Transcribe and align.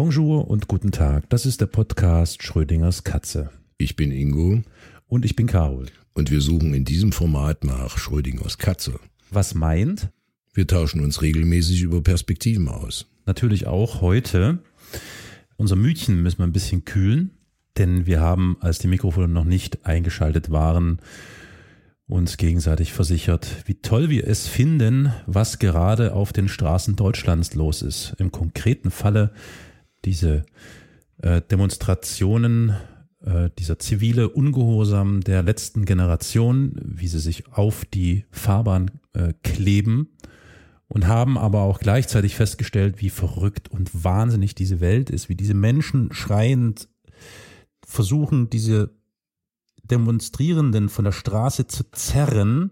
Bonjour 0.00 0.48
und 0.48 0.68
guten 0.68 0.92
Tag. 0.92 1.28
Das 1.28 1.44
ist 1.44 1.60
der 1.60 1.66
Podcast 1.66 2.44
Schrödingers 2.44 3.02
Katze. 3.02 3.50
Ich 3.78 3.96
bin 3.96 4.12
Ingo. 4.12 4.62
Und 5.08 5.24
ich 5.24 5.34
bin 5.34 5.48
Carol. 5.48 5.86
Und 6.14 6.30
wir 6.30 6.40
suchen 6.40 6.72
in 6.72 6.84
diesem 6.84 7.10
Format 7.10 7.64
nach 7.64 7.98
Schrödingers 7.98 8.58
Katze. 8.58 9.00
Was 9.32 9.54
meint? 9.54 10.10
Wir 10.54 10.68
tauschen 10.68 11.00
uns 11.00 11.20
regelmäßig 11.20 11.82
über 11.82 12.00
Perspektiven 12.00 12.68
aus. 12.68 13.06
Natürlich 13.26 13.66
auch 13.66 14.00
heute. 14.00 14.60
Unser 15.56 15.74
Mütchen 15.74 16.22
müssen 16.22 16.38
wir 16.38 16.46
ein 16.46 16.52
bisschen 16.52 16.84
kühlen, 16.84 17.32
denn 17.76 18.06
wir 18.06 18.20
haben, 18.20 18.56
als 18.60 18.78
die 18.78 18.86
Mikrofone 18.86 19.26
noch 19.26 19.42
nicht 19.42 19.84
eingeschaltet 19.84 20.52
waren, 20.52 21.00
uns 22.06 22.36
gegenseitig 22.36 22.92
versichert, 22.92 23.64
wie 23.66 23.74
toll 23.74 24.10
wir 24.10 24.28
es 24.28 24.46
finden, 24.46 25.12
was 25.26 25.58
gerade 25.58 26.14
auf 26.14 26.32
den 26.32 26.46
Straßen 26.46 26.94
Deutschlands 26.94 27.54
los 27.54 27.82
ist. 27.82 28.14
Im 28.18 28.30
konkreten 28.30 28.92
Falle 28.92 29.32
diese 30.08 30.46
äh, 31.18 31.42
Demonstrationen, 31.42 32.74
äh, 33.20 33.50
dieser 33.58 33.78
zivile 33.78 34.30
Ungehorsam 34.30 35.20
der 35.20 35.42
letzten 35.42 35.84
Generation, 35.84 36.80
wie 36.82 37.08
sie 37.08 37.18
sich 37.18 37.52
auf 37.52 37.84
die 37.84 38.24
Fahrbahn 38.30 38.90
äh, 39.12 39.34
kleben 39.42 40.16
und 40.86 41.06
haben 41.06 41.36
aber 41.36 41.60
auch 41.60 41.78
gleichzeitig 41.78 42.36
festgestellt, 42.36 43.02
wie 43.02 43.10
verrückt 43.10 43.68
und 43.70 44.02
wahnsinnig 44.02 44.54
diese 44.54 44.80
Welt 44.80 45.10
ist, 45.10 45.28
wie 45.28 45.34
diese 45.34 45.52
Menschen 45.52 46.10
schreiend 46.14 46.88
versuchen, 47.84 48.48
diese 48.48 48.96
Demonstrierenden 49.82 50.88
von 50.88 51.04
der 51.04 51.12
Straße 51.12 51.66
zu 51.66 51.84
zerren 51.92 52.70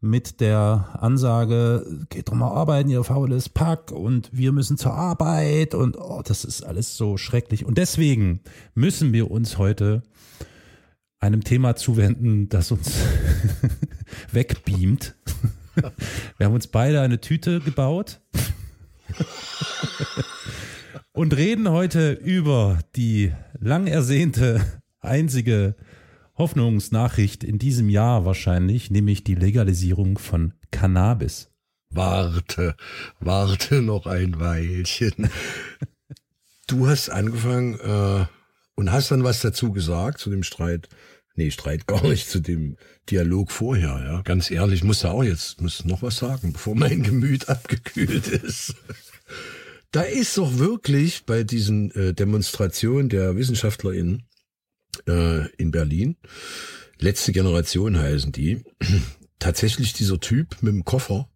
mit 0.00 0.40
der 0.40 0.96
Ansage, 0.98 2.06
geht 2.08 2.28
doch 2.28 2.34
mal 2.34 2.48
arbeiten, 2.48 2.88
ihr 2.88 3.04
faules 3.04 3.48
Pack 3.48 3.92
und 3.92 4.30
wir 4.32 4.52
müssen 4.52 4.78
zur 4.78 4.94
Arbeit 4.94 5.74
und 5.74 5.96
oh, 5.98 6.22
das 6.24 6.44
ist 6.44 6.62
alles 6.62 6.96
so 6.96 7.18
schrecklich. 7.18 7.66
Und 7.66 7.76
deswegen 7.76 8.40
müssen 8.74 9.12
wir 9.12 9.30
uns 9.30 9.58
heute 9.58 10.02
einem 11.18 11.44
Thema 11.44 11.76
zuwenden, 11.76 12.48
das 12.48 12.72
uns 12.72 12.94
wegbeamt. 14.32 15.14
Wir 16.38 16.46
haben 16.46 16.54
uns 16.54 16.66
beide 16.66 17.00
eine 17.00 17.20
Tüte 17.20 17.60
gebaut 17.60 18.20
und 21.12 21.36
reden 21.36 21.70
heute 21.70 22.12
über 22.12 22.78
die 22.96 23.32
lang 23.58 23.86
ersehnte 23.86 24.60
einzige 25.00 25.74
Hoffnungsnachricht 26.40 27.44
in 27.44 27.58
diesem 27.58 27.90
Jahr 27.90 28.24
wahrscheinlich, 28.24 28.90
nämlich 28.90 29.22
die 29.22 29.34
Legalisierung 29.34 30.16
von 30.16 30.54
Cannabis. 30.70 31.50
Warte, 31.90 32.76
warte 33.20 33.82
noch 33.82 34.06
ein 34.06 34.40
Weilchen. 34.40 35.28
du 36.66 36.88
hast 36.88 37.10
angefangen 37.10 37.78
äh, 37.78 38.24
und 38.74 38.90
hast 38.90 39.10
dann 39.10 39.22
was 39.22 39.40
dazu 39.42 39.70
gesagt 39.70 40.18
zu 40.18 40.30
dem 40.30 40.42
Streit. 40.42 40.88
Nee, 41.34 41.50
Streit 41.50 41.86
gar 41.86 42.02
nicht 42.08 42.26
zu 42.26 42.40
dem 42.40 42.78
Dialog 43.10 43.52
vorher, 43.52 44.02
ja. 44.02 44.22
Ganz 44.22 44.50
ehrlich, 44.50 44.82
muss 44.82 45.04
er 45.04 45.12
auch 45.12 45.22
jetzt, 45.22 45.60
muss 45.60 45.84
noch 45.84 46.00
was 46.00 46.16
sagen, 46.16 46.54
bevor 46.54 46.74
mein 46.74 47.02
Gemüt 47.02 47.50
abgekühlt 47.50 48.28
ist. 48.28 48.74
Da 49.92 50.02
ist 50.02 50.38
doch 50.38 50.56
wirklich 50.56 51.26
bei 51.26 51.42
diesen 51.42 51.90
äh, 51.90 52.14
Demonstrationen 52.14 53.10
der 53.10 53.36
WissenschaftlerInnen 53.36 54.24
äh, 55.06 55.48
in 55.56 55.70
Berlin. 55.70 56.16
Letzte 56.98 57.32
Generation 57.32 57.98
heißen 57.98 58.32
die. 58.32 58.62
Tatsächlich 59.38 59.92
dieser 59.92 60.20
Typ 60.20 60.56
mit 60.60 60.74
dem 60.74 60.84
Koffer, 60.84 61.28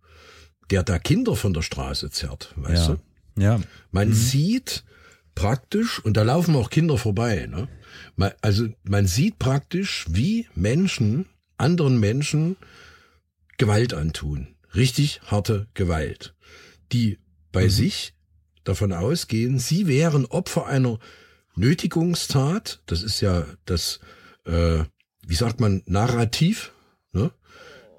der 0.71 0.83
da 0.83 0.99
Kinder 0.99 1.37
von 1.37 1.55
der 1.55 1.63
Straße 1.63 2.11
zerrt, 2.11 2.53
weißt 2.57 2.89
ja. 2.89 2.95
du? 2.95 3.43
Ja. 3.43 3.61
Man 3.91 4.09
mhm. 4.09 4.15
sieht 4.15 4.85
praktisch, 5.35 6.05
und 6.05 6.17
da 6.17 6.23
laufen 6.23 6.55
auch 6.55 6.71
Kinder 6.71 6.99
vorbei, 6.99 7.47
ne? 7.47 7.69
Also 8.43 8.69
man 8.83 9.07
sieht 9.07 9.39
praktisch, 9.39 10.07
wie 10.09 10.47
Menschen 10.55 11.27
anderen 11.57 11.99
Menschen 11.99 12.57
Gewalt 13.57 13.95
antun. 13.95 14.49
Richtig 14.75 15.23
harte 15.23 15.69
Gewalt. 15.75 16.35
Die 16.93 17.19
bei 17.53 17.65
mhm. 17.65 17.71
sich 17.71 18.15
davon 18.65 18.93
ausgehen, 18.93 19.59
sie 19.59 19.87
wären 19.87 20.27
Opfer 20.27 20.67
einer 20.67 20.99
Nötigungstat, 21.57 22.83
das 22.87 23.03
ist 23.03 23.21
ja 23.21 23.45
das, 23.65 24.01
äh, 24.45 24.85
wie 25.27 25.35
sagt 25.35 25.61
man, 25.61 25.83
Narrativ. 25.87 26.73
Ne? 27.13 27.31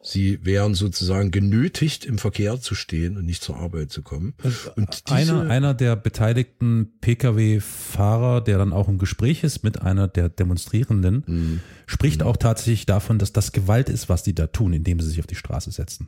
Sie 0.07 0.45
wären 0.45 0.75
sozusagen 0.75 1.31
genötigt, 1.31 2.05
im 2.05 2.19
Verkehr 2.19 2.61
zu 2.61 2.75
stehen 2.75 3.17
und 3.17 3.25
nicht 3.25 3.41
zur 3.41 3.57
Arbeit 3.57 3.91
zu 3.91 4.03
kommen. 4.03 4.35
Und 4.75 5.01
einer, 5.05 5.49
einer 5.49 5.73
der 5.73 5.95
beteiligten 5.95 6.93
Pkw-Fahrer, 7.01 8.41
der 8.41 8.59
dann 8.59 8.71
auch 8.71 8.87
im 8.87 8.99
Gespräch 8.99 9.43
ist 9.43 9.63
mit 9.63 9.81
einer 9.81 10.07
der 10.07 10.29
Demonstrierenden, 10.29 11.23
mhm. 11.25 11.59
spricht 11.87 12.21
mhm. 12.21 12.27
auch 12.27 12.37
tatsächlich 12.37 12.85
davon, 12.85 13.17
dass 13.17 13.33
das 13.33 13.51
Gewalt 13.51 13.89
ist, 13.89 14.07
was 14.07 14.21
die 14.21 14.35
da 14.35 14.45
tun, 14.45 14.73
indem 14.73 14.99
sie 14.99 15.09
sich 15.09 15.19
auf 15.19 15.27
die 15.27 15.35
Straße 15.35 15.71
setzen. 15.71 16.07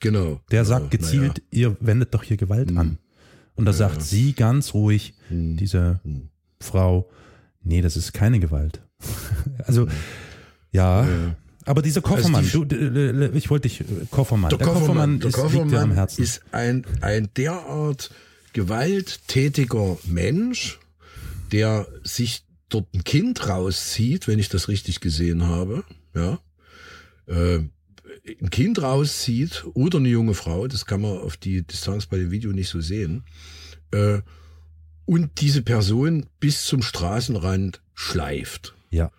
Genau. 0.00 0.42
Der 0.50 0.64
genau, 0.64 0.64
sagt 0.64 0.90
gezielt, 0.90 1.42
ja. 1.50 1.70
ihr 1.70 1.76
wendet 1.80 2.12
doch 2.12 2.22
hier 2.22 2.36
Gewalt 2.36 2.70
mhm. 2.70 2.78
an. 2.78 2.98
Und 3.56 3.66
da 3.66 3.70
ja, 3.70 3.76
sagt 3.76 4.02
sie 4.02 4.32
ganz 4.32 4.74
ruhig, 4.74 5.14
hm. 5.28 5.56
diese 5.56 6.00
hm. 6.02 6.28
Frau, 6.60 7.08
nee, 7.62 7.82
das 7.82 7.96
ist 7.96 8.12
keine 8.12 8.40
Gewalt. 8.40 8.80
also, 9.66 9.86
ja. 10.72 11.06
ja. 11.06 11.36
Aber 11.66 11.80
dieser 11.80 12.02
Koffermann, 12.02 12.44
also 12.44 12.64
du, 12.64 13.30
ich 13.34 13.48
wollte 13.48 13.68
dich, 13.68 13.82
Koffermann, 14.10 14.50
der, 14.50 14.58
der 14.58 14.66
Koffermann, 14.66 15.20
der 15.20 15.28
ist, 15.28 15.34
Koffermann 15.34 15.68
liegt 15.68 15.72
dir 15.72 15.82
am 15.82 15.92
Herzen. 15.92 16.22
ist 16.22 16.42
ein, 16.52 16.84
ein 17.00 17.30
derart 17.36 18.10
gewalttätiger 18.52 19.96
Mensch, 20.04 20.78
der 21.52 21.86
sich 22.02 22.44
dort 22.68 22.92
ein 22.94 23.04
Kind 23.04 23.48
rauszieht, 23.48 24.28
wenn 24.28 24.38
ich 24.38 24.48
das 24.48 24.68
richtig 24.68 25.00
gesehen 25.00 25.46
habe, 25.46 25.84
ja, 26.14 26.38
äh, 27.26 27.60
ein 28.40 28.50
Kind 28.50 28.82
rauszieht 28.82 29.64
oder 29.74 29.98
eine 29.98 30.08
junge 30.08 30.34
Frau, 30.34 30.66
das 30.66 30.86
kann 30.86 31.02
man 31.02 31.18
auf 31.18 31.36
die 31.36 31.62
Distanz 31.62 32.06
bei 32.06 32.16
dem 32.16 32.30
Video 32.30 32.52
nicht 32.52 32.68
so 32.68 32.80
sehen, 32.80 33.24
äh, 33.90 34.20
und 35.06 35.40
diese 35.40 35.62
Person 35.62 36.26
bis 36.40 36.64
zum 36.64 36.82
Straßenrand 36.82 37.82
schleift. 37.94 38.74
Ja. 38.90 39.10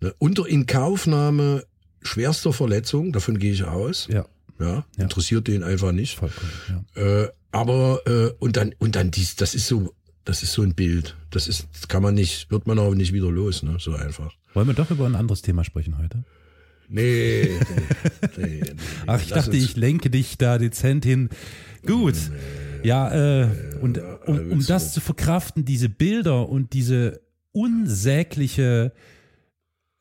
Ne, 0.00 0.12
unter 0.18 0.46
Inkaufnahme 0.46 1.64
schwerster 2.02 2.52
Verletzung, 2.52 3.12
davon 3.12 3.38
gehe 3.38 3.52
ich 3.52 3.64
aus. 3.64 4.08
Ja. 4.10 4.26
Ja, 4.58 4.84
ja. 4.96 5.02
interessiert 5.04 5.48
den 5.48 5.62
einfach 5.62 5.92
nicht. 5.92 6.18
Vollkommen, 6.18 6.52
ja. 6.96 7.02
Äh, 7.02 7.28
aber 7.50 8.00
äh, 8.06 8.32
und 8.38 8.56
dann 8.56 8.74
und 8.78 8.96
dann 8.96 9.10
dies, 9.10 9.34
das 9.36 9.54
ist 9.54 9.66
so, 9.66 9.94
das 10.24 10.42
ist 10.42 10.52
so 10.52 10.62
ein 10.62 10.74
Bild. 10.74 11.16
Das 11.30 11.48
ist, 11.48 11.66
das 11.72 11.88
kann 11.88 12.02
man 12.02 12.14
nicht, 12.14 12.50
wird 12.50 12.66
man 12.66 12.78
auch 12.78 12.94
nicht 12.94 13.12
wieder 13.12 13.30
los, 13.30 13.62
ne? 13.62 13.76
So 13.78 13.94
einfach. 13.94 14.32
Wollen 14.54 14.68
wir 14.68 14.74
doch 14.74 14.90
über 14.90 15.06
ein 15.06 15.16
anderes 15.16 15.42
Thema 15.42 15.64
sprechen 15.64 15.98
heute? 15.98 16.24
Nee. 16.94 17.48
nee, 18.36 18.46
nee, 18.46 18.60
nee 18.60 18.72
Ach, 19.06 19.22
ich 19.22 19.30
dachte, 19.30 19.56
ich 19.56 19.76
lenke 19.76 20.10
dich 20.10 20.36
da 20.36 20.58
dezent 20.58 21.06
hin. 21.06 21.30
Gut. 21.86 22.16
Ja, 22.82 23.42
äh, 23.42 23.48
und 23.80 23.98
um, 24.26 24.52
um 24.52 24.66
das 24.66 24.92
zu 24.92 25.00
verkraften, 25.00 25.64
diese 25.64 25.88
Bilder 25.88 26.48
und 26.50 26.74
diese 26.74 27.22
unsägliche 27.52 28.92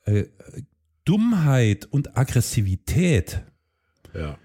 äh, 0.04 0.26
Dummheit 1.06 1.86
und 1.86 2.18
Aggressivität 2.18 3.42
ja. 4.14 4.38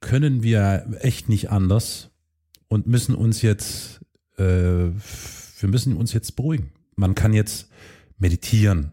können 0.00 0.42
wir 0.42 0.86
echt 1.00 1.28
nicht 1.28 1.50
anders 1.50 2.10
und 2.68 2.86
müssen 2.86 3.14
uns 3.14 3.42
jetzt, 3.42 4.00
äh, 4.36 4.44
wir 4.44 5.68
müssen 5.68 5.96
uns 5.96 6.12
jetzt 6.12 6.36
beruhigen. 6.36 6.70
Man 6.96 7.14
kann 7.14 7.32
jetzt 7.32 7.68
meditieren, 8.18 8.92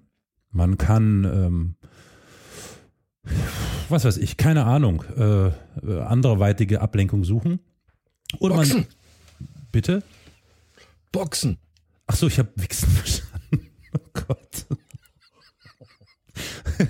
man 0.51 0.77
kann 0.77 1.23
ähm, 1.25 1.75
was 3.89 4.05
weiß 4.05 4.17
ich, 4.17 4.37
keine 4.37 4.65
Ahnung, 4.65 5.03
äh, 5.17 5.47
äh 5.47 5.51
anderweitige 6.01 6.81
Ablenkung 6.81 7.23
suchen. 7.23 7.59
Oder 8.39 8.55
Boxen. 8.55 8.77
man. 8.77 8.87
Bitte? 9.71 10.03
Boxen. 11.11 11.57
Ach 12.07 12.15
so, 12.15 12.27
ich 12.27 12.39
habe 12.39 12.49
Wichsen 12.55 12.89
verstanden. 12.91 13.69
Oh 13.93 14.09
Gott. 14.13 14.65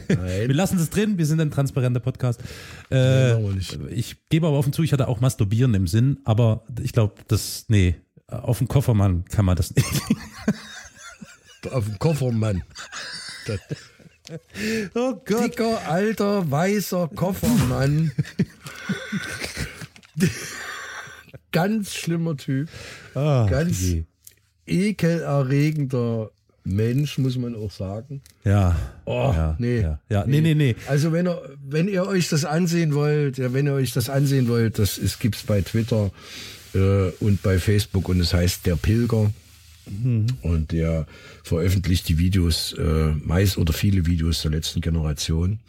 Wir 0.07 0.53
lassen 0.53 0.77
es 0.79 0.89
drin, 0.89 1.17
wir 1.17 1.25
sind 1.25 1.39
ein 1.39 1.51
transparenter 1.51 1.99
Podcast. 1.99 2.41
Äh, 2.91 3.39
ich 3.89 4.17
gebe 4.29 4.47
aber 4.47 4.57
offen 4.57 4.73
zu, 4.73 4.83
ich 4.83 4.91
hatte 4.91 5.07
auch 5.07 5.21
Masturbieren 5.21 5.73
im 5.75 5.87
Sinn, 5.87 6.19
aber 6.25 6.63
ich 6.81 6.91
glaube, 6.91 7.15
das, 7.27 7.65
nee, 7.69 7.95
auf 8.27 8.57
dem 8.57 8.67
Koffermann 8.67 9.23
kann 9.25 9.45
man 9.45 9.55
das 9.55 9.73
nicht. 9.73 9.87
auf 11.71 11.85
dem 11.85 11.99
Koffermann. 11.99 12.63
Das, 13.45 13.59
oh 14.95 15.13
Gott. 15.25 15.43
Dicker, 15.45 15.87
alter, 15.87 16.49
weißer 16.49 17.09
Koffermann. 17.15 18.11
Ganz 21.51 21.93
schlimmer 21.93 22.35
Typ. 22.37 22.69
Ach, 23.15 23.49
Ganz 23.49 23.81
je. 23.81 24.03
ekelerregender 24.65 26.31
Mensch, 26.63 27.17
muss 27.17 27.37
man 27.37 27.55
auch 27.55 27.71
sagen. 27.71 28.21
Ja. 28.43 28.75
Oh, 29.05 29.31
ja, 29.33 29.55
nee. 29.57 29.81
Ja, 29.81 29.99
ja. 30.09 30.25
Nee, 30.27 30.41
nee, 30.41 30.53
nee. 30.53 30.75
Also 30.87 31.13
wenn 31.13 31.27
ihr, 31.27 31.41
wenn 31.65 31.87
ihr 31.87 32.05
euch 32.05 32.27
das 32.27 32.43
ansehen 32.43 32.93
wollt, 32.93 33.37
ja, 33.37 33.53
wenn 33.53 33.67
ihr 33.67 33.73
euch 33.73 33.93
das 33.93 34.09
ansehen 34.09 34.49
wollt, 34.49 34.77
das 34.77 34.97
ist, 34.97 35.19
gibt's 35.19 35.43
bei 35.43 35.61
Twitter 35.61 36.11
äh, 36.73 37.09
und 37.21 37.41
bei 37.41 37.59
Facebook 37.59 38.09
und 38.09 38.19
es 38.19 38.33
heißt 38.33 38.65
Der 38.65 38.75
Pilger. 38.75 39.31
Und 40.41 40.71
der 40.71 41.07
veröffentlicht 41.43 42.07
die 42.09 42.17
Videos, 42.17 42.73
äh, 42.73 43.13
meist 43.23 43.57
oder 43.57 43.73
viele 43.73 44.05
Videos 44.05 44.41
der 44.41 44.51
letzten 44.51 44.81
Generation, 44.81 45.59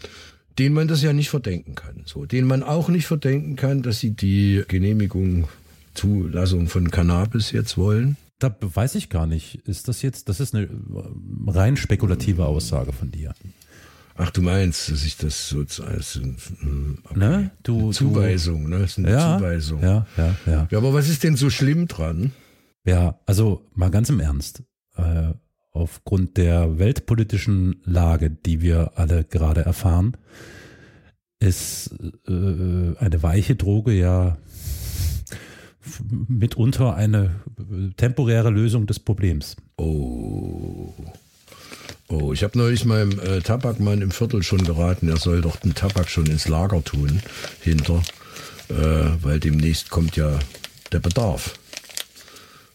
denen 0.58 0.74
man 0.74 0.88
das 0.88 1.02
ja 1.02 1.12
nicht 1.12 1.30
verdenken 1.30 1.74
kann. 1.74 2.02
So, 2.04 2.24
denen 2.26 2.46
man 2.48 2.62
auch 2.62 2.88
nicht 2.88 3.06
verdenken 3.06 3.56
kann, 3.56 3.82
dass 3.82 4.00
sie 4.00 4.10
die 4.12 4.62
Genehmigung, 4.68 5.48
Zulassung 5.94 6.68
von 6.68 6.90
Cannabis 6.90 7.52
jetzt 7.52 7.76
wollen. 7.76 8.16
Da 8.38 8.54
weiß 8.60 8.94
ich 8.94 9.08
gar 9.08 9.26
nicht. 9.26 9.56
Ist 9.66 9.88
das 9.88 10.02
jetzt, 10.02 10.28
das 10.28 10.38
ist 10.40 10.54
eine 10.54 10.68
rein 11.46 11.76
spekulative 11.76 12.46
Aussage 12.46 12.92
von 12.92 13.10
dir. 13.10 13.34
Ach, 14.16 14.30
du 14.30 14.42
meinst, 14.42 14.90
dass 14.90 15.04
ich 15.04 15.16
das 15.16 15.48
so 15.48 15.60
als 15.84 16.20
okay. 16.20 17.18
Ne? 17.18 17.50
Du- 17.62 17.84
Eine 17.84 17.90
Zuweisung, 17.92 18.68
ne? 18.68 18.80
Das 18.80 18.92
ist 18.92 18.98
eine 18.98 19.10
Ja, 19.10 19.38
Zuweisung. 19.38 19.80
ja, 19.82 20.06
ja, 20.16 20.36
ja. 20.46 20.68
Ja, 20.70 20.78
aber 20.78 20.92
was 20.92 21.08
ist 21.08 21.22
denn 21.22 21.36
so 21.36 21.50
schlimm 21.50 21.86
dran? 21.86 22.32
Ja, 22.88 23.20
also 23.26 23.67
mal 23.75 23.90
ganz 23.90 24.08
im 24.08 24.19
Ernst. 24.19 24.62
Äh, 24.96 25.35
aufgrund 25.73 26.38
der 26.38 26.79
weltpolitischen 26.79 27.82
Lage, 27.85 28.31
die 28.31 28.62
wir 28.62 28.93
alle 28.94 29.25
gerade 29.25 29.61
erfahren, 29.61 30.17
ist 31.38 31.90
äh, 32.26 32.96
eine 32.99 33.23
weiche 33.23 33.56
Droge 33.56 33.93
ja 33.93 34.38
mitunter 36.29 36.94
eine 36.94 37.43
äh, 37.58 37.93
temporäre 37.94 38.49
Lösung 38.49 38.87
des 38.87 39.00
Problems. 39.00 39.56
Oh. 39.76 40.94
Oh, 42.08 42.32
ich 42.32 42.43
habe 42.43 42.56
neulich 42.56 42.87
meinem 42.87 43.20
äh, 43.20 43.40
Tabakmann 43.40 44.00
im 44.00 44.12
Viertel 44.12 44.43
schon 44.43 44.64
geraten, 44.64 45.11
er 45.11 45.19
soll 45.19 45.43
doch 45.43 45.56
den 45.56 45.75
Tabak 45.75 46.08
schon 46.08 46.25
ins 46.25 46.49
Lager 46.49 46.82
tun, 46.82 47.20
hinter, 47.61 48.02
äh, 48.70 49.11
weil 49.20 49.40
demnächst 49.40 49.90
kommt 49.90 50.17
ja 50.17 50.38
der 50.90 51.00
Bedarf. 51.00 51.58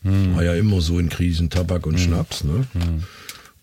War 0.03 0.43
ja 0.43 0.53
immer 0.55 0.81
so 0.81 0.99
in 0.99 1.09
Krisen 1.09 1.49
Tabak 1.49 1.85
und 1.85 1.99
Schnaps, 1.99 2.43
ne? 2.43 2.67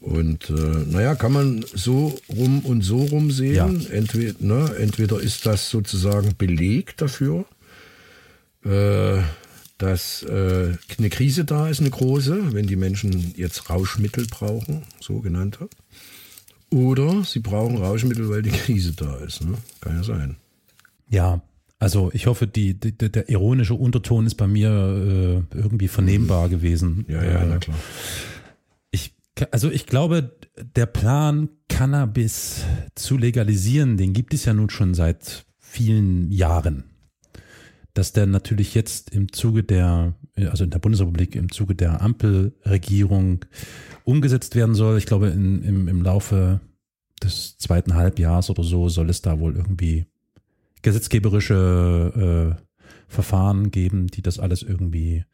Und 0.00 0.48
äh, 0.48 0.52
naja, 0.86 1.14
kann 1.14 1.32
man 1.32 1.64
so 1.74 2.18
rum 2.30 2.60
und 2.60 2.80
so 2.80 3.04
rum 3.04 3.30
sehen. 3.30 3.54
Ja. 3.54 3.66
Entweder, 3.90 4.34
ne, 4.38 4.74
entweder 4.78 5.20
ist 5.20 5.44
das 5.44 5.68
sozusagen 5.68 6.34
Beleg 6.38 6.96
dafür, 6.96 7.44
äh, 8.64 9.20
dass 9.76 10.22
äh, 10.22 10.74
eine 10.98 11.10
Krise 11.10 11.44
da 11.44 11.68
ist, 11.68 11.80
eine 11.80 11.90
große, 11.90 12.54
wenn 12.54 12.66
die 12.66 12.76
Menschen 12.76 13.34
jetzt 13.36 13.68
Rauschmittel 13.68 14.26
brauchen, 14.26 14.82
sogenannte. 15.00 15.68
Oder 16.70 17.24
sie 17.24 17.40
brauchen 17.40 17.76
Rauschmittel, 17.76 18.30
weil 18.30 18.42
die 18.42 18.50
Krise 18.50 18.92
da 18.92 19.16
ist. 19.18 19.42
Ne? 19.42 19.54
Kann 19.80 19.96
ja 19.96 20.02
sein. 20.02 20.36
Ja, 21.10 21.42
also 21.80 22.10
ich 22.12 22.26
hoffe, 22.26 22.46
die, 22.46 22.78
die, 22.78 22.92
der 22.92 23.30
ironische 23.30 23.72
Unterton 23.72 24.26
ist 24.26 24.34
bei 24.34 24.46
mir 24.46 24.68
äh, 24.68 25.56
irgendwie 25.56 25.88
vernehmbar 25.88 26.50
gewesen. 26.50 27.06
Ja, 27.08 27.24
ja, 27.24 27.40
äh, 27.40 27.46
na 27.48 27.56
klar. 27.56 27.76
Ich, 28.90 29.14
also 29.50 29.70
ich 29.70 29.86
glaube, 29.86 30.36
der 30.76 30.84
Plan, 30.84 31.48
Cannabis 31.68 32.64
zu 32.94 33.16
legalisieren, 33.16 33.96
den 33.96 34.12
gibt 34.12 34.34
es 34.34 34.44
ja 34.44 34.52
nun 34.52 34.68
schon 34.68 34.92
seit 34.92 35.46
vielen 35.58 36.30
Jahren. 36.30 36.84
Dass 37.94 38.12
der 38.12 38.26
natürlich 38.26 38.74
jetzt 38.74 39.14
im 39.14 39.32
Zuge 39.32 39.64
der, 39.64 40.14
also 40.36 40.64
in 40.64 40.70
der 40.70 40.80
Bundesrepublik, 40.80 41.34
im 41.34 41.50
Zuge 41.50 41.74
der 41.74 42.02
Ampelregierung 42.02 43.46
umgesetzt 44.04 44.54
werden 44.54 44.74
soll. 44.74 44.98
Ich 44.98 45.06
glaube, 45.06 45.28
in, 45.28 45.62
im, 45.62 45.88
im 45.88 46.02
Laufe 46.02 46.60
des 47.22 47.56
zweiten 47.56 47.94
Halbjahres 47.94 48.50
oder 48.50 48.64
so 48.64 48.90
soll 48.90 49.08
es 49.08 49.22
da 49.22 49.40
wohl 49.40 49.56
irgendwie 49.56 50.04
gesetzgeberische 50.82 52.56
äh, 52.58 52.62
Verfahren 53.08 53.70
geben, 53.70 54.06
die 54.06 54.22
das 54.22 54.38
alles 54.38 54.62
irgendwie 54.62 55.24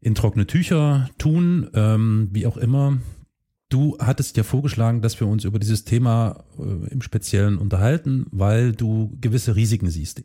in 0.00 0.14
trockene 0.14 0.46
Tücher 0.46 1.08
tun, 1.18 1.70
ähm, 1.74 2.28
wie 2.32 2.46
auch 2.46 2.56
immer. 2.56 2.98
Du 3.68 3.96
hattest 3.98 4.36
ja 4.36 4.42
vorgeschlagen, 4.42 5.00
dass 5.00 5.18
wir 5.20 5.26
uns 5.26 5.44
über 5.44 5.58
dieses 5.58 5.84
Thema 5.84 6.44
äh, 6.58 6.90
im 6.90 7.00
Speziellen 7.02 7.56
unterhalten, 7.56 8.26
weil 8.30 8.72
du 8.72 9.16
gewisse 9.20 9.56
Risiken 9.56 9.90
siehst. 9.90 10.24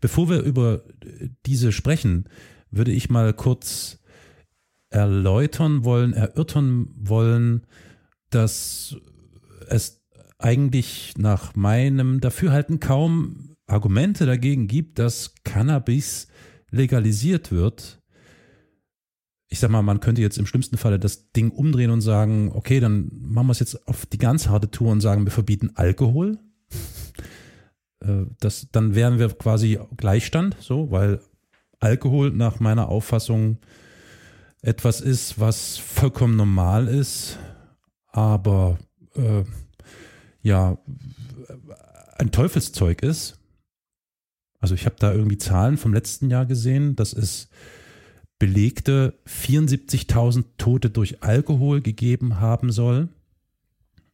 Bevor 0.00 0.28
wir 0.28 0.40
über 0.42 0.82
diese 1.46 1.72
sprechen, 1.72 2.24
würde 2.70 2.92
ich 2.92 3.10
mal 3.10 3.32
kurz 3.34 3.98
erläutern 4.90 5.84
wollen, 5.84 6.12
erörtern 6.12 6.88
wollen, 6.96 7.66
dass 8.30 8.96
es 9.68 10.02
eigentlich 10.38 11.14
nach 11.18 11.54
meinem 11.56 12.20
Dafürhalten 12.20 12.80
kaum 12.80 13.56
Argumente 13.68 14.26
dagegen 14.26 14.66
gibt, 14.66 14.98
dass 14.98 15.34
Cannabis 15.44 16.28
legalisiert 16.70 17.52
wird. 17.52 18.02
Ich 19.48 19.60
sag 19.60 19.70
mal, 19.70 19.82
man 19.82 20.00
könnte 20.00 20.20
jetzt 20.20 20.38
im 20.38 20.46
schlimmsten 20.46 20.76
Falle 20.76 20.98
das 20.98 21.32
Ding 21.32 21.50
umdrehen 21.50 21.90
und 21.90 22.00
sagen, 22.00 22.50
okay, 22.52 22.80
dann 22.80 23.10
machen 23.12 23.46
wir 23.46 23.52
es 23.52 23.60
jetzt 23.60 23.86
auf 23.88 24.04
die 24.06 24.18
ganz 24.18 24.48
harte 24.48 24.70
Tour 24.70 24.90
und 24.90 25.00
sagen, 25.00 25.24
wir 25.24 25.32
verbieten 25.32 25.72
Alkohol. 25.74 26.38
Äh, 28.00 28.26
Das, 28.38 28.68
dann 28.70 28.94
wären 28.94 29.18
wir 29.18 29.28
quasi 29.30 29.80
Gleichstand, 29.96 30.56
so, 30.60 30.92
weil 30.92 31.20
Alkohol 31.80 32.30
nach 32.30 32.60
meiner 32.60 32.88
Auffassung 32.88 33.58
etwas 34.62 35.00
ist, 35.00 35.40
was 35.40 35.78
vollkommen 35.78 36.36
normal 36.36 36.86
ist, 36.86 37.40
aber 38.06 38.78
äh, 39.16 39.42
ja, 40.42 40.78
ein 42.18 42.30
Teufelszeug 42.30 43.02
ist. 43.02 43.37
Also 44.60 44.74
ich 44.74 44.84
habe 44.86 44.96
da 44.98 45.12
irgendwie 45.12 45.38
Zahlen 45.38 45.76
vom 45.78 45.94
letzten 45.94 46.30
Jahr 46.30 46.46
gesehen, 46.46 46.96
dass 46.96 47.12
es 47.12 47.48
belegte 48.38 49.14
74.000 49.26 50.44
Tote 50.58 50.90
durch 50.90 51.22
Alkohol 51.22 51.80
gegeben 51.80 52.40
haben 52.40 52.70
soll, 52.72 53.08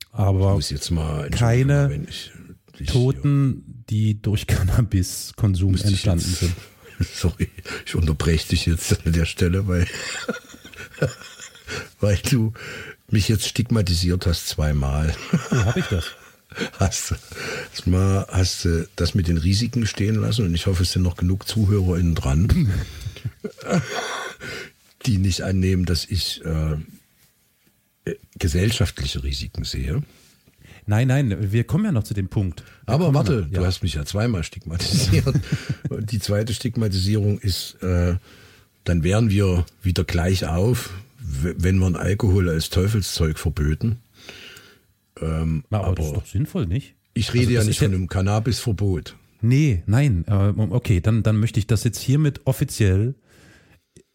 Ich 0.00 0.08
aber 0.12 0.58
mal 0.90 1.30
keine 1.30 1.90
wenn 1.90 2.04
ich 2.08 2.32
dich 2.78 2.88
Toten, 2.88 3.84
die 3.90 4.20
durch 4.20 4.46
Cannabiskonsum 4.46 5.74
ich 5.74 5.84
entstanden 5.84 6.24
jetzt- 6.28 6.40
sind. 6.40 6.54
Sorry, 7.14 7.48
ich 7.86 7.94
unterbreche 7.96 8.48
dich 8.50 8.66
jetzt 8.66 9.04
an 9.04 9.12
der 9.12 9.24
Stelle, 9.26 9.66
weil, 9.66 9.86
weil 12.00 12.16
du 12.30 12.52
mich 13.10 13.28
jetzt 13.28 13.46
stigmatisiert 13.48 14.26
hast 14.26 14.48
zweimal. 14.48 15.14
Oh, 15.50 15.56
habe 15.56 15.80
ich 15.80 15.86
das? 15.86 16.04
Hast 16.78 17.10
du 17.10 17.14
das 17.70 17.86
mal 17.86 18.26
hast 18.30 18.64
du 18.64 18.88
das 18.96 19.14
mit 19.14 19.28
den 19.28 19.38
Risiken 19.38 19.86
stehen 19.86 20.16
lassen 20.16 20.46
und 20.46 20.54
ich 20.54 20.66
hoffe, 20.66 20.82
es 20.82 20.92
sind 20.92 21.02
noch 21.02 21.16
genug 21.16 21.46
ZuhörerInnen 21.48 22.14
dran, 22.14 22.70
die 25.06 25.18
nicht 25.18 25.42
annehmen, 25.42 25.84
dass 25.84 26.04
ich 26.04 26.44
äh, 26.44 26.76
gesellschaftliche 28.38 29.22
Risiken 29.22 29.64
sehe. 29.64 30.02
Nein, 30.86 31.08
nein, 31.08 31.52
wir 31.52 31.64
kommen 31.64 31.86
ja 31.86 31.92
noch 31.92 32.04
zu 32.04 32.12
dem 32.12 32.28
Punkt. 32.28 32.62
Wir 32.84 32.94
Aber 32.94 33.14
warte, 33.14 33.42
noch, 33.42 33.48
du 33.48 33.60
ja. 33.60 33.66
hast 33.66 33.82
mich 33.82 33.94
ja 33.94 34.04
zweimal 34.04 34.44
stigmatisiert. 34.44 35.34
Die 35.90 36.18
zweite 36.18 36.52
Stigmatisierung 36.52 37.38
ist, 37.38 37.82
äh, 37.82 38.16
dann 38.84 39.02
wären 39.02 39.30
wir 39.30 39.64
wieder 39.82 40.04
gleich 40.04 40.46
auf, 40.46 40.90
wenn 41.18 41.78
wir 41.78 41.86
einen 41.86 41.96
Alkohol 41.96 42.50
als 42.50 42.68
Teufelszeug 42.68 43.38
verböten. 43.38 43.98
Ähm, 45.20 45.64
Na, 45.70 45.80
aber, 45.82 45.94
das 45.94 46.06
ist 46.06 46.10
aber 46.12 46.20
doch 46.20 46.26
sinnvoll, 46.26 46.66
nicht? 46.66 46.94
ich 47.14 47.32
rede 47.32 47.42
also 47.44 47.52
ja 47.52 47.58
das 47.60 47.66
nicht 47.68 47.76
ist 47.76 47.82
ja- 47.82 47.88
von 47.88 47.94
einem 47.94 48.08
Cannabisverbot. 48.08 49.16
Nee, 49.40 49.82
nein. 49.86 50.24
Okay, 50.70 51.00
dann, 51.00 51.22
dann 51.22 51.36
möchte 51.38 51.58
ich 51.60 51.66
das 51.66 51.84
jetzt 51.84 52.00
hiermit 52.00 52.40
offiziell, 52.46 53.14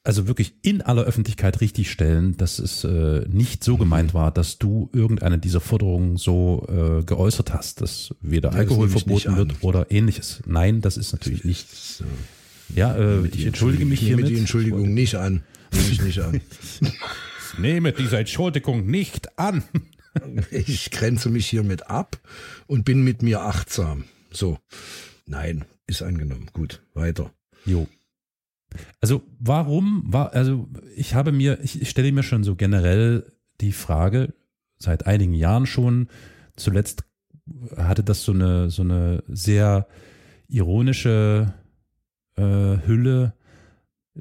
also 0.04 0.28
wirklich 0.28 0.56
in 0.64 0.82
aller 0.82 1.04
Öffentlichkeit 1.04 1.62
richtig 1.62 1.92
stellen, 1.92 2.36
dass 2.38 2.58
es 2.58 2.84
äh, 2.84 3.26
nicht 3.30 3.64
so 3.64 3.78
gemeint 3.78 4.16
war, 4.16 4.32
dass 4.32 4.58
du 4.58 4.90
irgendeine 4.92 5.38
dieser 5.38 5.60
Forderungen 5.60 6.18
so 6.18 6.66
äh, 6.68 7.04
geäußert 7.04 7.54
hast, 7.54 7.82
dass 7.82 8.16
weder 8.22 8.50
das 8.50 8.58
Alkohol 8.60 8.90
verboten 8.90 9.36
wird 9.38 9.56
oder 9.62 9.92
ähnliches. 9.92 10.42
Nein, 10.48 10.82
das 10.82 10.98
ist 10.98 11.12
natürlich 11.12 11.44
nicht. 11.46 11.70
So. 11.70 12.06
Ja, 12.76 12.96
äh, 12.96 13.28
ich 13.28 13.46
entschuldige 13.46 13.86
mich 13.86 14.02
ich 14.02 14.08
nehme 14.10 14.18
hiermit. 14.22 14.36
die 14.36 14.40
Entschuldigung 14.40 14.94
nicht 14.94 15.14
an. 15.16 15.44
Nehme 15.72 15.90
ich 15.92 16.02
nicht 16.02 16.20
an. 16.22 16.42
Ich 17.54 17.58
nehme 17.58 17.92
diese 17.94 18.18
Entschuldigung 18.18 18.86
nicht 18.86 19.38
an. 19.40 19.64
Ich 20.52 20.92
grenze 20.92 21.30
mich 21.30 21.48
hiermit 21.48 21.90
ab 21.90 22.20
und 22.68 22.86
bin 22.86 23.04
mit 23.04 23.22
mir 23.22 23.42
achtsam. 23.42 24.06
So. 24.32 24.58
Nein, 25.26 25.66
ist 25.88 26.02
angenommen. 26.02 26.50
Gut, 26.54 26.82
weiter. 26.94 27.32
Jo. 27.66 27.88
Also 29.02 29.24
warum 29.40 30.04
war, 30.06 30.34
also 30.34 30.68
ich 30.96 31.16
habe 31.16 31.32
mir, 31.32 31.60
ich, 31.64 31.82
ich 31.82 31.90
stelle 31.90 32.12
mir 32.12 32.24
schon 32.24 32.44
so 32.44 32.56
generell 32.56 33.32
die 33.62 33.72
Frage, 33.72 34.34
seit 34.78 35.08
einigen 35.08 35.34
Jahren 35.34 35.66
schon, 35.66 36.08
zuletzt 36.56 37.04
hatte 37.78 38.04
das 38.04 38.24
so 38.24 38.32
eine, 38.32 38.70
so 38.70 38.84
eine 38.84 39.24
sehr 39.28 39.88
ironische 40.48 41.54
äh, 42.36 42.78
Hülle. 42.86 43.34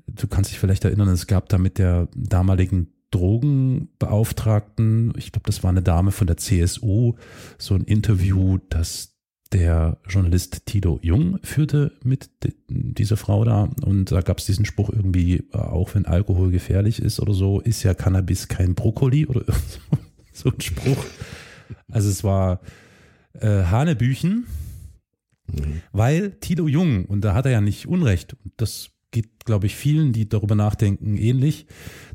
Du 0.07 0.27
kannst 0.29 0.51
dich 0.51 0.59
vielleicht 0.59 0.85
erinnern, 0.85 1.09
es 1.09 1.27
gab 1.27 1.49
da 1.49 1.59
mit 1.59 1.79
der 1.79 2.09
damaligen 2.15 2.93
Drogenbeauftragten, 3.11 5.15
ich 5.17 5.33
glaube, 5.33 5.47
das 5.47 5.63
war 5.63 5.71
eine 5.71 5.83
Dame 5.83 6.13
von 6.13 6.27
der 6.27 6.37
CSU, 6.37 7.15
so 7.59 7.75
ein 7.75 7.85
Interview, 7.85 8.59
dass 8.69 9.19
der 9.53 9.99
Journalist 10.07 10.67
Tito 10.67 10.99
Jung 11.03 11.39
führte 11.43 11.93
mit 12.03 12.31
dieser 12.69 13.17
Frau 13.17 13.45
da 13.45 13.71
und 13.83 14.13
da 14.13 14.21
gab 14.21 14.39
es 14.39 14.47
diesen 14.47 14.67
Spruch 14.67 14.91
irgendwie, 14.91 15.45
äh, 15.53 15.57
auch 15.57 15.95
wenn 15.95 16.05
Alkohol 16.05 16.51
gefährlich 16.51 17.01
ist 17.01 17.21
oder 17.21 17.33
so, 17.33 17.61
ist 17.61 17.83
ja 17.83 17.95
Cannabis 17.95 18.49
kein 18.49 18.75
Brokkoli 18.75 19.27
oder 19.27 19.45
so 20.33 20.51
ein 20.51 20.61
Spruch. 20.61 21.03
Also 21.91 22.11
es 22.11 22.25
war 22.25 22.61
äh, 23.33 23.65
Hanebüchen, 23.65 24.47
mhm. 25.47 25.83
weil 25.93 26.33
Tito 26.33 26.69
Jung, 26.69 27.07
und 27.07 27.23
da 27.23 27.35
hat 27.35 27.47
er 27.47 27.53
ja 27.53 27.61
nicht 27.63 27.89
Unrecht, 27.89 28.37
das 28.59 28.91
geht, 29.11 29.45
glaube 29.45 29.67
ich, 29.67 29.75
vielen, 29.75 30.13
die 30.13 30.29
darüber 30.29 30.55
nachdenken, 30.55 31.17
ähnlich, 31.17 31.67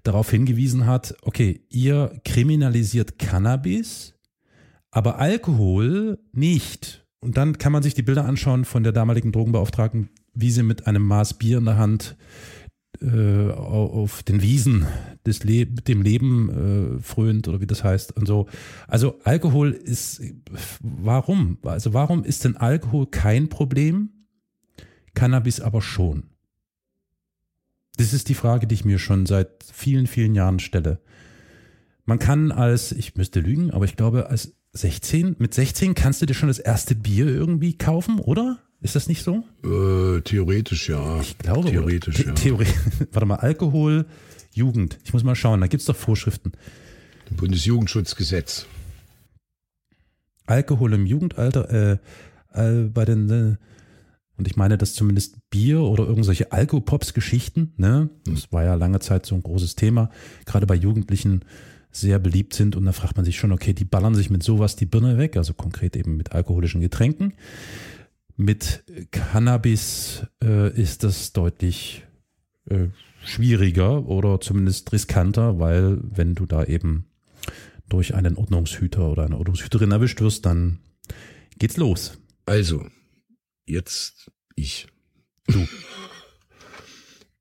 darauf 0.04 0.30
hingewiesen 0.30 0.86
hat, 0.86 1.16
okay, 1.24 1.62
ihr 1.70 2.20
kriminalisiert 2.24 3.18
Cannabis, 3.18 4.14
aber 4.92 5.20
Alkohol 5.20 6.20
nicht. 6.32 7.06
Und 7.20 7.38
dann 7.38 7.58
kann 7.58 7.72
man 7.72 7.84
sich 7.84 7.94
die 7.94 8.04
Bilder 8.04 8.26
anschauen 8.26 8.66
von 8.66 8.84
der 8.84 8.92
damaligen 8.92 9.32
Drogenbeauftragten, 9.32 10.10
wie 10.34 10.52
sie 10.52 10.64
mit 10.64 10.88
einem 10.88 11.04
Maß 11.04 11.36
Bier 11.36 11.58
in 11.58 11.66
der 11.66 11.78
Hand 11.78 12.16
äh, 13.02 13.50
auf 13.52 14.24
den 14.24 14.42
Wiesen 14.42 14.86
des 15.26 15.44
Le 15.44 15.66
dem 15.66 16.02
Leben 16.02 16.98
äh, 16.98 17.02
frönt 17.02 17.48
oder 17.48 17.60
wie 17.60 17.66
das 17.66 17.84
heißt 17.84 18.16
und 18.16 18.28
so. 18.28 18.48
Also 18.88 19.20
Alkohol 19.24 19.72
ist, 19.72 20.22
warum? 20.80 21.58
Also 21.64 21.94
warum 21.94 22.24
ist 22.24 22.46
denn 22.46 22.58
Alkohol 22.58 23.08
kein 23.08 23.50
Problem, 23.50 24.10
Cannabis 25.16 25.60
aber 25.60 25.82
schon? 25.82 26.33
Das 27.98 28.14
ist 28.14 28.30
die 28.30 28.34
Frage, 28.34 28.68
die 28.68 28.76
ich 28.76 28.86
mir 28.86 29.00
schon 29.00 29.26
seit 29.26 29.64
vielen, 29.72 30.08
vielen 30.08 30.36
Jahren 30.36 30.60
stelle. 30.60 31.00
Man 32.06 32.20
kann 32.20 32.52
als, 32.52 32.92
ich 32.92 33.16
müsste 33.16 33.40
lügen, 33.40 33.72
aber 33.72 33.86
ich 33.86 33.96
glaube, 33.96 34.30
als 34.30 34.54
16? 34.74 35.36
Mit 35.40 35.54
16 35.54 35.94
kannst 35.94 36.22
du 36.22 36.26
dir 36.26 36.34
schon 36.34 36.50
das 36.50 36.60
erste 36.60 36.96
Bier 36.96 37.28
irgendwie 37.28 37.78
kaufen, 37.78 38.20
oder? 38.20 38.60
Ist 38.82 38.96
das 38.96 39.08
nicht 39.08 39.24
so? 39.24 39.44
Äh, 39.64 40.22
theoretisch 40.22 40.90
ja. 40.90 41.22
Ich 41.22 41.38
glaube. 41.38 41.70
Theoretisch 41.70 42.18
The 42.18 42.24
ja. 42.24 42.34
Theori 42.34 42.66
Warte 43.14 43.26
mal, 43.26 43.36
Alkohol, 43.36 44.06
Jugend. 44.52 45.00
Ich 45.06 45.14
muss 45.14 45.24
mal 45.24 45.36
schauen, 45.36 45.62
da 45.62 45.68
gibt 45.68 45.82
es 45.82 45.86
doch 45.86 45.96
Vorschriften. 45.96 46.52
Bundesjugendschutzgesetz. 47.38 48.66
Alkohol 50.46 50.94
im 50.94 51.06
Jugendalter, 51.06 51.70
äh, 51.70 51.98
äh, 52.54 52.90
bei 52.90 53.06
den, 53.06 53.30
äh, 53.30 53.56
und 54.38 54.48
ich 54.48 54.56
meine, 54.56 54.78
dass 54.78 54.94
zumindest 54.94 55.38
Bier 55.50 55.82
oder 55.82 56.06
irgendwelche 56.06 56.52
Alkopops-Geschichten, 56.52 57.74
ne? 57.78 58.10
Das 58.26 58.52
war 58.52 58.64
ja 58.64 58.74
lange 58.76 59.00
Zeit 59.00 59.26
so 59.26 59.36
ein 59.36 59.44
großes 59.44 59.76
Thema, 59.76 60.10
gerade 60.46 60.66
bei 60.66 60.76
Jugendlichen 60.76 61.46
sehr 61.92 62.18
beliebt 62.18 62.54
sind. 62.56 62.76
Und 62.76 62.86
da 62.86 62.92
fragt 62.92 63.16
man 63.16 63.26
sich 63.26 63.38
schon, 63.38 63.52
okay, 63.52 63.74
die 63.74 63.86
ballern 63.86 64.16
sich 64.16 64.30
mit 64.32 64.42
sowas 64.42 64.76
die 64.76 64.88
Birne 64.88 65.18
weg, 65.18 65.38
also 65.38 65.54
konkret 65.54 65.96
eben 65.96 66.18
mit 66.18 66.32
alkoholischen 66.32 66.82
Getränken. 66.82 67.34
Mit 68.36 68.84
Cannabis 69.12 70.26
äh, 70.44 70.74
ist 70.76 71.04
das 71.04 71.34
deutlich 71.34 72.04
äh, 72.68 72.88
schwieriger 73.24 74.08
oder 74.08 74.42
zumindest 74.42 74.92
riskanter, 74.92 75.60
weil 75.60 76.00
wenn 76.02 76.34
du 76.34 76.48
da 76.48 76.64
eben 76.64 77.06
durch 77.88 78.16
einen 78.16 78.38
Ordnungshüter 78.38 79.08
oder 79.12 79.26
eine 79.26 79.38
Ordnungshüterin 79.38 79.92
erwischt 79.92 80.20
wirst, 80.20 80.48
dann 80.48 80.80
geht's 81.60 81.78
los. 81.78 82.18
Also, 82.48 82.84
jetzt 83.66 84.32
ich. 84.56 84.88
Du. 85.48 85.68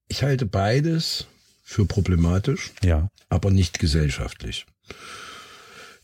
Ich 0.09 0.23
halte 0.23 0.47
beides 0.47 1.27
für 1.63 1.87
problematisch, 1.87 2.73
ja. 2.83 3.09
aber 3.29 3.51
nicht 3.51 3.79
gesellschaftlich. 3.79 4.67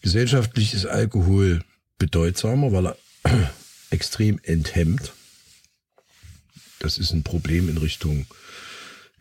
Gesellschaftlich 0.01 0.75
ist 0.75 0.87
Alkohol 0.87 1.63
bedeutsamer, 1.99 2.73
weil 2.73 2.87
er 2.87 2.97
extrem 3.91 4.39
enthemmt. 4.43 5.13
Das 6.79 6.99
ist 6.99 7.13
ein 7.13 7.25
Problem 7.25 7.69
in 7.69 7.77
Richtung 7.77 8.27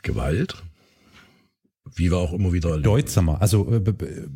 Gewalt, 0.03 0.63
wie 1.95 2.11
wir 2.11 2.17
auch 2.17 2.33
immer 2.33 2.53
wieder 2.53 2.69
erleben. 2.69 2.83
Bedeutsamer, 2.83 3.41
also 3.41 3.73
äh, 3.73 3.79
be 3.79 4.29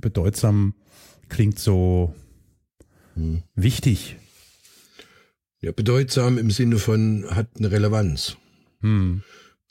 bedeutsam 0.00 0.74
klingt 1.28 1.58
so 1.60 2.14
hm. 3.14 3.42
wichtig. 3.54 4.16
Ja, 5.62 5.70
bedeutsam 5.70 6.38
im 6.38 6.50
Sinne 6.50 6.78
von 6.78 7.24
hat 7.30 7.46
eine 7.56 7.70
Relevanz. 7.70 8.36
Hm. 8.80 9.22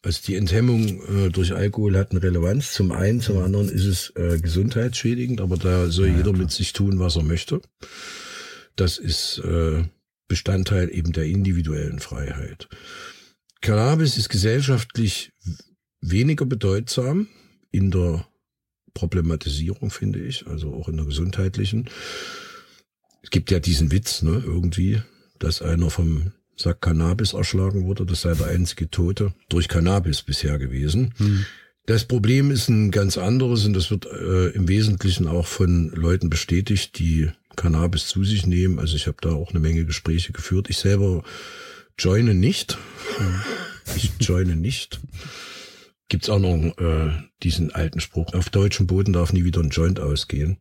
Also 0.01 0.21
die 0.25 0.35
Enthemmung 0.35 1.03
äh, 1.03 1.29
durch 1.29 1.53
Alkohol 1.53 1.97
hat 1.97 2.11
eine 2.11 2.23
Relevanz. 2.23 2.71
Zum 2.71 2.93
einen, 2.93 3.19
zum 3.19 3.37
anderen 3.39 3.69
ist 3.69 3.85
es 3.85 4.13
äh, 4.15 4.39
gesundheitsschädigend, 4.39 5.41
aber 5.41 5.57
da 5.57 5.91
soll 5.91 6.07
ja, 6.07 6.13
jeder 6.13 6.31
klar. 6.31 6.37
mit 6.37 6.51
sich 6.51 6.71
tun, 6.71 6.97
was 6.97 7.17
er 7.17 7.23
möchte. 7.23 7.61
Das 8.77 8.97
ist 8.97 9.39
äh, 9.39 9.83
Bestandteil 10.29 10.89
eben 10.95 11.11
der 11.11 11.25
individuellen 11.25 11.99
Freiheit. 11.99 12.69
Cannabis 13.59 14.17
ist 14.17 14.29
gesellschaftlich 14.29 15.33
weniger 15.99 16.45
bedeutsam 16.45 17.27
in 17.69 17.91
der 17.91 18.25
Problematisierung, 18.93 19.91
finde 19.91 20.19
ich, 20.19 20.47
also 20.47 20.73
auch 20.73 20.87
in 20.87 20.95
der 20.95 21.05
gesundheitlichen. 21.05 21.89
Es 23.21 23.29
gibt 23.29 23.51
ja 23.51 23.59
diesen 23.59 23.91
Witz, 23.91 24.21
ne, 24.21 24.41
irgendwie, 24.43 25.01
dass 25.43 25.61
einer 25.61 25.89
vom 25.89 26.31
sagt, 26.55 26.81
Cannabis 26.81 27.33
erschlagen 27.33 27.85
wurde. 27.85 28.05
Das 28.05 28.21
sei 28.21 28.33
der 28.33 28.47
einzige 28.47 28.89
Tote 28.89 29.33
durch 29.49 29.67
Cannabis 29.67 30.21
bisher 30.21 30.57
gewesen. 30.57 31.13
Hm. 31.17 31.45
Das 31.87 32.05
Problem 32.05 32.51
ist 32.51 32.69
ein 32.69 32.91
ganz 32.91 33.17
anderes 33.17 33.65
und 33.65 33.73
das 33.73 33.89
wird 33.89 34.05
äh, 34.05 34.49
im 34.49 34.67
Wesentlichen 34.67 35.27
auch 35.27 35.47
von 35.47 35.89
Leuten 35.89 36.29
bestätigt, 36.29 36.99
die 36.99 37.29
Cannabis 37.55 38.07
zu 38.07 38.23
sich 38.23 38.45
nehmen. 38.45 38.79
Also 38.79 38.95
ich 38.95 39.07
habe 39.07 39.17
da 39.21 39.31
auch 39.31 39.49
eine 39.49 39.59
Menge 39.59 39.85
Gespräche 39.85 40.31
geführt. 40.31 40.69
Ich 40.69 40.77
selber 40.77 41.23
joine 41.97 42.35
nicht. 42.35 42.77
Hm. 43.17 43.41
Ich 43.95 44.11
joine 44.19 44.55
nicht. 44.55 45.01
Gibt's 46.07 46.29
auch 46.29 46.39
noch 46.39 46.77
äh, 46.77 47.11
diesen 47.41 47.71
alten 47.71 47.99
Spruch. 47.99 48.33
Auf 48.33 48.49
deutschem 48.49 48.85
Boden 48.85 49.13
darf 49.13 49.33
nie 49.33 49.43
wieder 49.43 49.61
ein 49.61 49.69
Joint 49.69 49.99
ausgehen. 49.99 50.57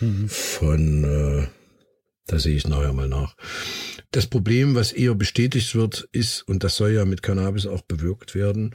Mhm. 0.00 0.28
Von, 0.28 1.04
äh, 1.04 1.46
da 2.28 2.38
sehe 2.38 2.56
ich 2.56 2.68
nachher 2.68 2.92
mal 2.92 3.08
nach. 3.08 3.34
Das 4.12 4.26
Problem, 4.26 4.74
was 4.74 4.92
eher 4.92 5.14
bestätigt 5.14 5.74
wird, 5.74 6.08
ist, 6.12 6.42
und 6.42 6.62
das 6.62 6.76
soll 6.76 6.92
ja 6.92 7.04
mit 7.04 7.22
Cannabis 7.22 7.66
auch 7.66 7.82
bewirkt 7.82 8.34
werden, 8.34 8.74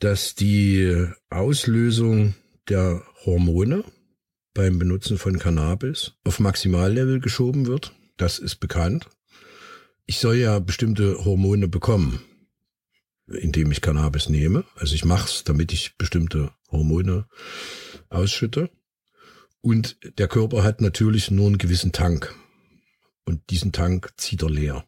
dass 0.00 0.34
die 0.34 1.06
Auslösung 1.30 2.34
der 2.68 3.02
Hormone 3.24 3.84
beim 4.54 4.78
Benutzen 4.78 5.18
von 5.18 5.38
Cannabis 5.38 6.12
auf 6.24 6.40
Maximallevel 6.40 7.20
geschoben 7.20 7.66
wird. 7.66 7.92
Das 8.16 8.38
ist 8.38 8.56
bekannt. 8.56 9.08
Ich 10.06 10.18
soll 10.18 10.36
ja 10.36 10.58
bestimmte 10.58 11.24
Hormone 11.24 11.68
bekommen, 11.68 12.20
indem 13.26 13.70
ich 13.70 13.80
Cannabis 13.80 14.28
nehme. 14.28 14.64
Also 14.76 14.94
ich 14.94 15.04
mache 15.04 15.28
es, 15.28 15.44
damit 15.44 15.72
ich 15.72 15.96
bestimmte 15.96 16.50
Hormone 16.70 17.26
ausschütte. 18.08 18.70
Und 19.60 19.96
der 20.18 20.28
Körper 20.28 20.62
hat 20.62 20.80
natürlich 20.80 21.30
nur 21.30 21.46
einen 21.46 21.58
gewissen 21.58 21.92
Tank 21.92 22.34
und 23.24 23.50
diesen 23.50 23.72
Tank 23.72 24.12
zieht 24.16 24.42
er 24.42 24.50
leer. 24.50 24.84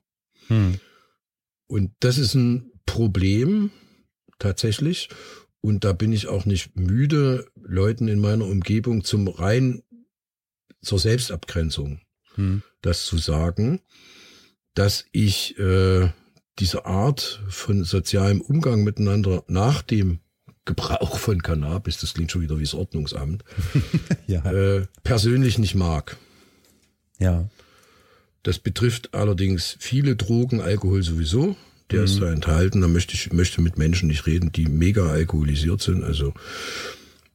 Hm. 0.48 0.78
Und 1.66 1.92
das 2.00 2.18
ist 2.18 2.34
ein 2.34 2.70
Problem 2.86 3.70
tatsächlich. 4.38 5.08
Und 5.60 5.84
da 5.84 5.92
bin 5.92 6.12
ich 6.12 6.28
auch 6.28 6.44
nicht 6.44 6.76
müde, 6.76 7.46
Leuten 7.56 8.08
in 8.08 8.20
meiner 8.20 8.46
Umgebung 8.46 9.02
zum 9.02 9.26
rein 9.26 9.82
zur 10.80 10.98
Selbstabgrenzung 11.00 12.00
hm. 12.34 12.62
das 12.82 13.04
zu 13.04 13.18
sagen, 13.18 13.80
dass 14.74 15.06
ich 15.10 15.58
äh, 15.58 16.10
diese 16.58 16.86
Art 16.86 17.42
von 17.48 17.84
sozialem 17.84 18.40
Umgang 18.40 18.84
miteinander 18.84 19.42
nach 19.48 19.82
dem 19.82 20.20
Gebrauch 20.64 21.18
von 21.18 21.42
Cannabis, 21.42 21.98
das 21.98 22.14
klingt 22.14 22.32
schon 22.32 22.42
wieder 22.42 22.58
wie 22.58 22.64
das 22.64 22.74
Ordnungsamt, 22.74 23.44
ja. 24.26 24.44
äh, 24.50 24.86
persönlich 25.02 25.58
nicht 25.58 25.74
mag. 25.74 26.16
Ja. 27.18 27.48
Das 28.46 28.60
betrifft 28.60 29.12
allerdings 29.12 29.76
viele 29.80 30.14
Drogen, 30.14 30.60
Alkohol 30.60 31.02
sowieso. 31.02 31.56
Der 31.90 31.98
mhm. 31.98 32.04
ist 32.04 32.22
da 32.22 32.30
enthalten. 32.30 32.80
Da 32.80 32.86
möchte 32.86 33.14
ich 33.14 33.32
möchte 33.32 33.60
mit 33.60 33.76
Menschen 33.76 34.06
nicht 34.06 34.24
reden, 34.26 34.52
die 34.52 34.66
mega 34.66 35.04
alkoholisiert 35.08 35.82
sind. 35.82 36.04
Also 36.04 36.32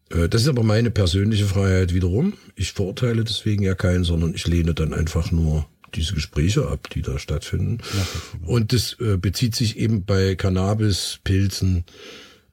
äh, 0.10 0.30
das 0.30 0.44
ist 0.44 0.48
aber 0.48 0.64
meine 0.64 0.90
persönliche 0.90 1.48
Freiheit 1.48 1.94
wiederum. 1.94 2.32
Ich 2.56 2.72
verurteile 2.72 3.26
deswegen 3.26 3.62
ja 3.62 3.76
keinen, 3.76 4.06
sondern 4.06 4.34
ich 4.34 4.48
lehne 4.48 4.74
dann 4.74 4.94
einfach 4.94 5.34
nur 5.34 5.68
diese 5.96 6.14
Gespräche 6.14 6.70
ab, 6.70 6.90
die 6.90 7.02
da 7.02 7.20
stattfinden. 7.20 7.80
Und 8.46 8.72
das 8.72 8.96
äh, 9.02 9.18
bezieht 9.18 9.54
sich 9.54 9.78
eben 9.78 10.06
bei 10.06 10.36
Cannabis, 10.36 11.20
Pilzen, 11.26 11.84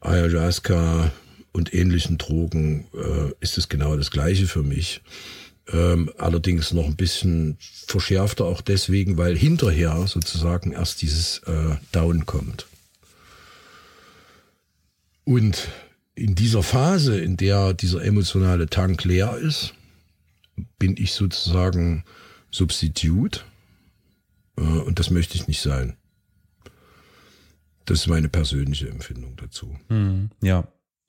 Ayahuasca 0.00 1.12
und 1.52 1.72
ähnlichen 1.72 2.18
Drogen 2.18 2.86
äh, 2.92 3.32
ist 3.38 3.56
es 3.56 3.68
genau 3.68 3.96
das 3.96 4.10
Gleiche 4.10 4.48
für 4.48 4.64
mich. 4.64 5.00
Ähm, 5.70 6.10
allerdings 6.16 6.72
noch 6.72 6.86
ein 6.86 6.96
bisschen 6.96 7.58
verschärfter 7.86 8.44
auch 8.46 8.62
deswegen, 8.62 9.18
weil 9.18 9.36
hinterher 9.36 10.06
sozusagen 10.06 10.72
erst 10.72 11.02
dieses 11.02 11.38
äh, 11.40 11.76
Down 11.92 12.24
kommt. 12.24 12.66
Und 15.24 15.68
in 16.14 16.34
dieser 16.34 16.62
Phase, 16.62 17.20
in 17.20 17.36
der 17.36 17.74
dieser 17.74 18.02
emotionale 18.02 18.68
Tank 18.68 19.04
leer 19.04 19.36
ist, 19.36 19.74
bin 20.78 20.96
ich 20.96 21.12
sozusagen 21.12 22.04
Substitut 22.50 23.44
Äh, 24.56 24.62
und 24.62 24.98
das 24.98 25.10
möchte 25.10 25.36
ich 25.36 25.46
nicht 25.48 25.60
sein. 25.60 25.96
Das 27.84 28.00
ist 28.00 28.06
meine 28.08 28.28
persönliche 28.28 28.88
Empfindung 28.88 29.36
dazu. 29.36 29.78
Hm, 29.88 30.30
ja, 30.42 30.66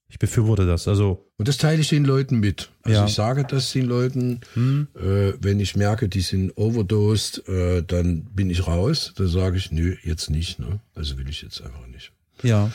ich 0.09 0.17
befürworte 0.19 0.65
das. 0.65 0.87
Also 0.87 1.25
und 1.37 1.47
das 1.47 1.57
teile 1.57 1.79
ich 1.81 1.89
den 1.89 2.03
Leuten 2.03 2.39
mit. 2.39 2.69
Also 2.81 2.99
Ja. 2.99 3.05
ich 3.05 3.13
sage 3.13 3.45
das 3.47 3.71
den 3.71 3.85
Leuten, 3.85 4.41
hm, 4.55 4.87
äh, 4.95 5.33
wenn 5.41 5.59
ich 5.59 5.75
merke, 5.75 6.09
die 6.09 6.21
sind 6.21 6.51
overdosed, 6.57 7.47
äh, 7.47 7.83
dann 7.83 8.23
bin 8.25 8.49
ich 8.49 8.67
raus. 8.67 9.13
Dann 9.15 9.27
sage 9.27 9.57
ich, 9.57 9.71
nö, 9.71 9.95
jetzt 10.03 10.29
nicht. 10.29 10.59
Ne? 10.59 10.79
Also 10.95 11.17
will 11.17 11.29
ich 11.29 11.41
jetzt 11.41 11.61
einfach 11.61 11.87
nicht. 11.87 12.11
ja. 12.43 12.71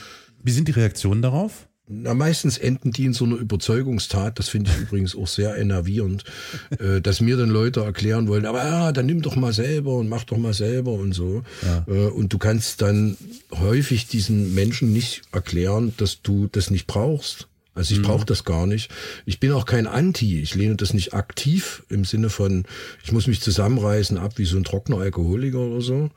Wie 0.47 0.51
sind 0.53 0.69
die 0.69 0.73
Reaktionen 0.73 1.23
darauf? 1.23 1.69
Na, 1.87 2.15
meistens 2.15 2.57
enden 2.57 2.93
die 2.93 3.05
in 3.05 3.13
so 3.13 3.27
einer 3.27 3.37
Überzeugungstat, 3.37 4.39
das 4.39 4.49
finde 4.49 4.71
ich 4.71 4.83
übrigens 4.83 5.15
auch 5.15 5.27
sehr 5.27 5.57
enervierend, 5.59 6.25
äh, 6.79 7.03
dass 7.03 7.21
mir 7.21 7.37
dann 7.37 7.51
Leute 7.51 7.81
erklären 7.81 8.27
wollen, 8.27 8.47
aber 8.47 8.65
ja, 8.65 8.93
dann 8.93 9.05
nimm 9.05 9.21
doch 9.21 9.37
mal 9.37 9.53
selber 9.53 9.97
und 9.97 10.09
mach 10.09 10.25
doch 10.25 10.39
mal 10.39 10.55
selber 10.55 10.93
und 10.93 11.13
so. 11.13 11.43
Ja. 11.63 11.85
Äh, 11.87 12.07
und 12.07 12.33
du 12.33 12.39
kannst 12.39 12.81
dann 12.81 13.19
häufig 13.53 14.07
diesen 14.07 14.55
Menschen 14.55 14.95
nicht 14.95 15.23
erklären, 15.31 15.93
dass 15.99 16.23
du 16.23 16.49
das 16.51 16.71
nicht 16.71 16.87
brauchst. 16.87 17.49
Also 17.75 17.95
ich 17.95 18.03
brauche 18.03 18.25
das 18.25 18.45
gar 18.45 18.67
nicht. 18.67 18.91
Ich 19.27 19.41
bin 19.41 19.51
auch 19.53 19.67
kein 19.67 19.87
Anti. 19.89 20.41
Ich 20.41 20.55
lehne 20.55 20.77
das 20.77 20.95
nicht 20.95 21.13
aktiv 21.13 21.83
im 21.89 22.05
Sinne 22.05 22.31
von, 22.31 22.65
ich 23.03 23.11
muss 23.11 23.27
mich 23.27 23.41
zusammenreißen 23.41 24.17
ab 24.17 24.35
wie 24.37 24.45
so 24.45 24.57
ein 24.57 24.65
trockener 24.65 24.99
Alkoholiker 24.99 25.59
oder 25.59 25.81
so, 25.81 26.11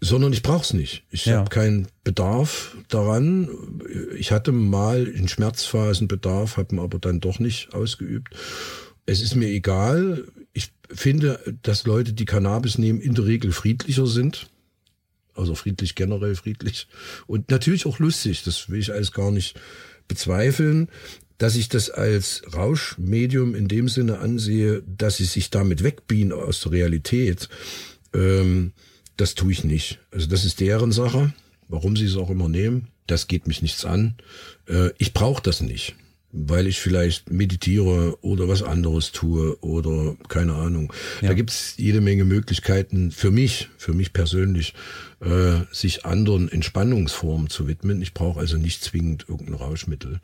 sondern 0.00 0.32
ich 0.32 0.42
brauche 0.42 0.62
es 0.62 0.72
nicht. 0.72 1.02
Ich 1.10 1.26
Ja. 1.26 1.38
habe 1.38 1.50
keinen 1.50 1.88
Bedarf 2.04 2.76
daran. 2.88 3.48
Ich 4.16 4.30
hatte 4.30 4.52
mal 4.52 5.06
in 5.06 5.26
Schmerzphasen 5.26 6.06
Bedarf, 6.06 6.56
habe 6.56 6.76
ihn 6.76 6.78
aber 6.78 6.98
dann 7.00 7.20
doch 7.20 7.40
nicht 7.40 7.74
ausgeübt. 7.74 8.34
Es 9.04 9.20
ist 9.20 9.34
mir 9.34 9.48
egal. 9.48 10.24
Ich 10.52 10.70
finde, 10.92 11.40
dass 11.62 11.86
Leute, 11.86 12.12
die 12.12 12.24
Cannabis 12.24 12.78
nehmen, 12.78 13.00
in 13.00 13.14
der 13.14 13.26
Regel 13.26 13.50
friedlicher 13.50 14.06
sind. 14.06 14.46
Also 15.34 15.54
friedlich, 15.56 15.94
generell 15.96 16.34
friedlich. 16.36 16.86
Und 17.26 17.50
natürlich 17.50 17.86
auch 17.86 17.98
lustig. 17.98 18.42
Das 18.44 18.68
will 18.68 18.78
ich 18.78 18.92
alles 18.92 19.10
gar 19.10 19.30
nicht 19.30 19.56
bezweifeln. 20.10 20.88
Dass 21.38 21.56
ich 21.56 21.70
das 21.70 21.88
als 21.88 22.42
Rauschmedium 22.54 23.54
in 23.54 23.66
dem 23.66 23.88
Sinne 23.88 24.18
ansehe, 24.18 24.82
dass 24.82 25.16
sie 25.16 25.24
sich 25.24 25.48
damit 25.48 25.82
wegbiegen 25.82 26.32
aus 26.32 26.60
der 26.60 26.72
Realität, 26.72 27.48
ähm, 28.12 28.72
das 29.16 29.34
tue 29.34 29.52
ich 29.52 29.64
nicht. 29.64 30.00
Also 30.10 30.26
das 30.26 30.44
ist 30.44 30.60
deren 30.60 30.92
Sache. 30.92 31.32
Warum 31.68 31.96
sie 31.96 32.04
es 32.04 32.16
auch 32.16 32.28
immer 32.28 32.48
nehmen, 32.48 32.88
das 33.06 33.28
geht 33.28 33.46
mich 33.46 33.62
nichts 33.62 33.86
an. 33.86 34.16
Äh, 34.68 34.90
ich 34.98 35.14
brauche 35.14 35.42
das 35.42 35.62
nicht, 35.62 35.94
weil 36.32 36.66
ich 36.66 36.80
vielleicht 36.80 37.30
meditiere 37.30 38.16
oder 38.22 38.48
was 38.48 38.62
anderes 38.62 39.12
tue 39.12 39.58
oder 39.62 40.16
keine 40.28 40.54
Ahnung. 40.54 40.92
Ja. 41.20 41.28
Da 41.28 41.34
gibt's 41.34 41.74
jede 41.76 42.00
Menge 42.00 42.24
Möglichkeiten 42.24 43.10
für 43.10 43.30
mich, 43.30 43.68
für 43.76 43.92
mich 43.92 44.12
persönlich, 44.12 44.74
äh, 45.20 45.60
sich 45.72 46.04
anderen 46.04 46.50
Entspannungsformen 46.50 47.50
zu 47.50 47.66
widmen. 47.66 48.00
Ich 48.00 48.14
brauche 48.14 48.38
also 48.38 48.56
nicht 48.56 48.82
zwingend 48.82 49.26
irgendein 49.28 49.56
Rauschmittel. 49.56 50.20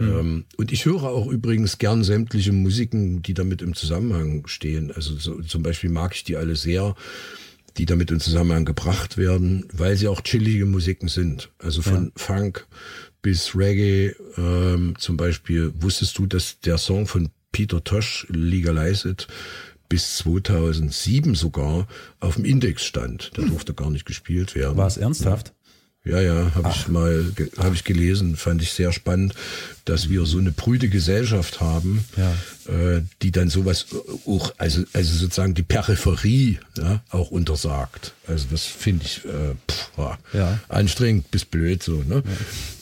Ähm, 0.00 0.44
und 0.56 0.72
ich 0.72 0.84
höre 0.84 1.04
auch 1.04 1.26
übrigens 1.28 1.78
gern 1.78 2.04
sämtliche 2.04 2.52
Musiken, 2.52 3.22
die 3.22 3.34
damit 3.34 3.62
im 3.62 3.74
Zusammenhang 3.74 4.46
stehen. 4.46 4.92
Also 4.92 5.16
so, 5.16 5.40
zum 5.42 5.62
Beispiel 5.62 5.90
mag 5.90 6.14
ich 6.14 6.24
die 6.24 6.36
alle 6.36 6.56
sehr, 6.56 6.94
die 7.78 7.86
damit 7.86 8.10
in 8.10 8.20
Zusammenhang 8.20 8.64
gebracht 8.64 9.16
werden, 9.16 9.66
weil 9.72 9.96
sie 9.96 10.08
auch 10.08 10.20
chillige 10.20 10.66
Musiken 10.66 11.08
sind. 11.08 11.50
Also 11.58 11.82
von 11.82 12.12
Funk 12.16 12.66
bis 13.28 13.54
Reggae. 13.54 14.14
Ähm, 14.38 14.94
zum 14.98 15.18
Beispiel 15.18 15.70
wusstest 15.80 16.16
du, 16.16 16.24
dass 16.26 16.60
der 16.60 16.78
Song 16.78 17.06
von 17.06 17.28
Peter 17.52 17.84
Tosh, 17.84 18.26
Legalize 18.30 19.06
It, 19.06 19.28
bis 19.90 20.16
2007 20.16 21.34
sogar 21.34 21.86
auf 22.20 22.36
dem 22.36 22.46
Index 22.46 22.84
stand. 22.86 23.32
Der 23.36 23.44
durfte 23.44 23.74
gar 23.74 23.90
nicht 23.90 24.06
gespielt 24.06 24.54
werden. 24.54 24.78
War 24.78 24.86
es 24.86 24.96
ernsthaft? 24.96 25.52
Ja, 26.04 26.22
ja, 26.22 26.54
habe 26.54 26.70
ich 26.70 26.88
mal 26.88 27.32
habe 27.58 27.74
ich 27.74 27.84
gelesen, 27.84 28.36
fand 28.36 28.62
ich 28.62 28.72
sehr 28.72 28.92
spannend, 28.92 29.34
dass 29.84 30.08
wir 30.08 30.24
so 30.24 30.38
eine 30.38 30.52
prüde 30.52 30.88
Gesellschaft 30.88 31.60
haben, 31.60 32.02
Ja. 32.16 32.32
äh, 32.72 33.02
die 33.20 33.30
dann 33.30 33.50
sowas 33.50 33.86
auch, 34.24 34.54
also 34.56 34.84
also 34.94 35.14
sozusagen 35.18 35.52
die 35.52 35.64
Peripherie 35.64 36.60
ja, 36.78 37.02
auch 37.10 37.30
untersagt. 37.30 38.14
Also 38.26 38.46
das 38.50 38.64
finde 38.64 39.04
ich 39.04 39.24
äh, 39.26 39.54
pff, 39.70 39.90
ja, 39.98 40.18
Ja. 40.32 40.60
anstrengend 40.68 41.30
bis 41.30 41.44
blöd 41.44 41.82
so. 41.82 42.02
Ne? 42.02 42.22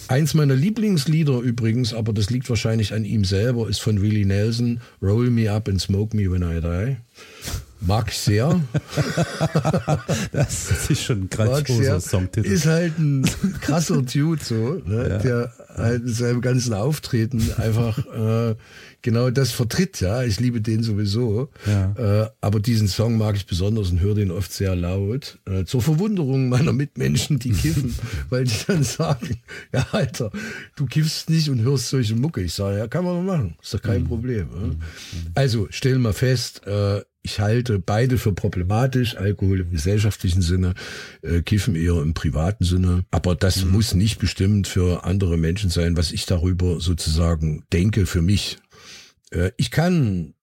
Eins 0.08 0.34
meiner 0.34 0.54
Lieblingslieder 0.54 1.40
übrigens, 1.40 1.92
aber 1.92 2.12
das 2.12 2.30
liegt 2.30 2.48
wahrscheinlich 2.48 2.94
an 2.94 3.04
ihm 3.04 3.24
selber, 3.24 3.68
ist 3.68 3.80
von 3.80 4.00
Willie 4.00 4.26
Nelson, 4.26 4.80
Roll 5.02 5.30
Me 5.30 5.50
Up 5.50 5.68
and 5.68 5.80
Smoke 5.80 6.16
Me 6.16 6.30
When 6.30 6.42
I 6.42 6.60
Die. 6.60 6.96
Mag 7.80 8.08
ich 8.08 8.18
sehr. 8.18 8.60
Das 10.32 10.90
ist 10.90 11.02
schon 11.02 11.22
ein 11.22 11.30
grandioser 11.30 12.00
Songtitel. 12.00 12.46
Ist 12.48 12.66
halt 12.66 12.98
ein 12.98 13.24
krasser 13.60 14.02
Dude 14.02 14.42
so, 14.42 14.80
ne? 14.84 15.08
Ja. 15.08 15.18
der 15.18 15.52
halt 15.76 16.02
in 16.02 16.12
seinem 16.12 16.40
ganzen 16.40 16.74
Auftreten 16.74 17.42
einfach 17.56 17.98
äh, 17.98 18.54
genau 19.06 19.30
das 19.30 19.52
vertritt. 19.52 20.00
Ja, 20.00 20.24
ich 20.24 20.40
liebe 20.40 20.60
den 20.60 20.82
sowieso. 20.82 21.48
Ja. 21.64 22.24
Äh, 22.24 22.30
aber 22.40 22.58
diesen 22.58 22.88
Song 22.88 23.16
mag 23.16 23.36
ich 23.36 23.46
besonders 23.46 23.90
und 23.90 24.00
höre 24.00 24.16
den 24.16 24.32
oft 24.32 24.52
sehr 24.52 24.74
laut. 24.74 25.38
Äh, 25.48 25.64
zur 25.64 25.80
Verwunderung 25.80 26.48
meiner 26.48 26.72
Mitmenschen, 26.72 27.38
die 27.38 27.52
kiffen, 27.52 27.94
weil 28.30 28.44
die 28.44 28.54
dann 28.66 28.82
sagen, 28.82 29.40
ja 29.72 29.86
Alter, 29.92 30.32
du 30.74 30.86
kiffst 30.86 31.30
nicht 31.30 31.48
und 31.48 31.62
hörst 31.62 31.88
solche 31.88 32.16
Mucke. 32.16 32.42
Ich 32.42 32.54
sage, 32.54 32.78
ja, 32.78 32.88
kann 32.88 33.04
man 33.04 33.24
mal 33.24 33.36
machen. 33.38 33.54
Ist 33.62 33.72
doch 33.74 33.82
kein 33.82 34.02
Mhm. 34.02 34.08
Problem. 34.08 34.48
Ja? 34.52 34.70
Also 35.36 35.68
stellen 35.70 36.02
wir 36.02 36.12
fest, 36.12 36.66
äh, 36.66 37.00
ich 37.22 37.40
halte 37.40 37.80
beide 37.80 38.18
für 38.18 38.32
problematisch, 38.32 39.16
Alkohol 39.16 39.60
im 39.60 39.70
gesellschaftlichen 39.70 40.42
Sinne, 40.42 40.74
äh, 41.22 41.42
Kiffen 41.42 41.74
eher 41.74 42.00
im 42.00 42.14
privaten 42.14 42.62
Sinne. 42.64 43.04
Aber 43.10 43.34
das 43.34 43.64
muss 43.64 43.94
nicht 43.94 44.18
bestimmt 44.20 44.68
für 44.68 45.02
andere 45.04 45.36
Menschen 45.36 45.68
sein, 45.70 45.96
was 45.96 46.12
ich 46.12 46.26
darüber 46.26 46.78
sozusagen 46.80 47.64
denke 47.72 48.06
für 48.06 48.22
mich. 48.22 48.58
Äh, 49.30 49.50
ich 49.56 49.70
kann 49.70 50.34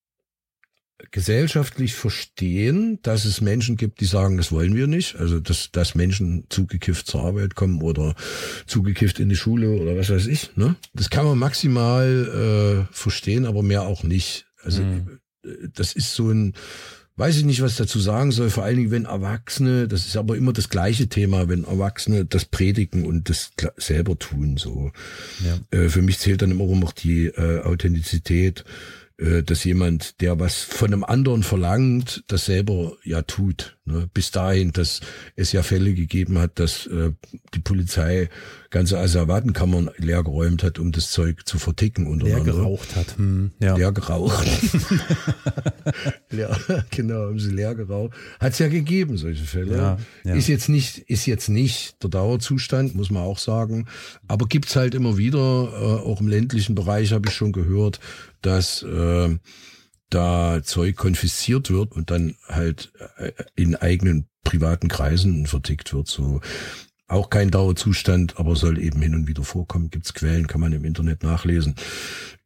gesellschaftlich 1.10 1.94
verstehen, 1.94 2.98
dass 3.02 3.24
es 3.24 3.40
Menschen 3.40 3.76
gibt, 3.76 4.00
die 4.00 4.04
sagen, 4.06 4.36
das 4.36 4.52
wollen 4.52 4.74
wir 4.74 4.86
nicht. 4.86 5.16
Also, 5.16 5.40
dass, 5.40 5.70
dass 5.72 5.94
Menschen 5.94 6.46
zugekifft 6.48 7.06
zur 7.06 7.22
Arbeit 7.24 7.54
kommen 7.54 7.82
oder 7.82 8.14
zugekifft 8.66 9.18
in 9.18 9.28
die 9.28 9.36
Schule 9.36 9.70
oder 9.80 9.96
was 9.96 10.10
weiß 10.10 10.26
ich. 10.28 10.56
Ne? 10.56 10.76
Das 10.94 11.10
kann 11.10 11.26
man 11.26 11.38
maximal 11.38 12.86
äh, 12.88 12.94
verstehen, 12.94 13.44
aber 13.44 13.62
mehr 13.62 13.82
auch 13.82 14.02
nicht. 14.02 14.46
Also, 14.62 14.82
Mhm. 14.82 15.18
äh, 15.44 15.68
das 15.74 15.92
ist 15.94 16.14
so 16.14 16.30
ein, 16.30 16.54
weiß 17.16 17.36
ich 17.36 17.44
nicht, 17.44 17.62
was 17.62 17.76
dazu 17.76 18.00
sagen 18.00 18.32
soll, 18.32 18.50
vor 18.50 18.64
allen 18.64 18.76
Dingen, 18.76 18.90
wenn 18.90 19.04
Erwachsene, 19.04 19.86
das 19.86 20.06
ist 20.06 20.16
aber 20.16 20.36
immer 20.36 20.52
das 20.52 20.68
gleiche 20.68 21.08
Thema, 21.08 21.48
wenn 21.48 21.64
Erwachsene 21.64 22.24
das 22.24 22.44
predigen 22.44 23.04
und 23.06 23.28
das 23.30 23.52
selber 23.76 24.18
tun, 24.18 24.56
so. 24.56 24.90
Ja. 25.44 25.78
Äh, 25.78 25.88
für 25.88 26.02
mich 26.02 26.18
zählt 26.18 26.42
dann 26.42 26.50
immer 26.50 26.66
noch 26.66 26.92
die 26.92 27.26
äh, 27.26 27.60
Authentizität, 27.62 28.64
dass 29.16 29.62
jemand, 29.62 30.20
der 30.20 30.40
was 30.40 30.62
von 30.62 30.92
einem 30.92 31.04
anderen 31.04 31.44
verlangt, 31.44 32.24
das 32.26 32.46
selber 32.46 32.96
ja 33.04 33.22
tut. 33.22 33.76
Ne? 33.84 34.08
Bis 34.12 34.32
dahin, 34.32 34.72
dass 34.72 35.00
es 35.36 35.52
ja 35.52 35.62
Fälle 35.62 35.94
gegeben 35.94 36.38
hat, 36.38 36.58
dass 36.58 36.86
äh, 36.86 37.12
die 37.54 37.60
Polizei 37.60 38.28
ganze 38.70 38.98
Asservatenkammern 38.98 39.90
leergeräumt 39.98 40.64
hat, 40.64 40.80
um 40.80 40.90
das 40.90 41.10
Zeug 41.10 41.46
zu 41.46 41.58
verticken 41.58 42.04
Der 42.04 42.12
untereinander. 42.12 42.52
geraucht 42.52 42.96
hat. 42.96 43.16
Hm, 43.16 43.52
ja. 43.60 43.76
Leer 43.76 43.92
geraucht. 43.92 44.48
leer, 46.30 46.58
genau, 46.90 47.26
haben 47.26 47.38
sie 47.38 47.52
leer 47.52 47.76
geraucht. 47.76 48.14
Hat 48.40 48.54
es 48.54 48.58
ja 48.58 48.66
gegeben, 48.66 49.16
solche 49.16 49.44
Fälle. 49.44 49.76
Ja, 49.76 49.98
ja. 50.24 50.34
Ist 50.34 50.48
jetzt 50.48 50.68
nicht, 50.68 50.98
ist 50.98 51.26
jetzt 51.26 51.48
nicht 51.48 52.02
der 52.02 52.10
Dauerzustand, 52.10 52.96
muss 52.96 53.12
man 53.12 53.22
auch 53.22 53.38
sagen. 53.38 53.86
Aber 54.26 54.46
gibt's 54.46 54.74
halt 54.74 54.96
immer 54.96 55.18
wieder, 55.18 55.38
äh, 55.38 56.08
auch 56.08 56.20
im 56.20 56.26
ländlichen 56.26 56.74
Bereich 56.74 57.12
habe 57.12 57.28
ich 57.28 57.34
schon 57.34 57.52
gehört, 57.52 58.00
dass 58.46 58.82
äh, 58.82 59.38
da 60.10 60.62
Zeug 60.62 60.96
konfisziert 60.96 61.70
wird 61.70 61.92
und 61.92 62.10
dann 62.10 62.36
halt 62.48 62.92
äh, 63.16 63.32
in 63.56 63.74
eigenen 63.76 64.28
privaten 64.44 64.88
Kreisen 64.88 65.46
vertickt 65.46 65.92
wird. 65.94 66.08
So 66.08 66.40
auch 67.06 67.28
kein 67.28 67.50
Dauerzustand, 67.50 68.38
aber 68.38 68.56
soll 68.56 68.78
eben 68.78 69.02
hin 69.02 69.14
und 69.14 69.28
wieder 69.28 69.42
vorkommen. 69.42 69.90
Gibt's 69.90 70.14
Quellen, 70.14 70.46
kann 70.46 70.60
man 70.60 70.72
im 70.72 70.84
Internet 70.84 71.22
nachlesen. 71.22 71.74